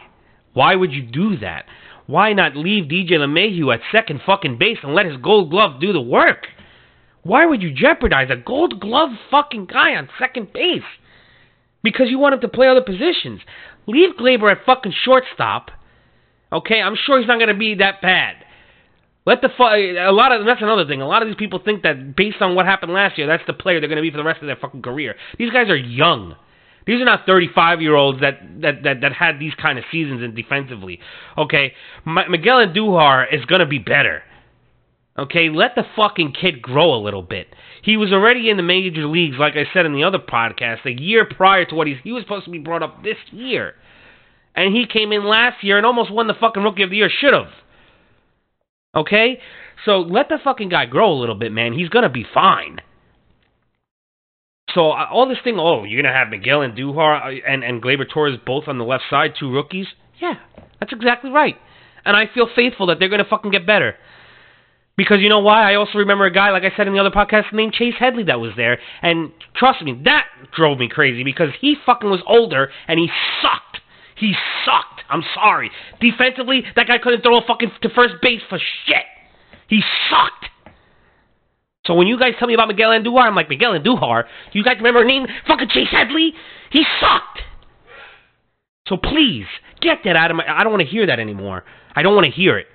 Why 0.54 0.76
would 0.76 0.92
you 0.92 1.02
do 1.02 1.38
that? 1.38 1.66
Why 2.08 2.34
not 2.34 2.56
leave 2.56 2.86
DJ 2.86 3.12
LeMahieu 3.12 3.74
at 3.74 3.82
second 3.92 4.22
fucking 4.26 4.58
base 4.58 4.78
and 4.84 4.94
let 4.94 5.06
his 5.06 5.18
Gold 5.18 5.50
Glove 5.50 5.80
do 5.80 5.94
the 5.94 6.02
work? 6.02 6.48
Why 7.24 7.46
would 7.46 7.62
you 7.62 7.72
jeopardize 7.72 8.30
a 8.32 8.36
Gold 8.36 8.80
Glove 8.80 9.10
fucking 9.30 9.66
guy 9.66 9.96
on 9.96 10.10
second 10.20 10.54
base 10.54 10.82
because 11.84 12.10
you 12.10 12.18
want 12.18 12.34
him 12.34 12.42
to 12.42 12.48
play 12.48 12.68
other 12.68 12.82
positions? 12.82 13.42
Leave 13.88 14.16
Gleyber 14.16 14.52
at 14.52 14.66
fucking 14.66 14.94
shortstop. 15.04 15.72
Okay, 16.52 16.82
I'm 16.82 16.96
sure 16.96 17.20
he's 17.20 17.28
not 17.28 17.38
going 17.38 17.54
to 17.54 17.58
be 17.58 17.76
that 17.76 18.02
bad. 18.02 18.36
Let 19.26 19.42
the 19.42 19.50
fu- 19.56 19.64
a 19.64 20.12
lot 20.12 20.32
of 20.32 20.46
that's 20.46 20.62
another 20.62 20.86
thing. 20.86 21.02
A 21.02 21.08
lot 21.08 21.22
of 21.22 21.28
these 21.28 21.36
people 21.36 21.60
think 21.64 21.84
that 21.84 22.16
based 22.16 22.42
on 22.42 22.56
what 22.56 22.66
happened 22.66 22.92
last 22.92 23.18
year, 23.18 23.28
that's 23.28 23.44
the 23.46 23.54
player 23.54 23.80
they're 23.80 23.88
going 23.88 23.98
to 23.98 24.02
be 24.02 24.10
for 24.10 24.18
the 24.18 24.24
rest 24.24 24.42
of 24.42 24.48
their 24.48 24.56
fucking 24.56 24.82
career. 24.82 25.16
These 25.38 25.52
guys 25.52 25.70
are 25.70 25.78
young. 25.78 26.36
These 26.88 27.00
are 27.00 27.06
not 27.06 27.28
35 27.28 27.82
year 27.82 27.96
olds 27.96 28.22
that, 28.22 28.40
that, 28.62 28.84
that, 28.84 29.02
that 29.02 29.14
had 29.14 29.40
these 29.40 29.54
kind 29.54 29.78
of 29.78 29.86
seasons 29.92 30.24
in 30.24 30.34
defensively. 30.34 31.00
Okay, 31.38 31.74
M- 32.06 32.32
Miguel 32.32 32.66
Andujar 32.66 33.32
is 33.32 33.46
going 33.46 33.60
to 33.60 33.68
be 33.68 33.78
better. 33.78 34.24
Okay, 35.20 35.50
let 35.50 35.76
the 35.76 35.84
fucking 35.96 36.34
kid 36.40 36.62
grow 36.62 36.94
a 36.96 37.04
little 37.04 37.22
bit. 37.22 37.48
He 37.84 37.98
was 37.98 38.14
already 38.14 38.50
in 38.50 38.58
the 38.58 38.64
major 38.64 39.06
leagues, 39.08 39.36
like 39.38 39.56
I 39.56 39.66
said 39.74 39.86
in 39.86 39.94
the 39.94 40.04
other 40.04 40.20
podcast, 40.20 40.86
a 40.86 41.02
year 41.02 41.26
prior 41.26 41.66
to 41.66 41.76
what 41.76 41.88
he's, 41.88 41.98
he 42.04 42.12
was 42.12 42.24
supposed 42.24 42.46
to 42.46 42.52
be 42.52 42.60
brought 42.60 42.84
up 42.84 43.04
this 43.04 43.18
year. 43.32 43.74
And 44.56 44.74
he 44.76 44.86
came 44.86 45.12
in 45.12 45.26
last 45.26 45.64
year 45.64 45.78
and 45.78 45.86
almost 45.86 46.12
won 46.12 46.28
the 46.28 46.34
fucking 46.34 46.64
Rookie 46.64 46.84
of 46.84 46.90
the 46.90 46.98
Year. 46.98 47.10
Should 47.10 47.34
have. 47.34 47.52
Okay? 48.96 49.40
So 49.86 50.00
let 50.00 50.30
the 50.30 50.38
fucking 50.44 50.70
guy 50.70 50.86
grow 50.86 51.12
a 51.12 51.20
little 51.20 51.36
bit, 51.36 51.52
man. 51.52 51.74
He's 51.74 51.90
going 51.90 52.04
to 52.04 52.10
be 52.10 52.26
fine. 52.34 52.80
So 54.74 54.92
uh, 54.92 55.08
all 55.12 55.28
this 55.28 55.38
thing, 55.44 55.58
oh, 55.60 55.84
you're 55.84 56.02
going 56.02 56.12
to 56.12 56.18
have 56.18 56.30
Miguel 56.30 56.60
Andujar 56.60 57.40
and, 57.46 57.64
and 57.64 57.82
Gleyber 57.82 58.10
Torres 58.10 58.40
both 58.46 58.66
on 58.68 58.78
the 58.78 58.86
left 58.86 59.04
side, 59.10 59.34
two 59.38 59.52
rookies? 59.52 59.88
Yeah, 60.22 60.36
that's 60.80 60.94
exactly 60.94 61.30
right. 61.30 61.56
And 62.06 62.16
I 62.16 62.26
feel 62.34 62.48
faithful 62.56 62.88
that 62.88 63.00
they're 63.00 63.10
going 63.10 63.24
to 63.24 63.30
fucking 63.30 63.52
get 63.52 63.66
better. 63.66 63.96
Because 65.02 65.20
you 65.20 65.30
know 65.30 65.40
why? 65.40 65.72
I 65.72 65.78
also 65.78 65.98
remember 65.98 66.26
a 66.26 66.32
guy, 66.32 66.52
like 66.52 66.62
I 66.62 66.72
said 66.78 66.86
in 66.86 66.94
the 66.94 67.00
other 67.00 67.10
podcast, 67.10 67.52
named 67.54 67.74
Chase 67.74 67.96
Headley 67.98 68.26
that 68.26 68.40
was 68.40 68.52
there. 68.56 68.78
And 69.02 69.32
trust 69.56 69.82
me, 69.82 70.00
that 70.06 70.28
drove 70.56 70.78
me 70.78 70.90
crazy 70.90 71.24
because 71.24 71.50
he 71.60 71.76
fucking 71.88 72.08
was 72.08 72.22
older 72.28 72.70
and 72.88 73.00
he 73.00 73.10
sucked. 73.42 73.82
He 74.16 74.36
sucked. 74.64 75.02
I'm 75.10 75.24
sorry. 75.34 75.72
Defensively, 76.00 76.62
that 76.76 76.88
guy 76.88 77.00
couldn't 77.00 77.24
throw 77.24 77.40
a 77.40 77.42
fucking 77.48 77.72
to 77.82 77.90
first 77.90 78.14
base 78.22 78.42
for 78.48 78.60
shit. 78.86 79.06
He 79.68 79.82
sucked. 80.12 80.46
So 81.88 81.96
when 81.96 82.06
you 82.06 82.20
guys 82.20 82.34
tell 82.38 82.48
me 82.48 82.54
about 82.54 82.68
Miguel 82.68 82.92
Andujar, 82.92 83.24
I'm 83.24 83.34
like, 83.34 83.50
Miguel 83.50 83.72
Andujar? 83.72 84.26
Do 84.54 84.60
you 84.60 84.64
guys 84.64 84.76
remember 84.78 85.00
her 85.00 85.08
name? 85.08 85.26
Fucking 85.48 85.70
Chase 85.70 85.90
Headley? 85.90 86.34
He 86.72 86.84
sucked. 87.00 87.40
So 88.86 88.98
please, 88.98 89.48
get 89.82 90.00
that 90.04 90.16
out 90.16 90.30
of 90.30 90.38
my... 90.38 90.46
I 90.48 90.64
don't 90.64 90.72
want 90.72 90.84
to 90.84 90.88
hear 90.88 91.08
that 91.08 91.20
anymore. 91.20 91.64
I 91.96 92.04
don't 92.04 92.14
want 92.14 92.26
to 92.26 92.32
hear 92.32 92.60
it. 92.60 92.68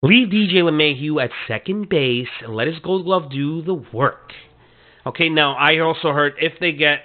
Leave 0.00 0.28
DJ 0.28 0.62
LeMahieu 0.62 1.20
at 1.20 1.32
second 1.48 1.88
base 1.88 2.28
and 2.40 2.54
let 2.54 2.68
his 2.68 2.78
gold 2.78 3.04
glove 3.04 3.32
do 3.32 3.62
the 3.62 3.74
work. 3.74 4.32
Okay, 5.04 5.28
now 5.28 5.54
I 5.54 5.80
also 5.80 6.12
heard 6.12 6.34
if 6.38 6.52
they 6.60 6.70
get 6.70 7.00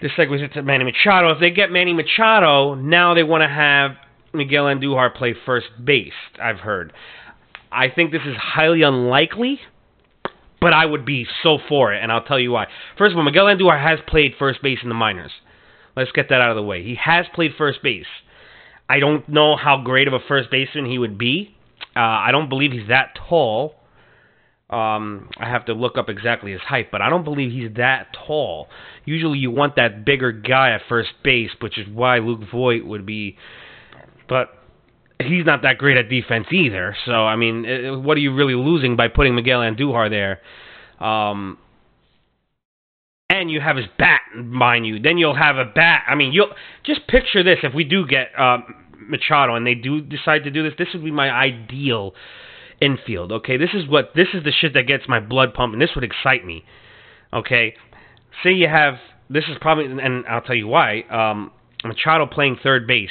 this 0.00 0.12
segues 0.16 0.40
into 0.40 0.62
Manny 0.62 0.84
Machado. 0.84 1.30
If 1.30 1.40
they 1.40 1.50
get 1.50 1.72
Manny 1.72 1.92
Machado, 1.92 2.74
now 2.76 3.14
they 3.14 3.24
want 3.24 3.42
to 3.42 3.48
have 3.48 3.96
Miguel 4.32 4.66
Andujar 4.66 5.12
play 5.12 5.34
first 5.44 5.66
base. 5.84 6.12
I've 6.40 6.58
heard. 6.58 6.92
I 7.72 7.88
think 7.90 8.12
this 8.12 8.22
is 8.24 8.36
highly 8.36 8.82
unlikely, 8.82 9.58
but 10.60 10.72
I 10.72 10.86
would 10.86 11.04
be 11.04 11.26
so 11.42 11.58
for 11.68 11.92
it, 11.92 12.00
and 12.00 12.12
I'll 12.12 12.22
tell 12.22 12.38
you 12.38 12.52
why. 12.52 12.66
First 12.96 13.10
of 13.10 13.18
all, 13.18 13.24
Miguel 13.24 13.46
Andujar 13.46 13.82
has 13.82 13.98
played 14.06 14.34
first 14.38 14.62
base 14.62 14.78
in 14.84 14.88
the 14.88 14.94
minors. 14.94 15.32
Let's 15.96 16.12
get 16.12 16.28
that 16.28 16.40
out 16.40 16.50
of 16.50 16.56
the 16.56 16.62
way. 16.62 16.84
He 16.84 16.94
has 17.04 17.26
played 17.34 17.54
first 17.58 17.82
base. 17.82 18.06
I 18.88 19.00
don't 19.00 19.28
know 19.28 19.56
how 19.56 19.82
great 19.82 20.06
of 20.06 20.14
a 20.14 20.20
first 20.28 20.48
baseman 20.52 20.86
he 20.86 20.98
would 20.98 21.18
be. 21.18 21.56
Uh, 21.96 22.00
I 22.00 22.30
don't 22.32 22.48
believe 22.48 22.72
he's 22.72 22.88
that 22.88 23.16
tall. 23.28 23.74
Um, 24.70 25.30
I 25.38 25.48
have 25.48 25.64
to 25.66 25.72
look 25.72 25.96
up 25.96 26.10
exactly 26.10 26.52
his 26.52 26.60
height, 26.60 26.90
but 26.92 27.00
I 27.00 27.08
don't 27.08 27.24
believe 27.24 27.50
he's 27.52 27.74
that 27.76 28.08
tall. 28.26 28.68
Usually, 29.06 29.38
you 29.38 29.50
want 29.50 29.76
that 29.76 30.04
bigger 30.04 30.30
guy 30.30 30.72
at 30.72 30.82
first 30.88 31.08
base, 31.24 31.50
which 31.60 31.78
is 31.78 31.88
why 31.88 32.18
Luke 32.18 32.42
Voit 32.52 32.84
would 32.84 33.06
be. 33.06 33.36
But 34.28 34.50
he's 35.18 35.46
not 35.46 35.62
that 35.62 35.78
great 35.78 35.96
at 35.96 36.10
defense 36.10 36.46
either. 36.52 36.94
So 37.06 37.12
I 37.12 37.36
mean, 37.36 37.64
uh, 37.66 37.98
what 37.98 38.16
are 38.18 38.20
you 38.20 38.34
really 38.34 38.54
losing 38.54 38.94
by 38.94 39.08
putting 39.08 39.34
Miguel 39.34 39.60
Andujar 39.60 40.10
there? 40.10 40.40
Um, 41.00 41.58
and 43.30 43.50
you 43.50 43.60
have 43.60 43.76
his 43.76 43.86
bat, 43.98 44.20
mind 44.34 44.86
you. 44.86 45.00
Then 45.00 45.18
you'll 45.18 45.36
have 45.36 45.56
a 45.56 45.64
bat. 45.64 46.04
I 46.08 46.14
mean, 46.14 46.32
you'll 46.32 46.52
just 46.84 47.06
picture 47.06 47.42
this. 47.42 47.58
If 47.62 47.74
we 47.74 47.84
do 47.84 48.06
get 48.06 48.28
uh, 48.36 48.58
Machado 48.98 49.54
and 49.54 49.66
they 49.66 49.74
do 49.74 50.00
decide 50.00 50.44
to 50.44 50.50
do 50.50 50.62
this, 50.62 50.74
this 50.78 50.88
would 50.94 51.04
be 51.04 51.10
my 51.10 51.30
ideal 51.30 52.14
infield. 52.80 53.32
Okay, 53.32 53.56
this 53.56 53.70
is 53.74 53.88
what 53.88 54.12
this 54.14 54.28
is 54.34 54.44
the 54.44 54.52
shit 54.52 54.74
that 54.74 54.86
gets 54.86 55.04
my 55.08 55.20
blood 55.20 55.54
pumping. 55.54 55.78
This 55.78 55.90
would 55.94 56.04
excite 56.04 56.44
me. 56.44 56.64
Okay, 57.32 57.74
say 58.42 58.52
you 58.52 58.68
have 58.68 58.94
this 59.30 59.44
is 59.44 59.56
probably 59.60 59.86
and 59.86 60.24
I'll 60.26 60.40
tell 60.40 60.56
you 60.56 60.68
why. 60.68 61.02
Um, 61.10 61.50
Machado 61.84 62.26
playing 62.26 62.58
third 62.62 62.86
base. 62.86 63.10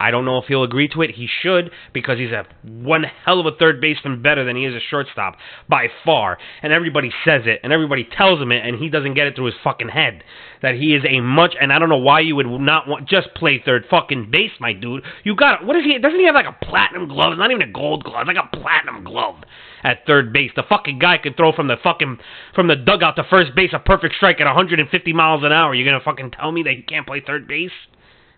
I 0.00 0.10
don't 0.10 0.24
know 0.24 0.38
if 0.38 0.46
he'll 0.46 0.64
agree 0.64 0.88
to 0.88 1.02
it. 1.02 1.10
He 1.10 1.28
should 1.42 1.70
because 1.92 2.18
he's 2.18 2.32
a 2.32 2.46
one 2.64 3.04
hell 3.24 3.38
of 3.38 3.46
a 3.46 3.56
third 3.56 3.82
baseman 3.82 4.22
better 4.22 4.44
than 4.44 4.56
he 4.56 4.64
is 4.64 4.74
a 4.74 4.80
shortstop 4.80 5.36
by 5.68 5.88
far. 6.04 6.38
And 6.62 6.72
everybody 6.72 7.12
says 7.24 7.42
it 7.44 7.60
and 7.62 7.70
everybody 7.70 8.08
tells 8.16 8.40
him 8.40 8.50
it 8.50 8.64
and 8.64 8.78
he 8.78 8.88
doesn't 8.88 9.14
get 9.14 9.26
it 9.26 9.36
through 9.36 9.46
his 9.46 9.54
fucking 9.62 9.90
head 9.90 10.24
that 10.62 10.74
he 10.74 10.94
is 10.94 11.02
a 11.06 11.20
much 11.20 11.54
and 11.60 11.70
I 11.70 11.78
don't 11.78 11.90
know 11.90 11.98
why 11.98 12.20
you 12.20 12.34
would 12.36 12.46
not 12.46 12.88
want 12.88 13.06
just 13.06 13.34
play 13.34 13.62
third 13.62 13.84
fucking 13.90 14.30
base, 14.30 14.52
my 14.58 14.72
dude. 14.72 15.04
You 15.22 15.36
got 15.36 15.66
what 15.66 15.76
is 15.76 15.84
he? 15.84 15.98
Doesn't 15.98 16.18
he 16.18 16.26
have 16.26 16.34
like 16.34 16.46
a 16.46 16.64
platinum 16.64 17.06
glove? 17.06 17.36
Not 17.36 17.50
even 17.50 17.68
a 17.68 17.72
gold 17.72 18.04
glove. 18.04 18.26
It's 18.26 18.34
like 18.34 18.42
a 18.42 18.56
platinum 18.56 19.04
glove 19.04 19.36
at 19.84 20.06
third 20.06 20.32
base. 20.32 20.50
The 20.56 20.64
fucking 20.66 20.98
guy 20.98 21.18
could 21.18 21.36
throw 21.36 21.52
from 21.52 21.68
the 21.68 21.76
fucking 21.82 22.18
from 22.54 22.68
the 22.68 22.76
dugout 22.76 23.16
to 23.16 23.24
first 23.28 23.54
base 23.54 23.70
a 23.74 23.78
perfect 23.78 24.14
strike 24.16 24.40
at 24.40 24.46
150 24.46 25.12
miles 25.12 25.44
an 25.44 25.52
hour. 25.52 25.74
You're 25.74 25.90
gonna 25.90 26.02
fucking 26.02 26.30
tell 26.30 26.52
me 26.52 26.62
that 26.62 26.72
he 26.72 26.82
can't 26.82 27.06
play 27.06 27.22
third 27.26 27.46
base? 27.46 27.70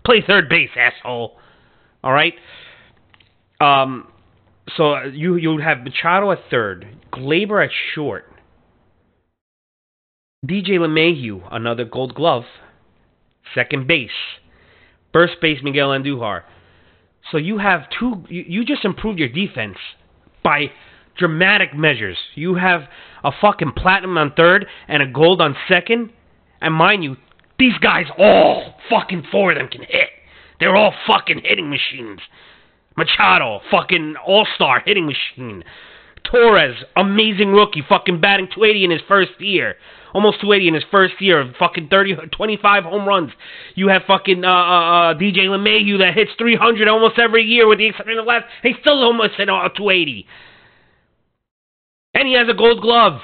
Play 0.04 0.24
third 0.26 0.48
base, 0.48 0.70
asshole. 0.76 1.38
All 2.02 2.12
right. 2.12 2.34
Um, 3.60 4.08
so 4.76 5.04
you 5.04 5.36
you 5.36 5.52
would 5.52 5.62
have 5.62 5.78
Machado 5.84 6.30
at 6.32 6.38
third, 6.50 6.86
Gleyber 7.12 7.64
at 7.64 7.70
short, 7.94 8.24
DJ 10.46 10.70
LeMahieu 10.70 11.42
another 11.50 11.84
Gold 11.84 12.14
Glove, 12.14 12.44
second 13.54 13.86
base, 13.86 14.10
first 15.12 15.34
base 15.40 15.58
Miguel 15.62 15.90
Andujar. 15.90 16.42
So 17.30 17.38
you 17.38 17.58
have 17.58 17.82
two. 17.98 18.24
You, 18.28 18.44
you 18.48 18.64
just 18.64 18.84
improved 18.84 19.18
your 19.18 19.28
defense 19.28 19.76
by 20.42 20.72
dramatic 21.16 21.74
measures. 21.74 22.16
You 22.34 22.56
have 22.56 22.82
a 23.22 23.30
fucking 23.40 23.72
platinum 23.76 24.18
on 24.18 24.32
third 24.34 24.66
and 24.88 25.02
a 25.02 25.06
gold 25.06 25.40
on 25.40 25.54
second, 25.68 26.10
and 26.60 26.74
mind 26.74 27.04
you, 27.04 27.16
these 27.58 27.78
guys 27.80 28.06
all 28.18 28.74
fucking 28.90 29.24
four 29.30 29.52
of 29.52 29.58
them 29.58 29.68
can 29.68 29.82
hit. 29.82 30.08
They're 30.62 30.76
all 30.76 30.94
fucking 31.08 31.40
hitting 31.42 31.68
machines. 31.70 32.20
Machado, 32.96 33.62
fucking 33.68 34.14
all 34.24 34.46
star 34.54 34.80
hitting 34.86 35.06
machine. 35.06 35.64
Torres, 36.22 36.76
amazing 36.94 37.48
rookie, 37.48 37.82
fucking 37.88 38.20
batting 38.20 38.46
280 38.46 38.84
in 38.84 38.90
his 38.92 39.00
first 39.08 39.32
year. 39.40 39.74
Almost 40.14 40.40
280 40.40 40.68
in 40.68 40.74
his 40.74 40.84
first 40.88 41.14
year, 41.18 41.40
of 41.40 41.56
fucking 41.58 41.88
30, 41.88 42.14
25 42.30 42.84
home 42.84 43.08
runs. 43.08 43.32
You 43.74 43.88
have 43.88 44.02
fucking 44.06 44.44
uh, 44.44 44.48
uh, 44.48 44.52
uh 44.52 45.14
DJ 45.14 45.48
LeMahieu 45.48 45.98
that 45.98 46.14
hits 46.14 46.30
300 46.38 46.86
almost 46.86 47.18
every 47.18 47.42
year 47.42 47.66
with 47.66 47.78
the 47.78 47.88
exception 47.88 48.18
of 48.18 48.26
last. 48.26 48.44
He 48.62 48.74
still 48.82 49.02
almost 49.02 49.32
hit 49.36 49.48
uh, 49.48 49.68
280. 49.76 50.26
And 52.14 52.28
he 52.28 52.34
has 52.34 52.46
a 52.48 52.54
gold 52.54 52.80
glove. 52.80 53.20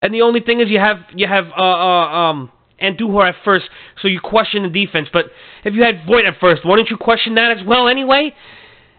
And 0.00 0.14
the 0.14 0.22
only 0.22 0.40
thing 0.40 0.60
is 0.60 0.70
you 0.70 0.78
have 0.78 1.00
you 1.14 1.26
have 1.26 1.48
uh, 1.54 1.60
uh 1.60 2.30
um 2.30 2.52
Andujar 2.82 3.28
at 3.28 3.36
first, 3.44 3.66
so 4.00 4.08
you 4.08 4.20
question 4.20 4.62
the 4.62 4.68
defense. 4.68 5.08
But 5.12 5.26
if 5.64 5.74
you 5.74 5.82
had 5.82 6.06
Voit 6.06 6.24
at 6.24 6.38
first, 6.40 6.62
wouldn't 6.64 6.90
you 6.90 6.96
question 6.96 7.34
that 7.36 7.56
as 7.56 7.66
well 7.66 7.88
anyway? 7.88 8.34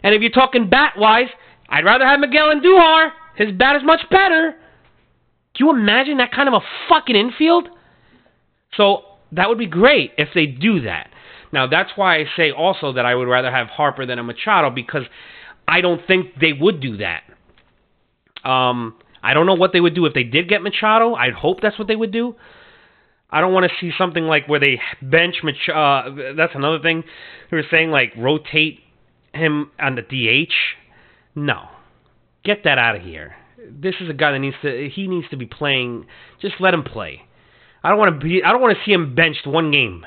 And 0.04 0.14
if 0.16 0.22
you're 0.22 0.32
talking 0.32 0.70
bat 0.70 0.94
wise, 0.98 1.30
I'd 1.70 1.86
rather 1.86 2.06
have 2.06 2.20
Miguel 2.20 2.54
Andujar. 2.54 3.12
His 3.36 3.52
bat 3.52 3.76
is 3.76 3.84
much 3.84 4.02
better. 4.10 4.56
Can 5.56 5.68
you 5.68 5.70
imagine 5.72 6.18
that 6.18 6.32
kind 6.32 6.48
of 6.48 6.56
a 6.56 6.62
fucking 6.90 7.16
infield? 7.16 7.70
So 8.76 9.04
that 9.32 9.50
would 9.50 9.58
be 9.58 9.68
great 9.68 10.12
if 10.18 10.30
they 10.34 10.46
do 10.46 10.82
that. 10.82 11.10
Now 11.52 11.68
that's 11.68 11.92
why 11.96 12.18
I 12.18 12.26
say 12.36 12.52
also 12.52 12.94
that 12.94 13.06
I 13.06 13.14
would 13.16 13.28
rather 13.28 13.52
have 13.52 13.68
Harper 13.68 14.06
than 14.06 14.20
a 14.20 14.24
Machado 14.24 14.70
because 14.70 15.04
I 15.68 15.82
don't 15.82 16.06
think 16.06 16.40
they 16.42 16.54
would 16.54 16.82
do 16.82 16.98
that. 16.98 17.24
Um, 18.48 18.96
I 19.22 19.34
don't 19.34 19.46
know 19.46 19.54
what 19.54 19.72
they 19.72 19.80
would 19.80 19.96
do 19.96 20.06
if 20.06 20.14
they 20.14 20.24
did 20.24 20.50
get 20.50 20.62
Machado. 20.62 21.14
I'd 21.14 21.34
hope 21.34 21.62
that's 21.62 21.80
what 21.80 21.88
they 21.88 21.96
would 21.96 22.12
do. 22.12 22.36
I 23.34 23.42
don't 23.42 23.52
want 23.52 23.66
to 23.66 23.72
see 23.82 23.92
something 23.98 24.26
like 24.26 24.48
where 24.48 24.60
they 24.60 24.80
bench 25.02 25.38
Machado. 25.44 25.74
Uh, 25.74 26.34
that's 26.38 26.54
another 26.54 26.80
thing. 26.80 27.04
They 27.50 27.58
were 27.58 27.64
saying 27.72 27.90
like 27.90 28.14
rotate 28.16 28.80
him 29.34 29.72
on 29.80 29.96
the 29.96 30.04
DH. 30.04 30.54
No, 31.34 31.64
get 32.46 32.64
that 32.66 32.78
out 32.78 32.96
of 32.96 33.02
here. 33.02 33.36
This 33.58 33.96
is 34.00 34.08
a 34.08 34.14
guy 34.14 34.34
that 34.34 34.40
needs 34.40 34.56
to. 34.62 34.88
He 34.94 35.08
needs 35.08 35.28
to 35.32 35.38
be 35.38 35.48
playing. 35.48 36.06
Just 36.42 36.56
let 36.60 36.76
him 36.76 36.84
play. 36.84 37.24
I 37.84 37.90
don't 37.90 37.98
want 37.98 38.20
to 38.20 38.24
be. 38.24 38.44
I 38.44 38.52
don't 38.52 38.62
want 38.62 38.78
to 38.78 38.84
see 38.86 38.94
him 38.94 39.16
benched 39.16 39.48
one 39.48 39.72
game. 39.72 40.06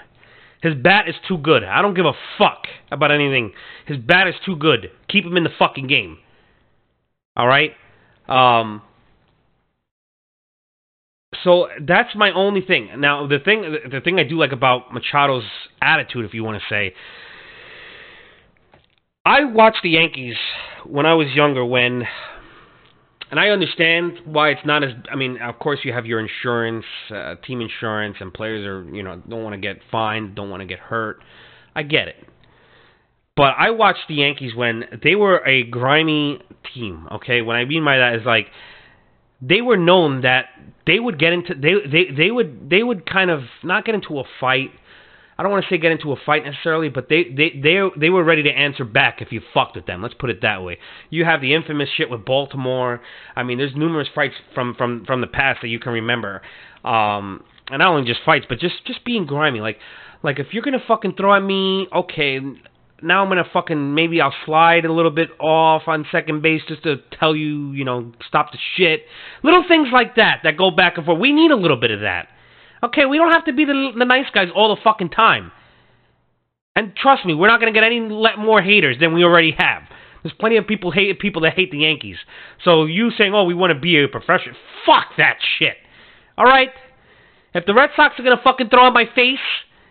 His 0.62 0.74
bat 0.74 1.08
is 1.08 1.16
too 1.26 1.38
good. 1.38 1.64
I 1.64 1.82
don't 1.82 1.94
give 1.94 2.06
a 2.06 2.12
fuck 2.38 2.66
about 2.92 3.10
anything. 3.10 3.52
His 3.86 3.98
bat 3.98 4.28
is 4.28 4.34
too 4.44 4.54
good. 4.54 4.92
Keep 5.08 5.24
him 5.24 5.36
in 5.36 5.42
the 5.42 5.50
fucking 5.58 5.88
game. 5.88 6.18
All 7.36 7.46
right. 7.46 7.72
Um, 8.28 8.82
so 11.44 11.68
that's 11.80 12.14
my 12.14 12.30
only 12.32 12.60
thing. 12.60 12.88
Now 12.98 13.26
the 13.26 13.38
thing 13.38 13.76
the 13.90 14.00
thing 14.00 14.18
I 14.18 14.24
do 14.24 14.38
like 14.38 14.52
about 14.52 14.90
Machado's 14.92 15.44
attitude, 15.80 16.24
if 16.24 16.34
you 16.34 16.44
want 16.44 16.60
to 16.60 16.74
say, 16.74 16.94
I 19.24 19.44
watched 19.44 19.80
the 19.82 19.90
Yankees 19.90 20.36
when 20.84 21.06
I 21.06 21.14
was 21.14 21.28
younger 21.34 21.64
when 21.64 22.04
and 23.30 23.40
I 23.40 23.48
understand 23.48 24.20
why 24.24 24.50
it's 24.50 24.64
not 24.64 24.84
as. 24.84 24.90
I 25.10 25.16
mean, 25.16 25.38
of 25.40 25.58
course, 25.58 25.80
you 25.82 25.92
have 25.92 26.06
your 26.06 26.20
insurance, 26.20 26.84
uh, 27.10 27.34
team 27.44 27.60
insurance, 27.60 28.16
and 28.20 28.32
players 28.32 28.64
are 28.64 28.84
you 28.94 29.02
know 29.02 29.20
don't 29.28 29.42
want 29.42 29.54
to 29.54 29.60
get 29.60 29.78
fined, 29.90 30.36
don't 30.36 30.50
want 30.50 30.60
to 30.60 30.66
get 30.66 30.78
hurt. 30.78 31.18
I 31.74 31.82
get 31.82 32.08
it, 32.08 32.16
but 33.36 33.54
I 33.58 33.70
watched 33.70 34.08
the 34.08 34.14
Yankees 34.14 34.54
when 34.54 34.84
they 35.02 35.16
were 35.16 35.44
a 35.46 35.64
grimy 35.64 36.40
team. 36.72 37.08
Okay, 37.12 37.42
what 37.42 37.56
I 37.56 37.64
mean 37.64 37.84
by 37.84 37.98
that 37.98 38.14
is 38.14 38.24
like 38.24 38.46
they 39.40 39.60
were 39.60 39.76
known 39.76 40.22
that 40.22 40.46
they 40.86 40.98
would 40.98 41.18
get 41.18 41.32
into 41.32 41.54
they 41.54 41.74
they 41.90 42.14
they 42.14 42.30
would 42.30 42.70
they 42.70 42.82
would 42.82 43.08
kind 43.08 43.30
of 43.30 43.42
not 43.62 43.84
get 43.84 43.94
into 43.94 44.18
a 44.18 44.24
fight. 44.40 44.70
I 45.38 45.42
don't 45.42 45.52
want 45.52 45.64
to 45.64 45.68
say 45.68 45.76
get 45.76 45.92
into 45.92 46.12
a 46.12 46.16
fight 46.24 46.44
necessarily, 46.44 46.88
but 46.88 47.08
they 47.08 47.24
they 47.24 47.50
they 47.62 47.80
they 47.98 48.10
were 48.10 48.24
ready 48.24 48.42
to 48.44 48.50
answer 48.50 48.84
back 48.84 49.20
if 49.20 49.32
you 49.32 49.42
fucked 49.52 49.76
with 49.76 49.86
them. 49.86 50.02
Let's 50.02 50.14
put 50.14 50.30
it 50.30 50.40
that 50.42 50.62
way. 50.62 50.78
You 51.10 51.24
have 51.26 51.42
the 51.42 51.54
infamous 51.54 51.90
shit 51.94 52.08
with 52.08 52.24
Baltimore. 52.24 53.02
I 53.34 53.42
mean, 53.42 53.58
there's 53.58 53.76
numerous 53.76 54.08
fights 54.14 54.34
from 54.54 54.74
from 54.74 55.04
from 55.04 55.20
the 55.20 55.26
past 55.26 55.60
that 55.62 55.68
you 55.68 55.78
can 55.78 55.92
remember. 55.92 56.40
Um, 56.84 57.42
and 57.68 57.80
not 57.80 57.88
only 57.88 58.06
just 58.06 58.20
fights, 58.24 58.46
but 58.48 58.58
just 58.58 58.86
just 58.86 59.04
being 59.04 59.26
grimy. 59.26 59.60
Like 59.60 59.78
like 60.22 60.38
if 60.38 60.48
you're 60.52 60.62
gonna 60.62 60.82
fucking 60.86 61.14
throw 61.16 61.34
at 61.34 61.42
me, 61.42 61.88
okay, 61.94 62.40
now 63.02 63.22
I'm 63.22 63.28
gonna 63.28 63.48
fucking 63.52 63.94
maybe 63.94 64.20
I'll 64.20 64.34
slide 64.44 64.84
a 64.84 64.92
little 64.92 65.10
bit 65.10 65.28
off 65.38 65.82
on 65.86 66.06
second 66.10 66.42
base 66.42 66.62
just 66.66 66.82
to 66.84 66.96
tell 67.18 67.36
you, 67.36 67.72
you 67.72 67.84
know, 67.84 68.12
stop 68.26 68.52
the 68.52 68.58
shit. 68.76 69.02
Little 69.42 69.64
things 69.68 69.88
like 69.92 70.16
that 70.16 70.40
that 70.44 70.56
go 70.56 70.70
back 70.70 70.96
and 70.96 71.04
forth. 71.04 71.18
We 71.18 71.32
need 71.32 71.50
a 71.50 71.56
little 71.56 71.76
bit 71.76 71.90
of 71.90 72.00
that. 72.00 72.28
Okay, 72.82 73.06
we 73.06 73.18
don't 73.18 73.32
have 73.32 73.44
to 73.46 73.52
be 73.52 73.64
the, 73.64 73.92
the 73.96 74.04
nice 74.04 74.26
guys 74.32 74.48
all 74.54 74.74
the 74.74 74.80
fucking 74.82 75.10
time. 75.10 75.52
And 76.74 76.94
trust 76.94 77.24
me, 77.24 77.34
we're 77.34 77.48
not 77.48 77.60
gonna 77.60 77.72
get 77.72 77.84
any 77.84 78.00
more 78.00 78.62
haters 78.62 78.96
than 79.00 79.14
we 79.14 79.24
already 79.24 79.54
have. 79.58 79.82
There's 80.22 80.34
plenty 80.38 80.56
of 80.56 80.66
people 80.66 80.90
hate 80.90 81.18
people 81.20 81.42
that 81.42 81.54
hate 81.54 81.70
the 81.70 81.78
Yankees. 81.78 82.16
So 82.64 82.84
you 82.84 83.10
saying, 83.12 83.34
"Oh, 83.34 83.44
we 83.44 83.54
want 83.54 83.72
to 83.72 83.78
be 83.78 84.02
a 84.02 84.08
professional," 84.08 84.56
fuck 84.84 85.16
that 85.16 85.38
shit. 85.58 85.76
All 86.36 86.44
right. 86.44 86.72
If 87.54 87.64
the 87.64 87.74
Red 87.74 87.90
Sox 87.94 88.18
are 88.18 88.22
gonna 88.22 88.40
fucking 88.42 88.68
throw 88.68 88.84
on 88.84 88.92
my 88.92 89.06
face, 89.14 89.38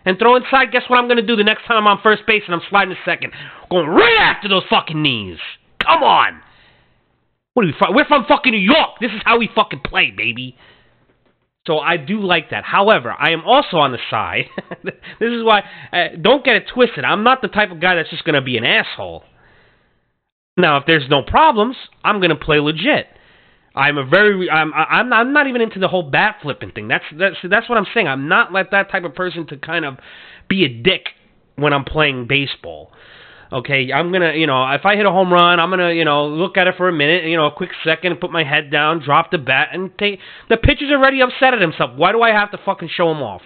and 0.06 0.18
throw 0.18 0.36
inside, 0.36 0.72
guess 0.72 0.84
what 0.88 0.98
I'm 0.98 1.08
going 1.08 1.18
to 1.18 1.26
do 1.26 1.36
the 1.36 1.44
next 1.44 1.66
time 1.66 1.76
I'm 1.78 1.86
on 1.88 2.00
first 2.02 2.22
base 2.26 2.44
and 2.46 2.54
I'm 2.54 2.62
sliding 2.70 2.94
to 2.94 3.00
second? 3.04 3.32
Going 3.68 3.88
right 3.88 4.18
after 4.20 4.48
those 4.48 4.62
fucking 4.70 5.02
knees. 5.02 5.38
Come 5.84 6.02
on. 6.02 6.40
What 7.52 7.64
are 7.64 7.66
we? 7.66 7.74
We're 7.94 8.04
from 8.06 8.24
fucking 8.28 8.52
New 8.52 8.58
York. 8.58 9.00
This 9.00 9.10
is 9.10 9.20
how 9.24 9.38
we 9.38 9.50
fucking 9.52 9.80
play, 9.84 10.12
baby. 10.16 10.56
So 11.66 11.78
I 11.80 11.96
do 11.96 12.20
like 12.20 12.50
that. 12.50 12.64
However, 12.64 13.12
I 13.18 13.32
am 13.32 13.42
also 13.44 13.78
on 13.78 13.90
the 13.90 13.98
side. 14.08 14.44
this 14.84 14.94
is 15.20 15.42
why. 15.42 15.64
Uh, 15.92 16.16
don't 16.20 16.44
get 16.44 16.54
it 16.54 16.64
twisted. 16.72 17.04
I'm 17.04 17.24
not 17.24 17.42
the 17.42 17.48
type 17.48 17.72
of 17.72 17.80
guy 17.80 17.96
that's 17.96 18.10
just 18.10 18.24
going 18.24 18.36
to 18.36 18.42
be 18.42 18.56
an 18.56 18.64
asshole. 18.64 19.24
Now, 20.56 20.76
if 20.76 20.84
there's 20.86 21.08
no 21.10 21.22
problems, 21.22 21.76
I'm 22.04 22.20
going 22.20 22.30
to 22.30 22.36
play 22.36 22.60
legit. 22.60 23.06
I'm 23.76 23.98
a 23.98 24.04
very 24.04 24.48
I'm 24.50 24.72
I'm 24.74 25.12
I'm 25.12 25.32
not 25.32 25.46
even 25.46 25.60
into 25.60 25.78
the 25.78 25.88
whole 25.88 26.02
bat 26.02 26.36
flipping 26.40 26.72
thing. 26.72 26.88
That's 26.88 27.04
that's 27.12 27.36
that's 27.48 27.68
what 27.68 27.76
I'm 27.76 27.86
saying. 27.92 28.08
I'm 28.08 28.26
not 28.26 28.52
like 28.52 28.70
that 28.70 28.90
type 28.90 29.04
of 29.04 29.14
person 29.14 29.46
to 29.48 29.58
kind 29.58 29.84
of 29.84 29.98
be 30.48 30.64
a 30.64 30.68
dick 30.68 31.08
when 31.56 31.72
I'm 31.72 31.84
playing 31.84 32.26
baseball. 32.26 32.90
Okay, 33.52 33.92
I'm 33.92 34.10
gonna, 34.10 34.32
you 34.32 34.46
know, 34.46 34.66
if 34.72 34.84
I 34.84 34.96
hit 34.96 35.06
a 35.06 35.10
home 35.10 35.32
run, 35.32 35.60
I'm 35.60 35.70
gonna, 35.70 35.92
you 35.92 36.04
know, 36.04 36.26
look 36.26 36.56
at 36.56 36.66
it 36.66 36.74
for 36.76 36.88
a 36.88 36.92
minute, 36.92 37.24
you 37.24 37.36
know, 37.36 37.46
a 37.46 37.52
quick 37.52 37.70
second, 37.84 38.18
put 38.20 38.32
my 38.32 38.42
head 38.42 38.72
down, 38.72 39.04
drop 39.04 39.30
the 39.30 39.38
bat, 39.38 39.68
and 39.72 39.96
take. 39.98 40.18
The 40.48 40.56
pitcher's 40.56 40.90
already 40.90 41.20
upset 41.22 41.54
at 41.54 41.60
himself. 41.60 41.92
Why 41.96 42.10
do 42.10 42.22
I 42.22 42.30
have 42.30 42.50
to 42.52 42.58
fucking 42.64 42.90
show 42.96 43.10
him 43.10 43.22
off? 43.22 43.42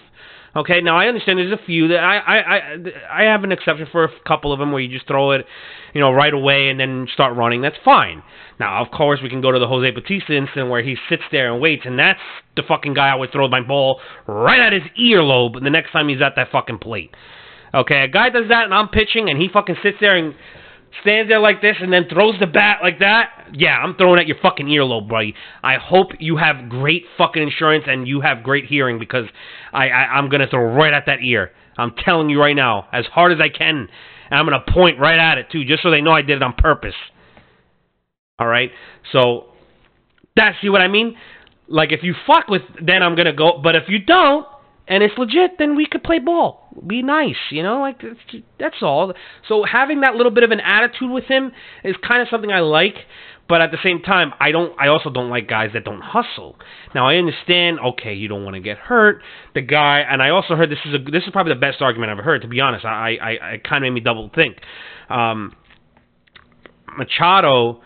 Okay, 0.57 0.81
now 0.81 0.97
I 0.97 1.07
understand 1.07 1.39
there's 1.39 1.53
a 1.53 1.65
few 1.65 1.89
that 1.89 1.99
I 1.99 2.17
I 2.17 2.39
I 2.39 3.21
I 3.21 3.23
have 3.25 3.45
an 3.45 3.53
exception 3.53 3.87
for 3.93 4.05
a 4.05 4.11
couple 4.27 4.53
of 4.53 4.59
them 4.59 4.73
where 4.73 4.81
you 4.81 4.89
just 4.89 5.07
throw 5.07 5.33
it, 5.33 5.47
you 5.93 6.01
know, 6.01 6.11
right 6.11 6.33
away 6.33 6.71
and 6.71 6.81
then 6.81 7.07
start 7.13 7.37
running. 7.37 7.61
That's 7.61 7.79
fine. 7.85 8.23
Now, 8.61 8.85
of 8.85 8.91
course, 8.91 9.21
we 9.23 9.31
can 9.31 9.41
go 9.41 9.51
to 9.51 9.59
the 9.59 9.67
Jose 9.67 9.91
Bautista 9.91 10.37
incident 10.37 10.69
where 10.69 10.83
he 10.83 10.95
sits 11.09 11.23
there 11.33 11.51
and 11.51 11.63
waits, 11.63 11.83
and 11.87 11.99
that's 11.99 12.21
the 12.57 12.63
fucking 12.63 12.93
guy 12.93 13.09
I 13.09 13.15
would 13.15 13.33
throw 13.33 13.49
my 13.49 13.63
ball 13.63 14.01
right 14.27 14.61
at 14.61 14.75
his 14.75 14.83
earlobe 15.01 15.63
the 15.63 15.71
next 15.71 15.93
time 15.93 16.09
he's 16.09 16.21
at 16.21 16.35
that 16.37 16.53
fucking 16.53 16.79
plate. 16.79 17.11
Okay, 17.73 18.03
a 18.03 18.09
guy 18.09 18.29
does 18.29 18.49
that 18.51 18.65
and 18.65 18.75
I'm 18.75 18.89
pitching 18.89 19.31
and 19.31 19.41
he 19.41 19.49
fucking 19.49 19.77
sits 19.83 19.97
there 20.01 20.17
and 20.17 20.35
stands 21.01 21.31
there 21.31 21.39
like 21.41 21.63
this 21.63 21.77
and 21.81 21.91
then 21.91 22.05
throws 22.13 22.35
the 22.39 22.47
bat 22.47 22.81
like 22.83 22.99
that, 22.99 23.49
yeah, 23.55 23.79
I'm 23.79 23.95
throwing 23.95 24.21
at 24.21 24.27
your 24.27 24.37
fucking 24.43 24.67
earlobe, 24.67 25.09
buddy. 25.09 25.35
I 25.63 25.77
hope 25.77 26.09
you 26.19 26.37
have 26.37 26.69
great 26.69 27.05
fucking 27.17 27.43
insurance 27.43 27.85
and 27.87 28.07
you 28.07 28.21
have 28.21 28.43
great 28.43 28.67
hearing 28.67 28.99
because 28.99 29.25
I, 29.73 29.89
I 29.89 30.19
I'm 30.19 30.29
gonna 30.29 30.49
throw 30.49 30.75
right 30.75 30.93
at 30.93 31.07
that 31.07 31.21
ear. 31.23 31.53
I'm 31.79 31.95
telling 32.05 32.29
you 32.29 32.39
right 32.39 32.57
now, 32.57 32.89
as 32.93 33.07
hard 33.07 33.33
as 33.33 33.39
I 33.41 33.49
can, 33.49 33.89
and 34.31 34.39
I'm 34.39 34.45
gonna 34.45 34.65
point 34.69 34.99
right 34.99 35.19
at 35.19 35.39
it 35.39 35.47
too, 35.51 35.65
just 35.65 35.83
so 35.83 35.91
they 35.91 36.03
know 36.03 36.13
I 36.13 36.23
did 36.23 36.37
it 36.37 36.43
on 36.43 36.53
purpose. 36.53 36.95
All 38.41 38.49
right, 38.49 38.71
so 39.13 39.45
that's 40.35 40.57
see 40.63 40.71
what 40.71 40.81
I 40.81 40.89
mean. 40.89 41.17
Like 41.69 41.93
if 41.93 42.01
you 42.03 42.15
fuck 42.27 42.49
with, 42.49 42.63
then 42.85 43.03
I'm 43.03 43.15
gonna 43.15 43.35
go. 43.35 43.61
But 43.63 43.77
if 43.77 43.85
you 43.89 43.99
don't, 43.99 44.47
and 44.89 45.05
it's 45.05 45.17
legit, 45.19 45.53
then 45.59 45.77
we 45.77 45.87
could 45.87 46.03
play 46.03 46.19
ball. 46.19 46.67
Be 46.85 47.03
nice, 47.03 47.37
you 47.51 47.63
know, 47.63 47.81
like 47.81 48.03
that's 48.59 48.83
all. 48.83 49.13
So 49.47 49.65
having 49.71 50.01
that 50.01 50.15
little 50.15 50.33
bit 50.33 50.43
of 50.43 50.51
an 50.51 50.61
attitude 50.61 51.11
with 51.11 51.25
him 51.25 51.53
is 51.85 51.95
kind 52.07 52.23
of 52.23 52.29
something 52.29 52.51
I 52.51 52.61
like, 52.61 52.97
but 53.47 53.61
at 53.61 53.73
the 53.73 53.79
same 53.83 54.01
time, 54.01 54.33
I 54.41 54.53
don't. 54.53 54.73
I 54.81 54.89
also 54.89 55.11
don't 55.11 55.29
like 55.29 55.49
guys 55.49 55.71
that 55.75 55.85
don't 55.85 56.01
hustle. 56.01 56.57
Now 56.95 57.09
I 57.09 57.17
understand. 57.17 57.79
Okay, 57.81 58.15
you 58.15 58.27
don't 58.27 58.45
want 58.45 58.55
to 58.55 58.61
get 58.61 58.79
hurt. 58.79 59.23
The 59.55 59.61
guy, 59.61 60.01
and 60.01 60.23
I 60.23 60.31
also 60.31 60.55
heard 60.55 60.71
this 60.71 60.79
is 60.87 60.95
a 60.95 61.11
this 61.11 61.25
is 61.25 61.31
probably 61.31 61.53
the 61.53 61.61
best 61.61 61.83
argument 61.83 62.11
I've 62.11 62.19
ever 62.19 62.25
heard. 62.25 62.43
To 62.43 62.49
be 62.49 62.61
honest, 62.61 62.85
I 62.85 63.19
I, 63.21 63.55
I 63.55 63.57
kind 63.59 63.85
of 63.85 63.93
made 63.93 63.95
me 63.95 64.01
double 64.01 64.31
think. 64.35 64.57
Um, 65.11 65.55
Machado 66.97 67.83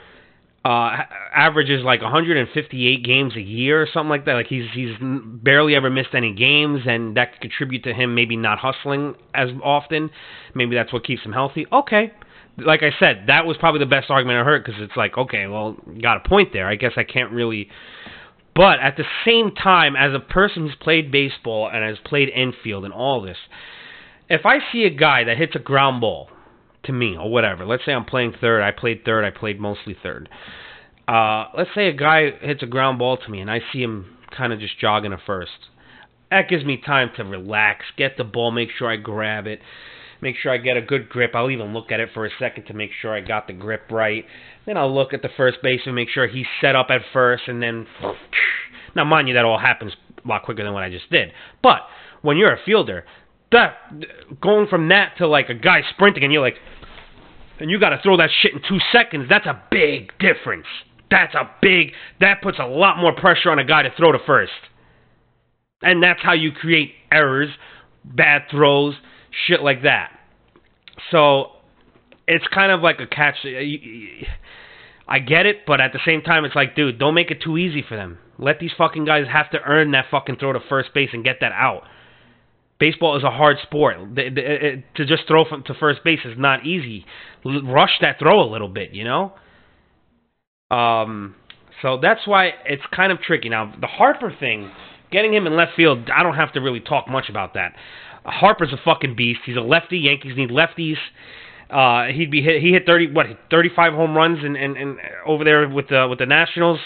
uh, 0.65 0.97
averages 1.35 1.83
like 1.85 2.01
158 2.01 3.05
games 3.05 3.37
a 3.37 3.41
year 3.41 3.83
or 3.83 3.87
something 3.93 4.09
like 4.09 4.25
that. 4.25 4.33
Like 4.33 4.47
he's 4.47 4.65
he's 4.73 4.97
barely 5.01 5.75
ever 5.75 5.91
missed 5.91 6.15
any 6.15 6.33
games, 6.35 6.81
and 6.87 7.17
that 7.17 7.33
could 7.33 7.43
contribute 7.43 7.85
to 7.85 7.93
him 7.93 8.15
maybe 8.15 8.37
not 8.37 8.59
hustling 8.59 9.15
as 9.35 9.51
often. 9.63 10.11
Maybe 10.55 10.75
that's 10.75 10.93
what 10.93 11.05
keeps 11.05 11.23
him 11.23 11.33
healthy. 11.33 11.67
Okay, 11.71 12.13
like 12.57 12.83
I 12.83 12.91
said, 12.99 13.25
that 13.27 13.45
was 13.45 13.57
probably 13.59 13.81
the 13.81 13.87
best 13.87 14.11
argument 14.11 14.39
I 14.39 14.45
heard 14.45 14.65
because 14.65 14.81
it's 14.81 14.97
like, 14.97 15.19
okay, 15.19 15.47
well, 15.47 15.77
got 16.01 16.25
a 16.25 16.29
point 16.29 16.53
there. 16.55 16.67
I 16.67 16.77
guess 16.77 16.93
I 16.97 17.05
can't 17.05 17.33
really. 17.33 17.69
But 18.55 18.79
at 18.81 18.97
the 18.97 19.05
same 19.27 19.55
time, 19.55 19.97
as 19.97 20.15
a 20.15 20.21
person 20.21 20.63
who's 20.63 20.77
played 20.81 21.11
baseball 21.11 21.69
and 21.71 21.85
has 21.85 21.99
played 22.05 22.29
infield 22.31 22.85
and 22.85 22.95
all 22.95 23.21
this, 23.21 23.37
if 24.31 24.47
I 24.47 24.59
see 24.73 24.85
a 24.85 24.91
guy 24.91 25.25
that 25.25 25.37
hits 25.37 25.55
a 25.57 25.59
ground 25.59 26.01
ball 26.01 26.29
to 26.85 26.93
me 26.93 27.17
or 27.17 27.31
whatever. 27.31 27.65
Let's 27.67 27.85
say 27.85 27.93
I'm 27.93 28.05
playing 28.05 28.35
third. 28.41 28.63
I 28.63 28.71
played 28.71 29.05
third. 29.05 29.25
I 29.25 29.31
played 29.31 29.61
mostly 29.61 29.97
third. 30.03 30.29
Uh, 31.07 31.47
let's 31.57 31.71
say 31.75 31.89
a 31.89 31.93
guy 31.93 32.31
hits 32.41 32.63
a 32.63 32.67
ground 32.67 32.99
ball 32.99 33.17
to 33.17 33.29
me 33.29 33.41
and 33.41 33.51
I 33.51 33.61
see 33.73 33.83
him 33.83 34.17
kind 34.37 34.53
of 34.53 34.61
just 34.61 34.79
jogging 34.79 35.11
to 35.11 35.19
first. 35.27 35.51
That 36.31 36.49
gives 36.49 36.65
me 36.65 36.81
time 36.85 37.11
to 37.17 37.25
relax, 37.25 37.85
get 37.97 38.17
the 38.17 38.25
ball, 38.25 38.51
make 38.51 38.71
sure 38.77 38.91
I 38.91 38.97
grab 38.97 39.47
it, 39.47 39.61
make 40.21 40.37
sure 40.37 40.51
I 40.51 40.57
get 40.57 40.77
a 40.77 40.83
good 40.83 41.09
grip. 41.09 41.33
I'll 41.35 41.51
even 41.51 41.75
look 41.75 41.93
at 41.93 42.01
it 42.01 42.09
for 42.15 42.27
a 42.27 42.31
second 42.39 42.65
to 42.67 42.75
make 42.75 42.91
sure 43.01 43.15
I 43.15 43.21
got 43.21 43.47
the 43.47 43.53
grip 43.53 43.83
right. 43.91 44.25
Then 44.67 44.77
I'll 44.77 44.93
look 44.93 45.13
at 45.13 45.23
the 45.23 45.29
first 45.37 45.59
baseman, 45.63 45.95
make 45.95 46.09
sure 46.09 46.27
he's 46.27 46.47
set 46.61 46.75
up 46.75 46.87
at 46.91 47.03
first, 47.13 47.45
and 47.47 47.63
then. 47.63 47.87
Now, 48.97 49.03
mind 49.03 49.27
you, 49.27 49.35
that 49.35 49.45
all 49.45 49.59
happens 49.59 49.91
a 50.25 50.29
lot 50.29 50.45
quicker 50.45 50.63
than 50.63 50.73
what 50.73 50.85
I 50.85 50.89
just 50.89 51.11
did. 51.11 51.33
But 51.65 51.81
when 52.23 52.37
you're 52.37 52.53
a 52.53 52.65
fielder, 52.65 53.05
that 53.51 53.77
going 54.41 54.69
from 54.69 54.89
that 54.91 55.17
to 55.19 55.27
like 55.27 55.49
a 55.49 55.55
guy 55.55 55.81
sprinting 55.95 56.23
and 56.23 56.33
you're 56.33 56.43
like, 56.43 56.59
and 57.61 57.71
you 57.71 57.79
got 57.79 57.91
to 57.91 58.01
throw 58.03 58.17
that 58.17 58.31
shit 58.43 58.53
in 58.53 58.61
two 58.69 58.79
seconds. 58.93 59.27
That's 59.29 59.47
a 59.47 59.63
big 59.71 60.13
difference. 60.19 60.67
That's 61.11 61.35
a 61.35 61.51
big. 61.61 61.93
That 62.21 62.43
puts 62.43 62.59
a 62.59 62.67
lot 62.67 62.99
more 62.99 63.15
pressure 63.15 63.51
on 63.51 63.59
a 63.59 63.65
guy 63.65 63.83
to 63.83 63.91
throw 63.97 64.13
to 64.13 64.19
first. 64.27 64.53
And 65.83 66.03
that's 66.03 66.21
how 66.23 66.33
you 66.33 66.51
create 66.53 66.93
errors, 67.13 67.51
bad 68.05 68.43
throws, 68.51 68.95
shit 69.47 69.63
like 69.63 69.83
that. 69.83 70.11
so 71.11 71.51
it's 72.27 72.47
kind 72.49 72.73
of 72.73 72.81
like 72.81 73.01
a 73.01 73.07
catch. 73.07 73.37
I 75.07 75.19
get 75.19 75.47
it, 75.47 75.67
but 75.67 75.81
at 75.81 75.93
the 75.93 76.01
same 76.07 76.23
time, 76.23 76.45
it's 76.45 76.55
like, 76.55 76.75
dude, 76.75 76.99
don't 76.99 77.15
make 77.15 77.31
it 77.31 77.43
too 77.43 77.59
easy 77.59 77.85
for 77.87 77.97
them. 77.97 78.19
Let 78.39 78.59
these 78.59 78.73
fucking 78.77 79.05
guys 79.05 79.27
have 79.31 79.51
to 79.51 79.59
earn 79.61 79.91
that 79.93 80.07
fucking 80.11 80.37
throw 80.37 80.53
to 80.53 80.61
first 80.69 80.95
base 80.95 81.11
and 81.13 81.23
get 81.23 81.37
that 81.41 81.53
out. 81.53 81.83
Baseball 82.85 83.17
is 83.17 83.25
a 83.25 83.31
hard 83.31 83.57
sport. 83.63 83.97
To 84.15 85.07
just 85.07 85.23
throw 85.27 85.47
from 85.49 85.63
to 85.65 85.73
first 85.73 86.05
base 86.05 86.19
is 86.23 86.35
not 86.37 86.67
easy. 86.67 87.07
Rush 87.43 87.93
that 88.03 88.19
throw 88.19 88.43
a 88.43 88.51
little 88.55 88.69
bit, 88.69 88.93
you 88.93 89.05
know. 89.05 89.33
Um, 90.71 91.35
so 91.81 91.99
that's 92.03 92.27
why 92.27 92.51
it's 92.67 92.83
kind 92.95 93.11
of 93.11 93.21
tricky. 93.23 93.49
Now 93.49 93.75
the 93.81 93.87
Harper 93.87 94.37
thing, 94.39 94.71
getting 95.11 95.33
him 95.33 95.47
in 95.47 95.57
left 95.57 95.73
field, 95.77 96.11
I 96.15 96.23
don't 96.23 96.35
have 96.35 96.53
to 96.53 96.61
really 96.61 96.81
talk 96.81 97.09
much 97.09 97.31
about 97.31 97.55
that. 97.55 97.75
Harper's 98.27 98.75
a 98.75 98.81
fucking 98.85 99.17
beast. 99.17 99.41
He's 99.47 99.57
a 99.57 99.63
lefty. 99.63 99.97
Yankees 99.97 100.37
need 100.37 100.51
lefties. 100.51 100.99
Uh, 101.71 102.13
he'd 102.13 102.31
be 102.31 102.43
hit, 102.43 102.61
he 102.61 102.73
hit 102.73 102.85
thirty 102.85 103.11
what 103.11 103.25
thirty 103.51 103.71
five 103.75 103.95
home 103.95 104.15
runs 104.15 104.45
and, 104.45 104.59
and, 104.59 104.77
and 104.77 104.99
over 105.27 105.43
there 105.43 105.67
with 105.67 105.89
the 105.89 106.07
with 106.07 106.19
the 106.19 106.27
Nationals. 106.27 106.81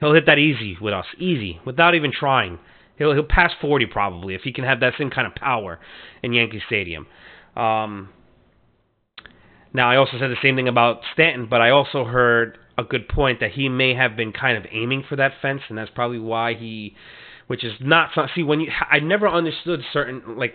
He'll 0.00 0.14
hit 0.14 0.26
that 0.26 0.38
easy 0.38 0.76
with 0.80 0.92
us, 0.92 1.06
easy, 1.18 1.60
without 1.64 1.94
even 1.94 2.10
trying. 2.10 2.58
He'll 2.98 3.12
he'll 3.12 3.22
pass 3.24 3.52
forty 3.60 3.86
probably 3.86 4.34
if 4.34 4.42
he 4.42 4.52
can 4.52 4.64
have 4.64 4.80
that 4.80 4.94
same 4.98 5.10
kind 5.10 5.26
of 5.26 5.34
power 5.34 5.78
in 6.22 6.32
Yankee 6.32 6.62
Stadium. 6.66 7.06
Um, 7.56 8.10
now 9.72 9.90
I 9.90 9.96
also 9.96 10.12
said 10.18 10.30
the 10.30 10.36
same 10.42 10.56
thing 10.56 10.68
about 10.68 11.00
Stanton, 11.12 11.46
but 11.48 11.60
I 11.60 11.70
also 11.70 12.04
heard 12.04 12.58
a 12.76 12.84
good 12.84 13.08
point 13.08 13.40
that 13.40 13.52
he 13.52 13.68
may 13.68 13.94
have 13.94 14.16
been 14.16 14.32
kind 14.32 14.56
of 14.56 14.64
aiming 14.70 15.04
for 15.08 15.16
that 15.16 15.32
fence, 15.42 15.62
and 15.68 15.76
that's 15.76 15.90
probably 15.94 16.20
why 16.20 16.54
he, 16.54 16.94
which 17.48 17.64
is 17.64 17.72
not 17.80 18.10
see 18.34 18.42
when 18.42 18.60
you 18.60 18.70
I 18.90 19.00
never 19.00 19.28
understood 19.28 19.80
certain 19.92 20.36
like 20.36 20.54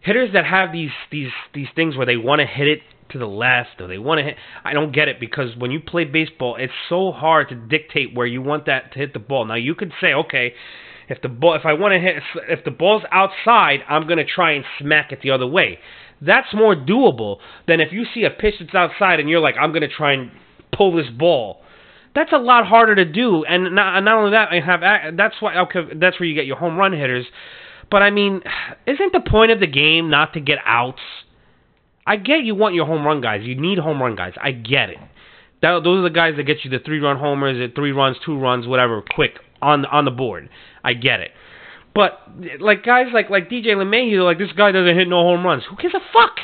hitters 0.00 0.32
that 0.34 0.44
have 0.44 0.72
these 0.72 0.90
these 1.10 1.30
these 1.54 1.68
things 1.74 1.96
where 1.96 2.06
they 2.06 2.16
want 2.16 2.40
to 2.40 2.46
hit 2.46 2.68
it 2.68 2.80
to 3.10 3.18
the 3.18 3.26
left 3.26 3.80
or 3.80 3.88
they 3.88 3.98
want 3.98 4.18
to 4.18 4.24
hit 4.24 4.36
I 4.64 4.72
don't 4.72 4.92
get 4.92 5.08
it 5.08 5.18
because 5.18 5.56
when 5.56 5.70
you 5.70 5.80
play 5.80 6.04
baseball 6.04 6.56
it's 6.56 6.72
so 6.88 7.10
hard 7.10 7.48
to 7.48 7.54
dictate 7.56 8.14
where 8.14 8.26
you 8.26 8.40
want 8.40 8.66
that 8.66 8.92
to 8.92 8.98
hit 8.98 9.12
the 9.12 9.18
ball. 9.18 9.44
Now 9.44 9.56
you 9.56 9.74
could 9.74 9.92
say 10.00 10.12
okay, 10.12 10.54
if 11.10 11.20
the 11.20 11.28
ball 11.28 11.54
if 11.54 11.66
I 11.66 11.74
want 11.74 11.92
to 11.92 12.00
hit 12.00 12.22
if 12.48 12.64
the 12.64 12.70
ball's 12.70 13.02
outside, 13.12 13.80
I'm 13.88 14.06
to 14.18 14.24
try 14.24 14.52
and 14.52 14.64
smack 14.78 15.12
it 15.12 15.20
the 15.22 15.30
other 15.30 15.46
way. 15.46 15.78
That's 16.22 16.54
more 16.54 16.74
doable 16.74 17.38
than 17.66 17.80
if 17.80 17.92
you 17.92 18.04
see 18.14 18.24
a 18.24 18.30
pitch 18.30 18.54
that's 18.60 18.74
outside 18.74 19.20
and 19.20 19.28
you're 19.28 19.40
like 19.40 19.56
I'm 19.60 19.72
to 19.82 19.88
try 19.88 20.14
and 20.14 20.30
pull 20.72 20.96
this 20.96 21.10
ball. 21.10 21.60
That's 22.14 22.32
a 22.32 22.38
lot 22.38 22.66
harder 22.66 22.96
to 22.96 23.04
do, 23.04 23.44
and 23.44 23.76
not, 23.76 24.00
not 24.00 24.16
only 24.16 24.30
that, 24.32 24.48
I 24.50 24.60
have 24.60 25.16
that's 25.16 25.34
why 25.40 25.58
okay, 25.58 25.80
that's 25.94 26.18
where 26.18 26.28
you 26.28 26.34
get 26.34 26.46
your 26.46 26.56
home 26.56 26.76
run 26.76 26.92
hitters 26.92 27.26
but 27.90 28.02
I 28.02 28.10
mean, 28.10 28.40
isn't 28.86 29.12
the 29.12 29.20
point 29.20 29.50
of 29.50 29.60
the 29.60 29.66
game 29.66 30.10
not 30.10 30.34
to 30.34 30.40
get 30.40 30.58
outs? 30.64 31.02
I 32.06 32.16
get 32.16 32.44
you 32.44 32.54
want 32.54 32.74
your 32.74 32.86
home 32.86 33.04
run 33.04 33.20
guys. 33.20 33.40
You 33.42 33.60
need 33.60 33.78
home 33.78 34.00
run 34.00 34.16
guys. 34.16 34.32
I 34.40 34.52
get 34.52 34.90
it. 34.90 34.98
That, 35.60 35.82
those 35.84 35.98
are 35.98 36.02
the 36.02 36.10
guys 36.10 36.34
that 36.36 36.44
get 36.44 36.58
you 36.64 36.70
the 36.70 36.78
three 36.78 37.00
run 37.00 37.18
homers, 37.18 37.58
the 37.58 37.74
three 37.74 37.92
runs, 37.92 38.16
two 38.24 38.38
runs, 38.38 38.66
whatever, 38.66 39.02
quick 39.14 39.34
on 39.62 39.84
on 39.86 40.04
the 40.04 40.10
board. 40.10 40.48
I 40.84 40.94
get 40.94 41.20
it. 41.20 41.30
But 41.94 42.20
like 42.60 42.84
guys 42.84 43.06
like 43.12 43.30
like 43.30 43.48
DJ 43.50 43.68
LeMahieu, 43.68 44.24
like 44.24 44.38
this 44.38 44.52
guy 44.56 44.72
doesn't 44.72 44.96
hit 44.96 45.08
no 45.08 45.22
home 45.22 45.44
runs. 45.44 45.64
Who 45.68 45.76
gives 45.76 45.94
a 45.94 46.00
fuck? 46.12 46.36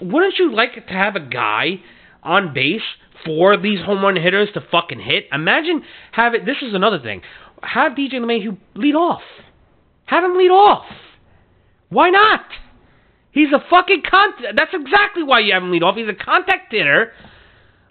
Wouldn't 0.00 0.34
you 0.38 0.54
like 0.54 0.74
to 0.74 0.92
have 0.92 1.16
a 1.16 1.20
guy 1.20 1.80
on 2.22 2.52
base 2.52 2.82
for 3.24 3.56
these 3.56 3.80
home 3.80 4.02
run 4.02 4.16
hitters 4.16 4.48
to 4.54 4.60
fucking 4.70 5.00
hit? 5.00 5.24
Imagine 5.32 5.82
have 6.12 6.34
it. 6.34 6.44
This 6.46 6.58
is 6.62 6.74
another 6.74 7.00
thing. 7.00 7.22
Have 7.62 7.92
DJ 7.92 8.14
LeMahieu 8.14 8.58
lead 8.74 8.94
off. 8.94 9.22
Have 10.04 10.22
him 10.22 10.36
lead 10.36 10.50
off. 10.50 10.84
Why 11.88 12.10
not? 12.10 12.44
He's 13.32 13.52
a 13.52 13.62
fucking 13.68 14.02
contact. 14.08 14.54
That's 14.56 14.72
exactly 14.72 15.22
why 15.22 15.40
you 15.40 15.52
have 15.52 15.62
him 15.62 15.72
lead 15.72 15.82
off. 15.82 15.96
He's 15.96 16.08
a 16.08 16.14
contact 16.14 16.72
hitter. 16.72 17.12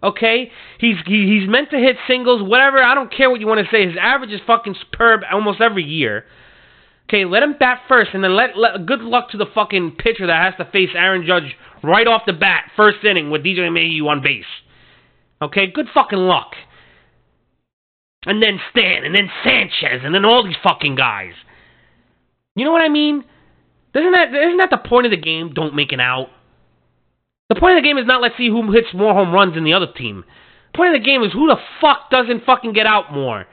Okay, 0.04 0.52
he's 0.80 0.98
he, 1.06 1.40
he's 1.40 1.50
meant 1.50 1.72
to 1.72 1.78
hit 1.78 1.96
singles, 2.08 2.48
whatever. 2.48 2.84
I 2.84 2.94
don't 2.94 3.12
care 3.12 3.30
what 3.30 3.40
you 3.40 3.48
want 3.48 3.66
to 3.66 3.72
say. 3.72 3.88
His 3.88 3.98
average 4.00 4.32
is 4.32 4.42
fucking 4.46 4.76
superb 4.80 5.22
almost 5.32 5.62
every 5.62 5.84
year. 5.84 6.26
Okay, 7.10 7.26
let 7.26 7.44
him 7.44 7.56
bat 7.60 7.82
first, 7.88 8.12
and 8.14 8.24
then 8.24 8.36
let, 8.36 8.58
let 8.58 8.86
good 8.86 9.02
luck 9.02 9.30
to 9.32 9.38
the 9.38 9.46
fucking 9.54 9.98
pitcher 9.98 10.28
that 10.28 10.44
has 10.44 10.56
to 10.58 10.72
face 10.72 10.90
Aaron 10.96 11.26
Judge 11.26 11.56
right 11.84 12.08
off 12.08 12.24
the 12.26 12.34
bat, 12.34 12.72
first 12.76 13.04
inning 13.04 13.30
with 13.30 13.44
DJ 13.44 13.60
LeMahieu 13.60 14.08
on 14.08 14.22
base. 14.24 14.46
Okay, 15.42 15.68
good 15.68 15.88
fucking 15.94 16.18
luck. 16.18 16.54
And 18.26 18.42
then 18.42 18.60
Stan, 18.72 19.04
and 19.04 19.14
then 19.14 19.30
Sanchez, 19.44 20.02
and 20.04 20.16
then 20.16 20.26
all 20.26 20.44
these 20.44 20.56
fucking 20.64 20.96
guys. 20.96 21.34
You 22.56 22.66
know 22.66 22.72
what 22.72 22.82
I 22.82 22.90
mean? 22.90 23.24
Isn't 23.94 24.12
that 24.12 24.30
isn't 24.30 24.58
that 24.58 24.72
the 24.72 24.90
point 24.90 25.06
of 25.06 25.12
the 25.12 25.18
game? 25.18 25.54
Don't 25.54 25.76
make 25.76 25.92
an 25.92 26.00
out. 26.00 26.30
The 27.50 27.56
point 27.56 27.78
of 27.78 27.84
the 27.84 27.88
game 27.88 27.98
is 27.98 28.08
not 28.08 28.22
let's 28.22 28.38
see 28.38 28.50
who 28.50 28.72
hits 28.72 28.88
more 28.94 29.14
home 29.14 29.32
runs 29.32 29.54
than 29.54 29.64
the 29.64 29.74
other 29.74 29.88
team. 29.88 30.24
The 30.72 30.78
point 30.78 30.96
of 30.96 31.02
the 31.02 31.06
game 31.06 31.24
is 31.24 31.32
who 31.32 31.48
the 31.48 31.58
fuck 31.80 32.10
doesn't 32.10 32.46
fucking 32.46 32.74
get 32.74 32.88
out 32.88 33.14
more. 33.14 33.46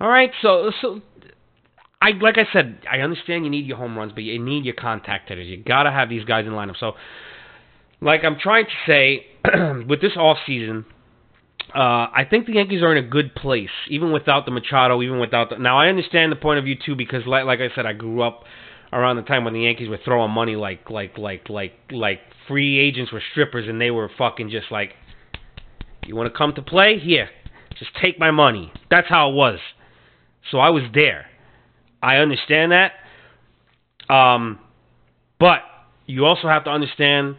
All 0.00 0.08
right, 0.08 0.30
so 0.42 0.72
so 0.80 1.00
I 2.00 2.10
like 2.20 2.36
I 2.36 2.52
said, 2.52 2.80
I 2.90 2.98
understand 2.98 3.44
you 3.44 3.50
need 3.50 3.66
your 3.66 3.76
home 3.76 3.96
runs, 3.96 4.10
but 4.12 4.24
you 4.24 4.36
need 4.42 4.64
your 4.64 4.74
contact 4.74 5.28
hitters. 5.28 5.46
You 5.46 5.62
gotta 5.62 5.92
have 5.92 6.08
these 6.08 6.24
guys 6.24 6.44
in 6.44 6.52
lineup. 6.52 6.76
So, 6.80 6.94
like 8.00 8.24
I'm 8.24 8.36
trying 8.42 8.64
to 8.64 8.70
say, 8.84 9.26
with 9.88 10.00
this 10.00 10.16
off 10.16 10.38
season, 10.44 10.84
uh, 11.72 12.10
I 12.12 12.26
think 12.28 12.46
the 12.46 12.54
Yankees 12.54 12.82
are 12.82 12.94
in 12.94 13.02
a 13.02 13.08
good 13.08 13.36
place, 13.36 13.70
even 13.88 14.10
without 14.10 14.44
the 14.44 14.50
Machado, 14.50 15.00
even 15.02 15.20
without 15.20 15.50
the. 15.50 15.58
Now 15.58 15.78
I 15.78 15.86
understand 15.86 16.32
the 16.32 16.36
point 16.36 16.58
of 16.58 16.64
view 16.64 16.74
too, 16.84 16.96
because 16.96 17.24
like 17.24 17.44
like 17.44 17.60
I 17.60 17.72
said, 17.72 17.86
I 17.86 17.92
grew 17.92 18.22
up 18.22 18.42
around 18.92 19.16
the 19.16 19.22
time 19.22 19.44
when 19.44 19.54
the 19.54 19.60
Yankees 19.62 19.88
were 19.88 19.98
throwing 20.04 20.30
money 20.30 20.56
like 20.56 20.90
like 20.90 21.16
like 21.18 21.48
like 21.48 21.72
like 21.90 22.20
free 22.46 22.78
agents 22.78 23.12
were 23.12 23.22
strippers, 23.30 23.68
and 23.68 23.80
they 23.80 23.90
were 23.90 24.10
fucking 24.18 24.50
just 24.50 24.70
like, 24.70 24.94
you 26.06 26.16
want 26.16 26.32
to 26.32 26.36
come 26.36 26.54
to 26.54 26.62
play? 26.62 26.98
Here, 26.98 27.28
just 27.78 27.92
take 28.00 28.18
my 28.18 28.30
money. 28.30 28.72
That's 28.90 29.08
how 29.08 29.30
it 29.30 29.34
was. 29.34 29.58
So 30.50 30.58
I 30.58 30.70
was 30.70 30.82
there. 30.92 31.26
I 32.02 32.16
understand 32.16 32.72
that. 32.72 32.92
Um, 34.12 34.58
but 35.38 35.60
you 36.06 36.26
also 36.26 36.48
have 36.48 36.64
to 36.64 36.70
understand 36.70 37.36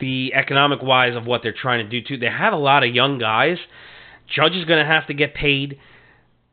the 0.00 0.32
economic 0.34 0.82
wise 0.82 1.14
of 1.14 1.26
what 1.26 1.42
they're 1.42 1.54
trying 1.54 1.88
to 1.88 2.00
do 2.00 2.06
too. 2.06 2.18
They 2.18 2.26
have 2.26 2.52
a 2.52 2.58
lot 2.58 2.82
of 2.82 2.94
young 2.94 3.18
guys. 3.18 3.58
Judge 4.34 4.54
is 4.54 4.64
going 4.64 4.84
to 4.84 4.90
have 4.90 5.06
to 5.06 5.14
get 5.14 5.34
paid. 5.34 5.78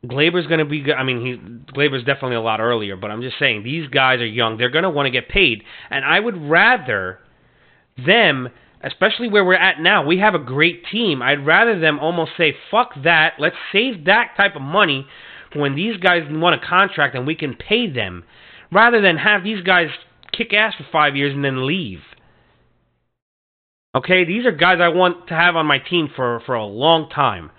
Gleyber's 0.06 0.46
going 0.48 0.58
to 0.58 0.64
be. 0.64 0.92
I 0.92 1.04
mean, 1.04 1.24
he 1.24 1.72
Gleyber's 1.72 2.04
definitely 2.04 2.36
a 2.36 2.40
lot 2.40 2.60
earlier, 2.60 2.96
but 2.96 3.10
I'm 3.10 3.22
just 3.22 3.38
saying 3.38 3.62
these 3.62 3.88
guys 3.88 4.20
are 4.20 4.26
young. 4.26 4.56
They're 4.56 4.70
going 4.70 4.84
to 4.84 4.90
want 4.90 5.06
to 5.06 5.10
get 5.10 5.28
paid, 5.28 5.62
and 5.90 6.04
I 6.04 6.18
would 6.18 6.50
rather 6.50 7.20
them, 8.04 8.48
especially 8.82 9.28
where 9.28 9.44
we're 9.44 9.54
at 9.54 9.80
now. 9.80 10.04
We 10.04 10.18
have 10.18 10.34
a 10.34 10.40
great 10.40 10.84
team. 10.90 11.22
I'd 11.22 11.46
rather 11.46 11.78
them 11.78 12.00
almost 12.00 12.32
say, 12.36 12.56
"Fuck 12.70 12.94
that. 13.04 13.34
Let's 13.38 13.56
save 13.70 14.06
that 14.06 14.34
type 14.36 14.56
of 14.56 14.62
money 14.62 15.06
when 15.54 15.76
these 15.76 15.96
guys 15.98 16.22
want 16.28 16.60
a 16.60 16.66
contract 16.66 17.14
and 17.14 17.24
we 17.24 17.36
can 17.36 17.54
pay 17.54 17.88
them," 17.88 18.24
rather 18.72 19.00
than 19.00 19.18
have 19.18 19.44
these 19.44 19.62
guys 19.62 19.88
kick 20.32 20.52
ass 20.52 20.74
for 20.74 20.86
five 20.90 21.14
years 21.14 21.32
and 21.32 21.44
then 21.44 21.64
leave. 21.64 22.00
Okay, 23.94 24.24
these 24.24 24.46
are 24.46 24.52
guys 24.52 24.78
I 24.80 24.88
want 24.88 25.28
to 25.28 25.34
have 25.34 25.54
on 25.54 25.66
my 25.66 25.78
team 25.78 26.08
for, 26.16 26.40
for 26.46 26.54
a 26.54 26.64
long 26.64 27.10
time. 27.10 27.50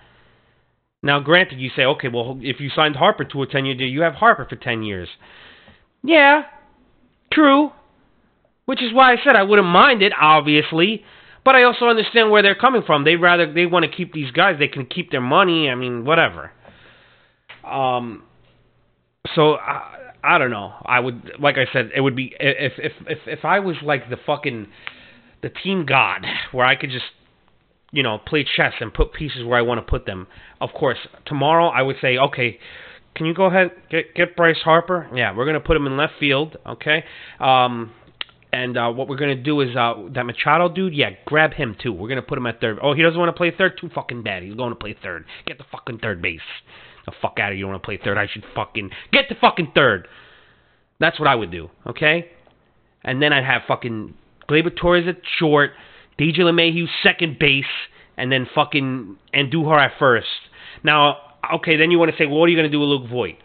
Now, 1.04 1.20
granted, 1.20 1.60
you 1.60 1.70
say, 1.76 1.84
okay, 1.84 2.08
well, 2.08 2.40
if 2.42 2.60
you 2.60 2.70
signed 2.76 2.96
Harper 2.96 3.26
to 3.26 3.44
a 3.44 3.48
10 3.48 3.66
year 3.66 3.76
deal, 3.76 3.88
you 3.88 4.02
have 4.02 4.14
Harper 4.14 4.48
for 4.50 4.56
10 4.56 4.82
years. 4.82 5.10
Yeah, 6.02 6.44
true. 7.32 7.72
Which 8.66 8.82
is 8.82 8.94
why 8.94 9.12
I 9.12 9.18
said 9.24 9.36
I 9.36 9.44
wouldn't 9.44 9.68
mind 9.68 10.02
it, 10.02 10.14
obviously. 10.20 11.04
But 11.46 11.56
I 11.56 11.64
also 11.64 11.86
understand 11.86 12.32
where 12.32 12.42
they're 12.42 12.56
coming 12.56 12.84
from. 12.88 13.04
They 13.04 13.18
rather 13.18 13.52
they 13.52 13.66
want 13.66 13.84
to 13.84 13.92
keep 13.92 14.14
these 14.14 14.32
guys. 14.32 14.56
They 14.58 14.70
can 14.70 14.86
keep 14.86 15.12
their 15.12 15.22
money. 15.22 15.70
I 15.70 15.76
mean, 15.76 16.06
whatever. 16.06 16.52
Um. 17.70 18.24
So 19.36 19.56
I, 19.56 20.14
I 20.24 20.38
don't 20.38 20.52
know. 20.52 20.74
I 20.86 21.02
would 21.02 21.34
like 21.40 21.58
I 21.58 21.66
said 21.74 21.92
it 21.94 22.00
would 22.00 22.16
be 22.16 22.34
if 22.40 22.74
if 22.78 22.94
if 23.08 23.18
if 23.28 23.44
I 23.44 23.60
was 23.60 23.76
like 23.84 24.10
the 24.10 24.16
fucking 24.26 24.68
the 25.44 25.50
team 25.50 25.86
god, 25.86 26.26
where 26.52 26.66
I 26.66 26.76
could 26.76 26.90
just, 26.90 27.06
you 27.94 28.04
know, 28.04 28.18
play 28.18 28.44
chess 28.44 28.74
and 28.82 28.94
put 28.94 29.14
pieces 29.14 29.46
where 29.46 29.58
I 29.58 29.62
want 29.62 29.78
to 29.78 29.90
put 29.90 30.06
them. 30.06 30.28
Of 30.60 30.72
course, 30.74 30.98
tomorrow 31.26 31.68
I 31.68 31.84
would 31.84 31.96
say, 32.02 32.18
okay, 32.18 32.60
can 33.16 33.28
you 33.28 33.34
go 33.34 33.46
ahead 33.46 33.72
get 33.90 34.16
get 34.16 34.36
Bryce 34.36 34.58
Harper? 34.64 35.10
Yeah, 35.16 35.38
we're 35.38 35.46
gonna 35.46 35.62
put 35.62 35.78
him 35.78 35.88
in 35.88 35.96
left 35.96 36.14
field. 36.20 36.58
Okay. 36.66 37.04
Um, 37.40 37.94
and 38.52 38.78
uh, 38.78 38.92
what 38.92 39.08
we're 39.08 39.18
gonna 39.18 39.42
do 39.42 39.62
is 39.62 39.76
uh, 39.76 39.94
that 40.16 40.26
Machado 40.26 40.70
dude, 40.70 40.94
yeah, 40.96 41.12
grab 41.26 41.54
him 41.54 41.76
too. 41.82 41.94
We're 41.94 42.10
gonna 42.10 42.24
put 42.24 42.38
him 42.38 42.48
at 42.48 42.60
third. 42.60 42.80
Oh, 42.82 42.94
he 42.94 43.04
doesn't 43.04 43.20
want 43.20 43.30
to 43.30 43.38
play 43.38 43.54
third. 43.56 43.78
Too 43.80 43.90
fucking 43.94 44.24
bad. 44.24 44.42
He's 44.44 44.56
going 44.56 44.72
to 44.72 44.76
play 44.76 44.96
third. 45.02 45.26
Get 45.46 45.60
the 45.60 45.66
fucking 45.72 46.00
third 46.00 46.22
base. 46.22 46.40
The 47.06 47.12
fuck 47.22 47.38
out 47.40 47.52
of 47.52 47.58
you. 47.58 47.66
Don't 47.66 47.72
Want 47.72 47.84
to 47.84 47.86
play 47.86 48.00
third? 48.04 48.18
I 48.18 48.28
should 48.32 48.44
fucking 48.56 48.90
get 49.12 49.26
the 49.30 49.36
fucking 49.40 49.72
third. 49.76 50.08
That's 51.00 51.20
what 51.20 51.28
I 51.28 51.36
would 51.36 51.52
do. 51.52 51.70
Okay. 51.86 52.30
And 53.04 53.22
then 53.22 53.34
I'd 53.34 53.44
have 53.44 53.64
fucking 53.68 54.14
Gleyber 54.50 54.76
Torres 54.76 55.08
at 55.08 55.18
short, 55.38 55.72
DJ 56.20 56.40
LeMahieu 56.40 56.86
second 57.02 57.38
base, 57.40 57.66
and 58.18 58.32
then 58.32 58.48
fucking 58.54 59.18
Andujar 59.34 59.80
at 59.80 59.92
first. 59.98 60.28
Now, 60.84 61.18
okay, 61.56 61.78
then 61.78 61.92
you 61.92 62.00
want 62.00 62.12
to 62.12 62.18
say, 62.18 62.26
well, 62.26 62.40
what 62.40 62.46
are 62.46 62.50
you 62.50 62.58
going 62.58 62.70
to 62.70 62.76
do 62.76 62.80
with 62.80 62.90
Luke 62.90 63.10
Voit? 63.10 63.36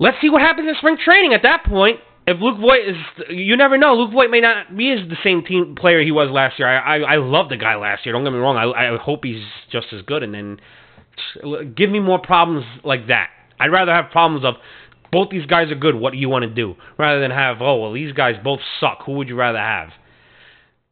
let's 0.00 0.16
see 0.20 0.30
what 0.30 0.42
happens 0.42 0.68
in 0.68 0.74
spring 0.76 0.96
training 1.02 1.34
at 1.34 1.42
that 1.42 1.64
point. 1.64 2.00
If 2.26 2.40
Luke 2.40 2.58
Voit 2.58 2.88
is, 2.88 2.96
you 3.28 3.56
never 3.56 3.76
know. 3.76 3.94
Luke 3.94 4.12
Voit 4.12 4.30
may 4.30 4.40
not 4.40 4.74
be 4.74 4.90
as 4.90 5.06
the 5.08 5.16
same 5.22 5.44
team 5.44 5.74
player 5.78 6.02
he 6.02 6.10
was 6.10 6.30
last 6.30 6.58
year. 6.58 6.68
I 6.68 6.96
I, 6.96 7.14
I 7.14 7.16
love 7.16 7.50
the 7.50 7.56
guy 7.56 7.76
last 7.76 8.06
year. 8.06 8.14
Don't 8.14 8.24
get 8.24 8.32
me 8.32 8.38
wrong. 8.38 8.56
I 8.56 8.94
I 8.94 8.96
hope 8.98 9.24
he's 9.24 9.44
just 9.70 9.88
as 9.92 10.02
good. 10.02 10.22
And 10.22 10.34
then 10.34 11.74
give 11.76 11.90
me 11.90 12.00
more 12.00 12.18
problems 12.18 12.64
like 12.82 13.08
that. 13.08 13.28
I'd 13.60 13.70
rather 13.70 13.92
have 13.92 14.10
problems 14.10 14.44
of 14.44 14.54
both 15.12 15.30
these 15.30 15.46
guys 15.46 15.70
are 15.70 15.76
good. 15.76 15.94
What 15.94 16.12
do 16.12 16.18
you 16.18 16.28
want 16.30 16.44
to 16.44 16.50
do? 16.50 16.76
Rather 16.98 17.20
than 17.20 17.30
have 17.30 17.60
oh 17.60 17.76
well 17.76 17.92
these 17.92 18.12
guys 18.12 18.36
both 18.42 18.60
suck. 18.80 19.04
Who 19.04 19.12
would 19.12 19.28
you 19.28 19.36
rather 19.36 19.58
have? 19.58 19.90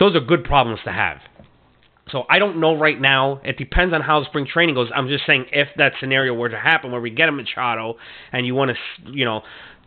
Those 0.03 0.17
are 0.17 0.21
good 0.21 0.43
problems 0.43 0.81
to 0.85 0.91
have. 0.91 1.19
So 2.11 2.25
I 2.29 2.41
don't 2.41 2.59
know 2.59 2.77
right 2.77 3.01
now. 3.01 3.41
It 3.45 3.57
depends 3.57 3.95
on 3.95 4.01
how 4.01 4.25
spring 4.25 4.49
training 4.53 4.75
goes. 4.75 4.91
I'm 4.93 5.07
just 5.07 5.25
saying 5.29 5.45
if 5.53 5.69
that 5.77 5.93
scenario 6.01 6.35
were 6.35 6.49
to 6.49 6.59
happen 6.59 6.91
where 6.91 7.01
we 7.01 7.11
get 7.11 7.29
a 7.29 7.33
Machado 7.33 7.95
and 8.33 8.45
you 8.45 8.57
want 8.57 8.73
to, 8.73 9.13
you 9.13 9.25
know, 9.25 9.43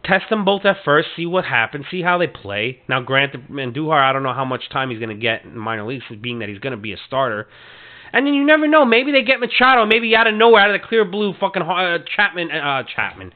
test 0.05 0.29
them 0.29 0.45
both 0.45 0.63
at 0.63 0.77
first, 0.85 1.09
see 1.17 1.25
what 1.25 1.43
happens, 1.43 1.87
see 1.91 2.01
how 2.01 2.17
they 2.17 2.27
play. 2.27 2.79
Now, 2.87 3.01
granted, 3.01 3.45
Andujar, 3.49 4.01
I 4.01 4.13
don't 4.13 4.23
know 4.23 4.31
how 4.31 4.45
much 4.45 4.69
time 4.69 4.89
he's 4.89 4.99
going 4.99 5.09
to 5.09 5.21
get 5.21 5.43
in 5.43 5.57
minor 5.57 5.85
leagues, 5.85 6.05
being 6.21 6.39
that 6.39 6.47
he's 6.47 6.59
going 6.59 6.71
to 6.71 6.81
be 6.81 6.93
a 6.93 6.97
starter. 7.05 7.49
And 8.13 8.25
then 8.25 8.35
you 8.35 8.45
never 8.45 8.67
know. 8.69 8.85
Maybe 8.85 9.11
they 9.11 9.23
get 9.23 9.41
Machado. 9.41 9.85
Maybe 9.85 10.15
out 10.15 10.27
of 10.27 10.33
nowhere, 10.33 10.61
out 10.61 10.73
of 10.73 10.81
the 10.81 10.87
clear 10.87 11.03
blue, 11.03 11.33
fucking 11.37 11.61
uh, 11.61 11.97
Chapman, 12.15 12.51
uh, 12.51 12.83
Chapman, 12.83 13.33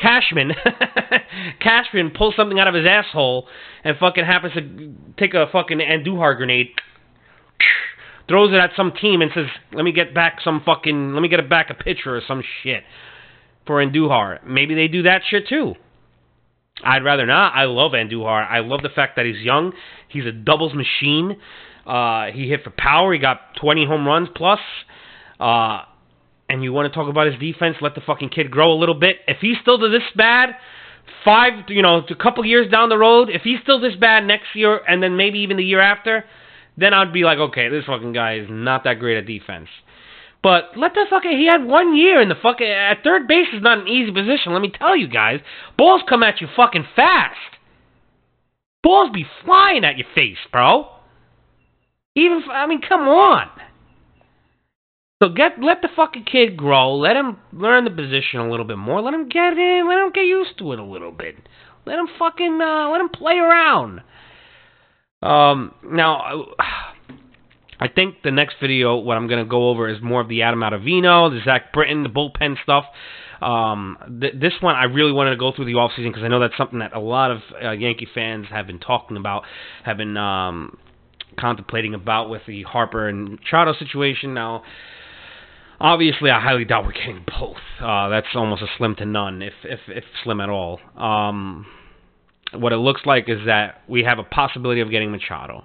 Cashman, 0.00 0.52
Cashman 1.60 2.10
pulls 2.10 2.34
something 2.36 2.58
out 2.58 2.68
of 2.68 2.74
his 2.74 2.86
asshole 2.86 3.46
and 3.84 3.96
fucking 3.98 4.24
happens 4.24 4.54
to 4.54 4.94
take 5.18 5.34
a 5.34 5.46
fucking 5.52 5.78
Andujar 5.78 6.36
grenade, 6.36 6.68
throws 8.28 8.52
it 8.52 8.56
at 8.56 8.70
some 8.76 8.92
team 8.92 9.20
and 9.22 9.30
says, 9.34 9.46
"Let 9.72 9.84
me 9.84 9.92
get 9.92 10.14
back 10.14 10.40
some 10.42 10.62
fucking, 10.64 11.14
let 11.14 11.20
me 11.20 11.28
get 11.28 11.46
back 11.48 11.70
a 11.70 11.74
pitcher 11.74 12.16
or 12.16 12.22
some 12.26 12.42
shit 12.62 12.84
for 13.66 13.84
Andujar." 13.84 14.44
Maybe 14.44 14.74
they 14.74 14.88
do 14.88 15.02
that 15.02 15.22
shit 15.28 15.48
too. 15.48 15.74
I'd 16.82 17.04
rather 17.04 17.26
not. 17.26 17.54
I 17.54 17.64
love 17.64 17.92
Andujar. 17.92 18.48
I 18.48 18.60
love 18.60 18.82
the 18.82 18.88
fact 18.88 19.16
that 19.16 19.26
he's 19.26 19.40
young. 19.42 19.72
He's 20.08 20.24
a 20.24 20.32
doubles 20.32 20.72
machine. 20.74 21.36
Uh, 21.86 22.26
he 22.26 22.48
hit 22.48 22.64
for 22.64 22.70
power. 22.70 23.12
He 23.12 23.18
got 23.18 23.56
20 23.60 23.86
home 23.86 24.06
runs 24.06 24.28
plus. 24.34 24.60
Uh, 25.38 25.82
and 26.50 26.64
you 26.64 26.72
want 26.72 26.92
to 26.92 26.94
talk 26.94 27.08
about 27.08 27.28
his 27.28 27.38
defense, 27.38 27.76
let 27.80 27.94
the 27.94 28.00
fucking 28.00 28.28
kid 28.28 28.50
grow 28.50 28.72
a 28.72 28.78
little 28.78 28.98
bit. 28.98 29.18
If 29.28 29.38
he's 29.40 29.56
still 29.62 29.78
this 29.78 30.02
bad, 30.16 30.56
five, 31.24 31.52
you 31.68 31.80
know, 31.80 32.02
a 32.10 32.14
couple 32.16 32.44
years 32.44 32.68
down 32.68 32.88
the 32.88 32.98
road, 32.98 33.30
if 33.30 33.42
he's 33.42 33.60
still 33.62 33.80
this 33.80 33.94
bad 33.94 34.26
next 34.26 34.48
year 34.54 34.80
and 34.86 35.00
then 35.00 35.16
maybe 35.16 35.38
even 35.38 35.56
the 35.56 35.64
year 35.64 35.80
after, 35.80 36.24
then 36.76 36.92
I'd 36.92 37.12
be 37.12 37.22
like, 37.22 37.38
okay, 37.38 37.68
this 37.68 37.84
fucking 37.84 38.12
guy 38.12 38.38
is 38.38 38.48
not 38.50 38.82
that 38.82 38.98
great 38.98 39.16
at 39.16 39.26
defense. 39.26 39.68
But 40.42 40.76
let 40.76 40.94
the 40.94 41.06
fucking 41.08 41.38
he 41.38 41.46
had 41.46 41.64
one 41.64 41.94
year 41.94 42.20
in 42.20 42.28
the 42.28 42.34
fucking 42.34 42.66
at 42.66 43.04
third 43.04 43.28
base 43.28 43.48
is 43.54 43.62
not 43.62 43.78
an 43.78 43.86
easy 43.86 44.10
position. 44.10 44.52
Let 44.52 44.62
me 44.62 44.72
tell 44.76 44.96
you 44.96 45.06
guys, 45.06 45.38
balls 45.78 46.02
come 46.08 46.24
at 46.24 46.40
you 46.40 46.48
fucking 46.56 46.86
fast. 46.96 47.36
Balls 48.82 49.10
be 49.14 49.24
flying 49.44 49.84
at 49.84 49.98
your 49.98 50.08
face, 50.16 50.38
bro. 50.50 50.88
Even 52.16 52.42
I 52.50 52.66
mean, 52.66 52.80
come 52.80 53.02
on. 53.02 53.50
So 55.22 55.28
get 55.28 55.60
let 55.60 55.82
the 55.82 55.88
fucking 55.94 56.24
kid 56.24 56.56
grow. 56.56 56.94
Let 56.96 57.14
him 57.14 57.36
learn 57.52 57.84
the 57.84 57.90
position 57.90 58.40
a 58.40 58.50
little 58.50 58.64
bit 58.64 58.78
more. 58.78 59.02
Let 59.02 59.12
him 59.12 59.28
get 59.28 59.52
in. 59.52 59.86
Let 59.86 59.98
him 59.98 60.12
get 60.14 60.24
used 60.24 60.56
to 60.58 60.72
it 60.72 60.78
a 60.78 60.84
little 60.84 61.12
bit. 61.12 61.36
Let 61.84 61.98
him 61.98 62.08
fucking 62.18 62.58
uh, 62.60 62.88
let 62.88 63.02
him 63.02 63.10
play 63.10 63.34
around. 63.34 64.00
Um, 65.22 65.74
now, 65.84 66.46
I 67.78 67.88
think 67.88 68.22
the 68.24 68.30
next 68.30 68.56
video, 68.62 68.96
what 68.96 69.18
I'm 69.18 69.28
gonna 69.28 69.44
go 69.44 69.68
over 69.68 69.90
is 69.90 70.00
more 70.00 70.22
of 70.22 70.28
the 70.28 70.40
Adam 70.40 70.60
Ottavino, 70.60 71.30
the 71.30 71.40
Zach 71.44 71.70
Britton, 71.74 72.02
the 72.02 72.08
bullpen 72.08 72.56
stuff. 72.62 72.86
Um, 73.42 73.98
th- 74.22 74.34
this 74.40 74.54
one 74.60 74.74
I 74.74 74.84
really 74.84 75.12
wanted 75.12 75.30
to 75.30 75.36
go 75.36 75.52
through 75.54 75.66
the 75.66 75.74
off 75.74 75.92
season 75.96 76.12
because 76.12 76.24
I 76.24 76.28
know 76.28 76.40
that's 76.40 76.56
something 76.56 76.78
that 76.78 76.94
a 76.94 77.00
lot 77.00 77.30
of 77.30 77.40
uh, 77.62 77.70
Yankee 77.72 78.08
fans 78.14 78.46
have 78.50 78.66
been 78.66 78.78
talking 78.78 79.18
about, 79.18 79.44
have 79.84 79.98
been 79.98 80.16
um, 80.16 80.78
contemplating 81.38 81.92
about 81.92 82.30
with 82.30 82.42
the 82.46 82.62
Harper 82.62 83.08
and 83.08 83.38
Machado 83.38 83.74
situation. 83.78 84.32
Now, 84.32 84.62
Obviously, 85.80 86.30
I 86.30 86.40
highly 86.40 86.66
doubt 86.66 86.84
we're 86.84 86.92
getting 86.92 87.24
both. 87.26 87.56
Uh, 87.80 88.10
that's 88.10 88.26
almost 88.34 88.62
a 88.62 88.66
slim 88.76 88.94
to 88.96 89.06
none, 89.06 89.40
if 89.40 89.54
if, 89.64 89.80
if 89.88 90.04
slim 90.22 90.40
at 90.40 90.50
all. 90.50 90.78
Um, 90.94 91.66
what 92.52 92.72
it 92.72 92.76
looks 92.76 93.02
like 93.06 93.28
is 93.28 93.38
that 93.46 93.82
we 93.88 94.04
have 94.04 94.18
a 94.18 94.24
possibility 94.24 94.82
of 94.82 94.90
getting 94.90 95.10
Machado. 95.10 95.64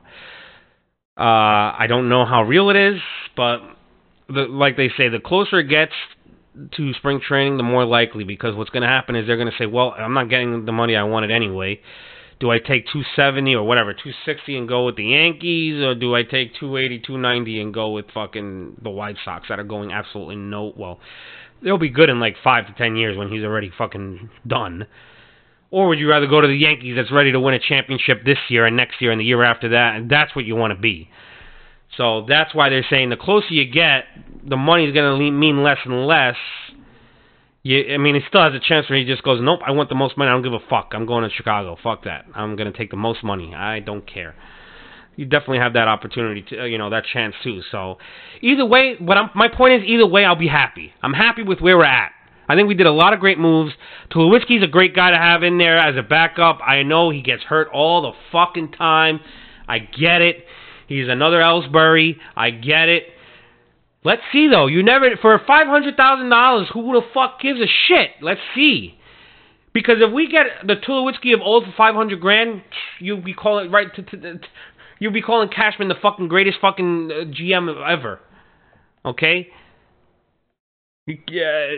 Uh, 1.18 1.76
I 1.80 1.86
don't 1.90 2.08
know 2.08 2.26
how 2.26 2.44
real 2.44 2.70
it 2.70 2.76
is, 2.76 3.02
but 3.36 3.60
the, 4.28 4.42
like 4.42 4.78
they 4.78 4.90
say, 4.96 5.10
the 5.10 5.20
closer 5.20 5.60
it 5.60 5.70
gets 5.70 5.94
to 6.76 6.94
spring 6.94 7.20
training, 7.26 7.58
the 7.58 7.64
more 7.64 7.84
likely. 7.86 8.24
Because 8.24 8.56
what's 8.56 8.70
going 8.70 8.84
to 8.84 8.90
happen 8.90 9.16
is 9.18 9.28
they're 9.28 9.38
going 9.38 9.52
to 9.52 9.58
say, 9.58 9.66
"Well, 9.66 9.94
I'm 9.98 10.14
not 10.14 10.30
getting 10.30 10.66
the 10.66 10.72
money 10.72 10.96
I 10.96 11.04
wanted 11.04 11.32
anyway." 11.32 11.82
Do 12.40 12.52
I 12.52 12.60
take 12.60 12.86
270 12.88 13.56
or 13.56 13.64
whatever, 13.64 13.94
260 13.94 14.58
and 14.58 14.68
go 14.68 14.86
with 14.86 14.98
the 14.98 15.06
Yankees, 15.06 15.82
or 15.82 15.96
do 15.96 16.16
I 16.16 16.24
take 16.24 16.54
280, 16.60 17.00
290 17.00 17.62
and 17.62 17.74
go 17.74 17.92
with 17.92 18.06
fucking 18.14 18.78
the 18.82 18.90
White 18.90 19.16
Sox 19.24 19.48
that 19.50 19.60
are 19.60 19.64
going 19.64 19.92
absolutely 19.92 20.36
no 20.36 20.74
well? 20.76 21.00
They'll 21.62 21.78
be 21.78 21.90
good 21.90 22.10
in 22.10 22.20
like 22.20 22.36
five 22.44 22.68
to 22.68 22.74
ten 22.74 22.96
years 22.96 23.18
when 23.18 23.30
he's 23.30 23.44
already 23.44 23.72
fucking 23.78 24.30
done. 24.46 24.86
Or 25.72 25.88
would 25.88 26.00
you 26.00 26.10
rather 26.10 26.28
go 26.28 26.42
to 26.42 26.48
the 26.48 26.56
Yankees 26.56 26.96
that's 26.96 27.12
ready 27.12 27.32
to 27.32 27.40
win 27.40 27.54
a 27.54 27.60
championship 27.60 28.24
this 28.26 28.38
year 28.50 28.66
and 28.66 28.78
next 28.78 29.02
year 29.02 29.12
and 29.12 29.20
the 29.20 29.26
year 29.26 29.44
after 29.44 29.70
that, 29.70 29.96
and 29.96 30.10
that's 30.10 30.36
what 30.36 30.46
you 30.46 30.56
want 30.56 30.72
to 30.72 30.80
be? 30.80 31.10
So 31.98 32.26
that's 32.28 32.54
why 32.54 32.70
they're 32.70 32.86
saying 32.90 33.10
the 33.10 33.18
closer 33.18 33.48
you 33.50 33.66
get, 33.72 34.06
the 34.44 34.58
money's 34.58 34.94
going 34.94 35.18
to 35.18 35.32
mean 35.32 35.64
less 35.64 35.78
and 35.86 36.06
less 36.06 36.36
you, 37.66 37.96
I 37.96 37.98
mean, 37.98 38.14
he 38.14 38.22
still 38.28 38.44
has 38.44 38.54
a 38.54 38.60
chance 38.60 38.88
where 38.92 39.00
he 39.00 39.06
just 39.06 39.24
goes, 39.24 39.40
nope, 39.42 39.62
I 39.66 39.72
want 39.72 39.90
the 39.90 39.96
most 39.96 40.20
money. 40.20 40.30
I 40.30 40.34
don't 40.34 40.44
give 40.44 40.54
a 40.54 40.60
fuck. 40.70 40.92
I'm 40.92 41.08
going 41.08 41.28
to 41.28 41.36
Chicago. 41.36 41.76
Fuck 41.82 42.04
that. 42.04 42.26
I'm 42.36 42.56
going 42.56 42.72
to 42.72 42.78
take 42.78 42.92
the 42.92 42.96
most 42.96 43.24
money. 43.24 43.56
I 43.56 43.80
don't 43.80 44.06
care. 44.06 44.36
You 45.16 45.26
definitely 45.26 45.58
have 45.58 45.74
that 45.74 45.88
opportunity, 45.88 46.44
to, 46.50 46.62
uh, 46.62 46.66
you 46.66 46.78
know, 46.78 46.92
that 46.92 47.06
chance 47.12 47.34
too. 47.44 47.64
So, 47.72 47.98
either 48.42 48.64
way, 48.68 48.98
what 49.00 49.18
I'm, 49.18 49.32
my 49.34 49.48
point 49.48 49.82
is, 49.82 49.88
either 49.88 50.06
way, 50.06 50.26
I'll 50.26 50.36
be 50.36 50.48
happy. 50.48 50.94
I'm 51.02 51.14
happy 51.14 51.42
with 51.42 51.60
where 51.60 51.76
we're 51.76 51.86
at. 51.86 52.12
I 52.48 52.54
think 52.54 52.68
we 52.68 52.76
did 52.76 52.86
a 52.86 52.92
lot 52.92 53.14
of 53.14 53.20
great 53.20 53.40
moves. 53.40 53.74
Tulowitzki's 54.12 54.64
a 54.64 54.68
great 54.68 54.96
guy 54.96 55.10
to 55.10 55.18
have 55.18 55.42
in 55.42 55.58
there 55.58 55.80
as 55.80 55.96
a 55.98 56.04
backup. 56.04 56.60
I 56.64 56.84
know 56.84 57.10
he 57.10 57.24
gets 57.24 57.42
hurt 57.42 57.70
all 57.74 58.04
the 58.04 58.12
fucking 58.32 58.74
time. 58.74 59.22
I 59.68 59.80
get 59.80 60.22
it. 60.22 60.46
He's 60.88 61.10
another 61.10 61.40
Ellsbury. 61.40 62.18
I 62.36 62.52
get 62.52 62.90
it. 62.90 63.06
Let's 64.06 64.22
see 64.32 64.48
though. 64.48 64.68
You 64.68 64.84
never 64.84 65.10
for 65.20 65.42
five 65.48 65.66
hundred 65.66 65.98
thousand 65.98 66.30
dollars. 66.30 66.70
Who 66.72 66.94
the 66.94 67.02
fuck 67.12 67.42
gives 67.42 67.60
a 67.60 67.66
shit? 67.66 68.12
Let's 68.22 68.40
see. 68.54 69.00
Because 69.74 69.96
if 70.00 70.14
we 70.14 70.30
get 70.30 70.46
the 70.66 70.76
Tulowitzki 70.76 71.34
of 71.34 71.42
old 71.42 71.66
for 71.66 71.74
five 71.76 71.96
hundred 71.96 72.22
grand, 72.22 72.62
you'll 73.00 73.22
be 73.22 73.34
calling 73.34 73.72
right 73.72 73.94
to, 73.96 74.04
to, 74.04 74.18
to 74.18 74.40
you'll 75.00 75.12
be 75.12 75.24
calling 75.24 75.50
Cashman 75.50 75.88
the 75.88 75.96
fucking 76.00 76.28
greatest 76.28 76.60
fucking 76.62 77.12
uh, 77.12 77.26
GM 77.26 77.68
ever. 77.92 78.20
Okay. 79.04 79.48
Yeah, 81.28 81.72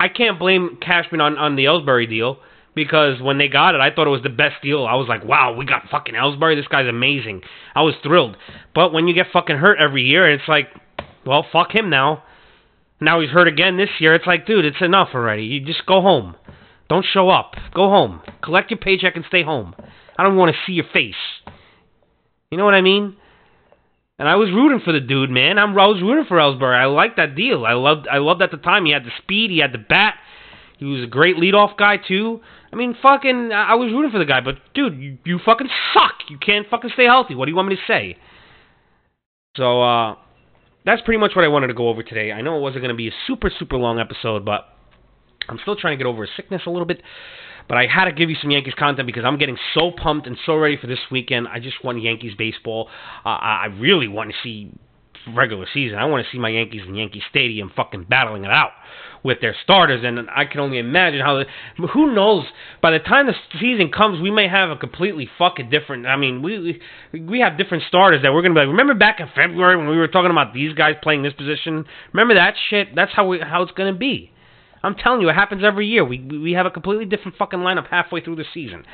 I 0.00 0.08
can't 0.08 0.38
blame 0.38 0.78
Cashman 0.80 1.20
on 1.20 1.36
on 1.36 1.56
the 1.56 1.66
Ellsbury 1.66 2.08
deal 2.08 2.38
because 2.74 3.20
when 3.20 3.36
they 3.36 3.48
got 3.48 3.74
it, 3.74 3.82
I 3.82 3.94
thought 3.94 4.06
it 4.06 4.10
was 4.10 4.22
the 4.22 4.30
best 4.30 4.62
deal. 4.62 4.86
I 4.86 4.94
was 4.94 5.08
like, 5.08 5.24
wow, 5.26 5.54
we 5.54 5.66
got 5.66 5.90
fucking 5.90 6.14
Ellsbury. 6.14 6.56
This 6.56 6.68
guy's 6.68 6.88
amazing. 6.88 7.42
I 7.74 7.82
was 7.82 7.94
thrilled. 8.02 8.38
But 8.74 8.94
when 8.94 9.08
you 9.08 9.14
get 9.14 9.26
fucking 9.30 9.56
hurt 9.56 9.78
every 9.78 10.04
year, 10.04 10.30
it's 10.32 10.48
like 10.48 10.68
well, 11.26 11.44
fuck 11.52 11.74
him 11.74 11.90
now. 11.90 12.22
Now 13.00 13.20
he's 13.20 13.30
hurt 13.30 13.48
again 13.48 13.76
this 13.76 13.90
year. 13.98 14.14
It's 14.14 14.26
like, 14.26 14.46
dude, 14.46 14.64
it's 14.64 14.80
enough 14.80 15.08
already. 15.14 15.44
You 15.44 15.64
just 15.64 15.84
go 15.86 16.00
home. 16.00 16.36
Don't 16.88 17.04
show 17.04 17.28
up. 17.28 17.54
Go 17.74 17.88
home. 17.88 18.20
Collect 18.42 18.70
your 18.70 18.78
paycheck 18.78 19.16
and 19.16 19.24
stay 19.28 19.42
home. 19.42 19.74
I 20.16 20.22
don't 20.22 20.36
want 20.36 20.54
to 20.54 20.60
see 20.66 20.72
your 20.72 20.84
face. 20.92 21.14
You 22.50 22.58
know 22.58 22.64
what 22.64 22.74
I 22.74 22.82
mean? 22.82 23.16
And 24.18 24.28
I 24.28 24.36
was 24.36 24.48
rooting 24.50 24.80
for 24.84 24.92
the 24.92 25.00
dude, 25.00 25.30
man. 25.30 25.58
I'm, 25.58 25.76
I 25.76 25.86
was 25.86 26.00
rooting 26.00 26.26
for 26.28 26.36
Ellsbury. 26.36 26.80
I 26.80 26.84
liked 26.86 27.16
that 27.16 27.34
deal. 27.34 27.66
I 27.66 27.72
loved 27.72 28.06
I 28.06 28.18
loved 28.18 28.42
at 28.42 28.52
the 28.52 28.58
time. 28.58 28.84
He 28.84 28.92
had 28.92 29.04
the 29.04 29.10
speed. 29.22 29.50
He 29.50 29.58
had 29.58 29.72
the 29.72 29.78
bat. 29.78 30.14
He 30.78 30.84
was 30.84 31.02
a 31.02 31.08
great 31.08 31.36
leadoff 31.36 31.76
guy 31.76 31.96
too. 31.96 32.40
I 32.72 32.76
mean, 32.76 32.96
fucking, 33.00 33.52
I 33.52 33.74
was 33.74 33.92
rooting 33.92 34.10
for 34.10 34.18
the 34.18 34.24
guy. 34.24 34.40
But 34.40 34.56
dude, 34.74 35.00
you, 35.00 35.18
you 35.24 35.40
fucking 35.44 35.68
suck. 35.92 36.14
You 36.28 36.38
can't 36.38 36.68
fucking 36.68 36.90
stay 36.94 37.04
healthy. 37.04 37.34
What 37.34 37.46
do 37.46 37.50
you 37.50 37.56
want 37.56 37.68
me 37.68 37.76
to 37.76 37.82
say? 37.86 38.16
So, 39.56 39.82
uh, 39.82 40.16
that's 40.84 41.02
pretty 41.02 41.18
much 41.18 41.32
what 41.34 41.44
I 41.44 41.48
wanted 41.48 41.68
to 41.68 41.74
go 41.74 41.88
over 41.88 42.02
today. 42.02 42.32
I 42.32 42.42
know 42.42 42.56
it 42.56 42.60
wasn't 42.60 42.82
going 42.82 42.94
to 42.94 42.96
be 42.96 43.08
a 43.08 43.14
super, 43.26 43.50
super 43.58 43.76
long 43.76 43.98
episode, 43.98 44.44
but 44.44 44.68
I'm 45.48 45.58
still 45.62 45.76
trying 45.76 45.96
to 45.98 46.02
get 46.02 46.08
over 46.08 46.24
a 46.24 46.28
sickness 46.36 46.62
a 46.66 46.70
little 46.70 46.86
bit. 46.86 47.02
But 47.68 47.78
I 47.78 47.86
had 47.86 48.04
to 48.04 48.12
give 48.12 48.28
you 48.28 48.36
some 48.40 48.50
Yankees 48.50 48.74
content 48.78 49.06
because 49.06 49.24
I'm 49.24 49.38
getting 49.38 49.56
so 49.72 49.90
pumped 49.90 50.26
and 50.26 50.36
so 50.44 50.54
ready 50.56 50.76
for 50.76 50.86
this 50.86 50.98
weekend. 51.10 51.48
I 51.48 51.60
just 51.60 51.82
want 51.82 52.02
Yankees 52.02 52.34
baseball. 52.36 52.88
Uh, 53.24 53.30
I 53.30 53.66
really 53.78 54.08
want 54.08 54.30
to 54.30 54.36
see 54.42 54.70
regular 55.32 55.66
season. 55.72 55.98
I 55.98 56.04
want 56.04 56.24
to 56.24 56.30
see 56.30 56.38
my 56.38 56.48
Yankees 56.48 56.82
in 56.86 56.94
Yankee 56.94 57.22
Stadium 57.30 57.70
fucking 57.74 58.06
battling 58.08 58.44
it 58.44 58.50
out 58.50 58.70
with 59.22 59.40
their 59.40 59.56
starters, 59.62 60.04
and 60.04 60.28
I 60.30 60.44
can 60.44 60.60
only 60.60 60.78
imagine 60.78 61.20
how. 61.20 61.38
The, 61.38 61.86
who 61.88 62.14
knows? 62.14 62.44
By 62.82 62.90
the 62.90 62.98
time 62.98 63.26
the 63.26 63.34
season 63.58 63.90
comes, 63.90 64.20
we 64.20 64.30
may 64.30 64.48
have 64.48 64.70
a 64.70 64.76
completely 64.76 65.28
fucking 65.38 65.70
different. 65.70 66.06
I 66.06 66.16
mean, 66.16 66.42
we 66.42 66.80
we 67.12 67.40
have 67.40 67.56
different 67.56 67.84
starters 67.88 68.22
that 68.22 68.32
we're 68.32 68.42
gonna 68.42 68.54
be 68.54 68.60
like. 68.60 68.68
Remember 68.68 68.94
back 68.94 69.20
in 69.20 69.28
February 69.34 69.76
when 69.76 69.88
we 69.88 69.96
were 69.96 70.08
talking 70.08 70.30
about 70.30 70.52
these 70.52 70.74
guys 70.74 70.94
playing 71.02 71.22
this 71.22 71.32
position? 71.32 71.86
Remember 72.12 72.34
that 72.34 72.54
shit? 72.68 72.94
That's 72.94 73.12
how 73.12 73.26
we 73.26 73.40
how 73.40 73.62
it's 73.62 73.72
gonna 73.72 73.94
be. 73.94 74.30
I'm 74.82 74.94
telling 74.94 75.22
you, 75.22 75.30
it 75.30 75.34
happens 75.34 75.64
every 75.64 75.86
year. 75.86 76.04
We 76.04 76.18
we 76.20 76.52
have 76.52 76.66
a 76.66 76.70
completely 76.70 77.06
different 77.06 77.38
fucking 77.38 77.60
lineup 77.60 77.88
halfway 77.88 78.20
through 78.20 78.36
the 78.36 78.44
season. 78.52 78.84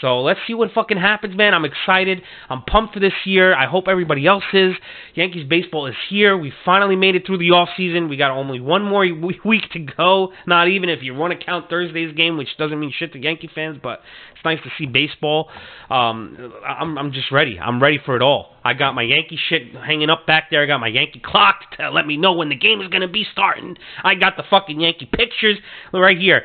So 0.00 0.20
let's 0.20 0.40
see 0.46 0.54
what 0.54 0.72
fucking 0.72 0.98
happens, 0.98 1.36
man. 1.36 1.54
I'm 1.54 1.64
excited. 1.64 2.22
I'm 2.48 2.62
pumped 2.62 2.94
for 2.94 3.00
this 3.00 3.12
year. 3.24 3.54
I 3.54 3.66
hope 3.66 3.84
everybody 3.88 4.26
else 4.26 4.44
is. 4.52 4.74
Yankees 5.14 5.46
baseball 5.48 5.86
is 5.86 5.94
here. 6.08 6.36
We 6.36 6.52
finally 6.64 6.96
made 6.96 7.14
it 7.14 7.26
through 7.26 7.38
the 7.38 7.50
off 7.52 7.70
season. 7.76 8.08
We 8.08 8.16
got 8.16 8.30
only 8.30 8.60
one 8.60 8.84
more 8.84 9.06
week 9.44 9.62
to 9.72 9.78
go. 9.78 10.32
Not 10.46 10.68
even 10.68 10.88
if 10.88 11.02
you 11.02 11.14
want 11.14 11.38
to 11.38 11.44
count 11.44 11.70
Thursday's 11.70 12.14
game, 12.14 12.36
which 12.36 12.48
doesn't 12.58 12.78
mean 12.78 12.92
shit 12.96 13.12
to 13.14 13.18
Yankee 13.18 13.50
fans, 13.54 13.78
but 13.82 14.00
it's 14.34 14.44
nice 14.44 14.58
to 14.64 14.70
see 14.78 14.86
baseball. 14.86 15.48
Um, 15.88 16.52
I'm 16.66 16.98
I'm 16.98 17.12
just 17.12 17.32
ready. 17.32 17.58
I'm 17.58 17.82
ready 17.82 17.98
for 18.04 18.16
it 18.16 18.22
all. 18.22 18.54
I 18.64 18.74
got 18.74 18.94
my 18.94 19.02
Yankee 19.02 19.38
shit 19.48 19.74
hanging 19.74 20.10
up 20.10 20.26
back 20.26 20.50
there. 20.50 20.62
I 20.62 20.66
got 20.66 20.78
my 20.78 20.88
Yankee 20.88 21.22
clock 21.24 21.60
to 21.78 21.90
let 21.90 22.06
me 22.06 22.16
know 22.16 22.32
when 22.34 22.48
the 22.48 22.56
game 22.56 22.80
is 22.80 22.88
gonna 22.88 23.08
be 23.08 23.26
starting. 23.32 23.76
I 24.02 24.14
got 24.14 24.36
the 24.36 24.44
fucking 24.48 24.80
Yankee 24.80 25.08
pictures 25.10 25.58
right 25.92 26.18
here. 26.18 26.42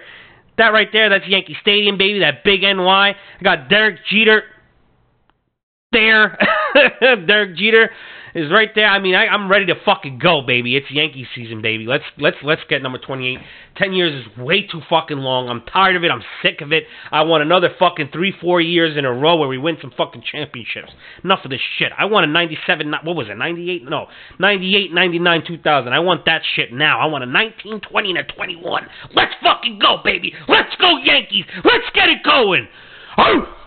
That 0.61 0.73
right 0.73 0.89
there, 0.93 1.09
that's 1.09 1.27
Yankee 1.27 1.57
Stadium, 1.59 1.97
baby. 1.97 2.19
That 2.19 2.43
big 2.43 2.61
NY. 2.61 2.85
I 2.85 3.15
got 3.43 3.67
Derek 3.67 3.97
Jeter 4.11 4.43
there. 5.91 6.37
Derek 7.25 7.57
Jeter 7.57 7.89
is 8.33 8.51
right 8.51 8.69
there. 8.75 8.87
I 8.87 8.99
mean, 8.99 9.15
I, 9.15 9.27
I'm 9.27 9.49
ready 9.49 9.65
to 9.67 9.75
fucking 9.85 10.19
go, 10.19 10.41
baby. 10.41 10.75
It's 10.75 10.89
Yankee 10.89 11.27
season, 11.35 11.61
baby. 11.61 11.85
Let's 11.85 12.03
let's 12.17 12.37
let's 12.43 12.61
get 12.69 12.81
number 12.81 12.97
28. 12.97 13.39
Ten 13.77 13.93
years 13.93 14.25
is 14.25 14.37
way 14.37 14.67
too 14.67 14.81
fucking 14.89 15.17
long. 15.17 15.49
I'm 15.49 15.61
tired 15.61 15.95
of 15.95 16.03
it. 16.03 16.11
I'm 16.11 16.23
sick 16.41 16.61
of 16.61 16.71
it. 16.71 16.83
I 17.11 17.23
want 17.23 17.43
another 17.43 17.69
fucking 17.77 18.09
three, 18.11 18.33
four 18.39 18.61
years 18.61 18.97
in 18.97 19.05
a 19.05 19.11
row 19.11 19.37
where 19.37 19.49
we 19.49 19.57
win 19.57 19.77
some 19.81 19.91
fucking 19.95 20.23
championships. 20.29 20.91
Enough 21.23 21.39
of 21.45 21.51
this 21.51 21.61
shit. 21.77 21.91
I 21.97 22.05
want 22.05 22.25
a 22.25 22.31
97. 22.31 22.93
What 23.03 23.15
was 23.15 23.27
it? 23.29 23.37
98? 23.37 23.83
No, 23.89 24.07
98, 24.39 24.93
99, 24.93 25.43
2000. 25.47 25.93
I 25.93 25.99
want 25.99 26.25
that 26.25 26.41
shit 26.55 26.73
now. 26.73 26.99
I 26.99 27.05
want 27.05 27.23
a 27.23 27.27
19, 27.27 27.81
20, 27.81 28.09
and 28.09 28.19
a 28.19 28.23
21. 28.23 28.87
Let's 29.15 29.33
fucking 29.41 29.79
go, 29.79 29.97
baby. 30.03 30.33
Let's 30.47 30.75
go, 30.79 30.97
Yankees. 30.97 31.45
Let's 31.63 31.89
get 31.93 32.09
it 32.09 32.23
going. 32.23 32.67
Oh! 33.17 33.57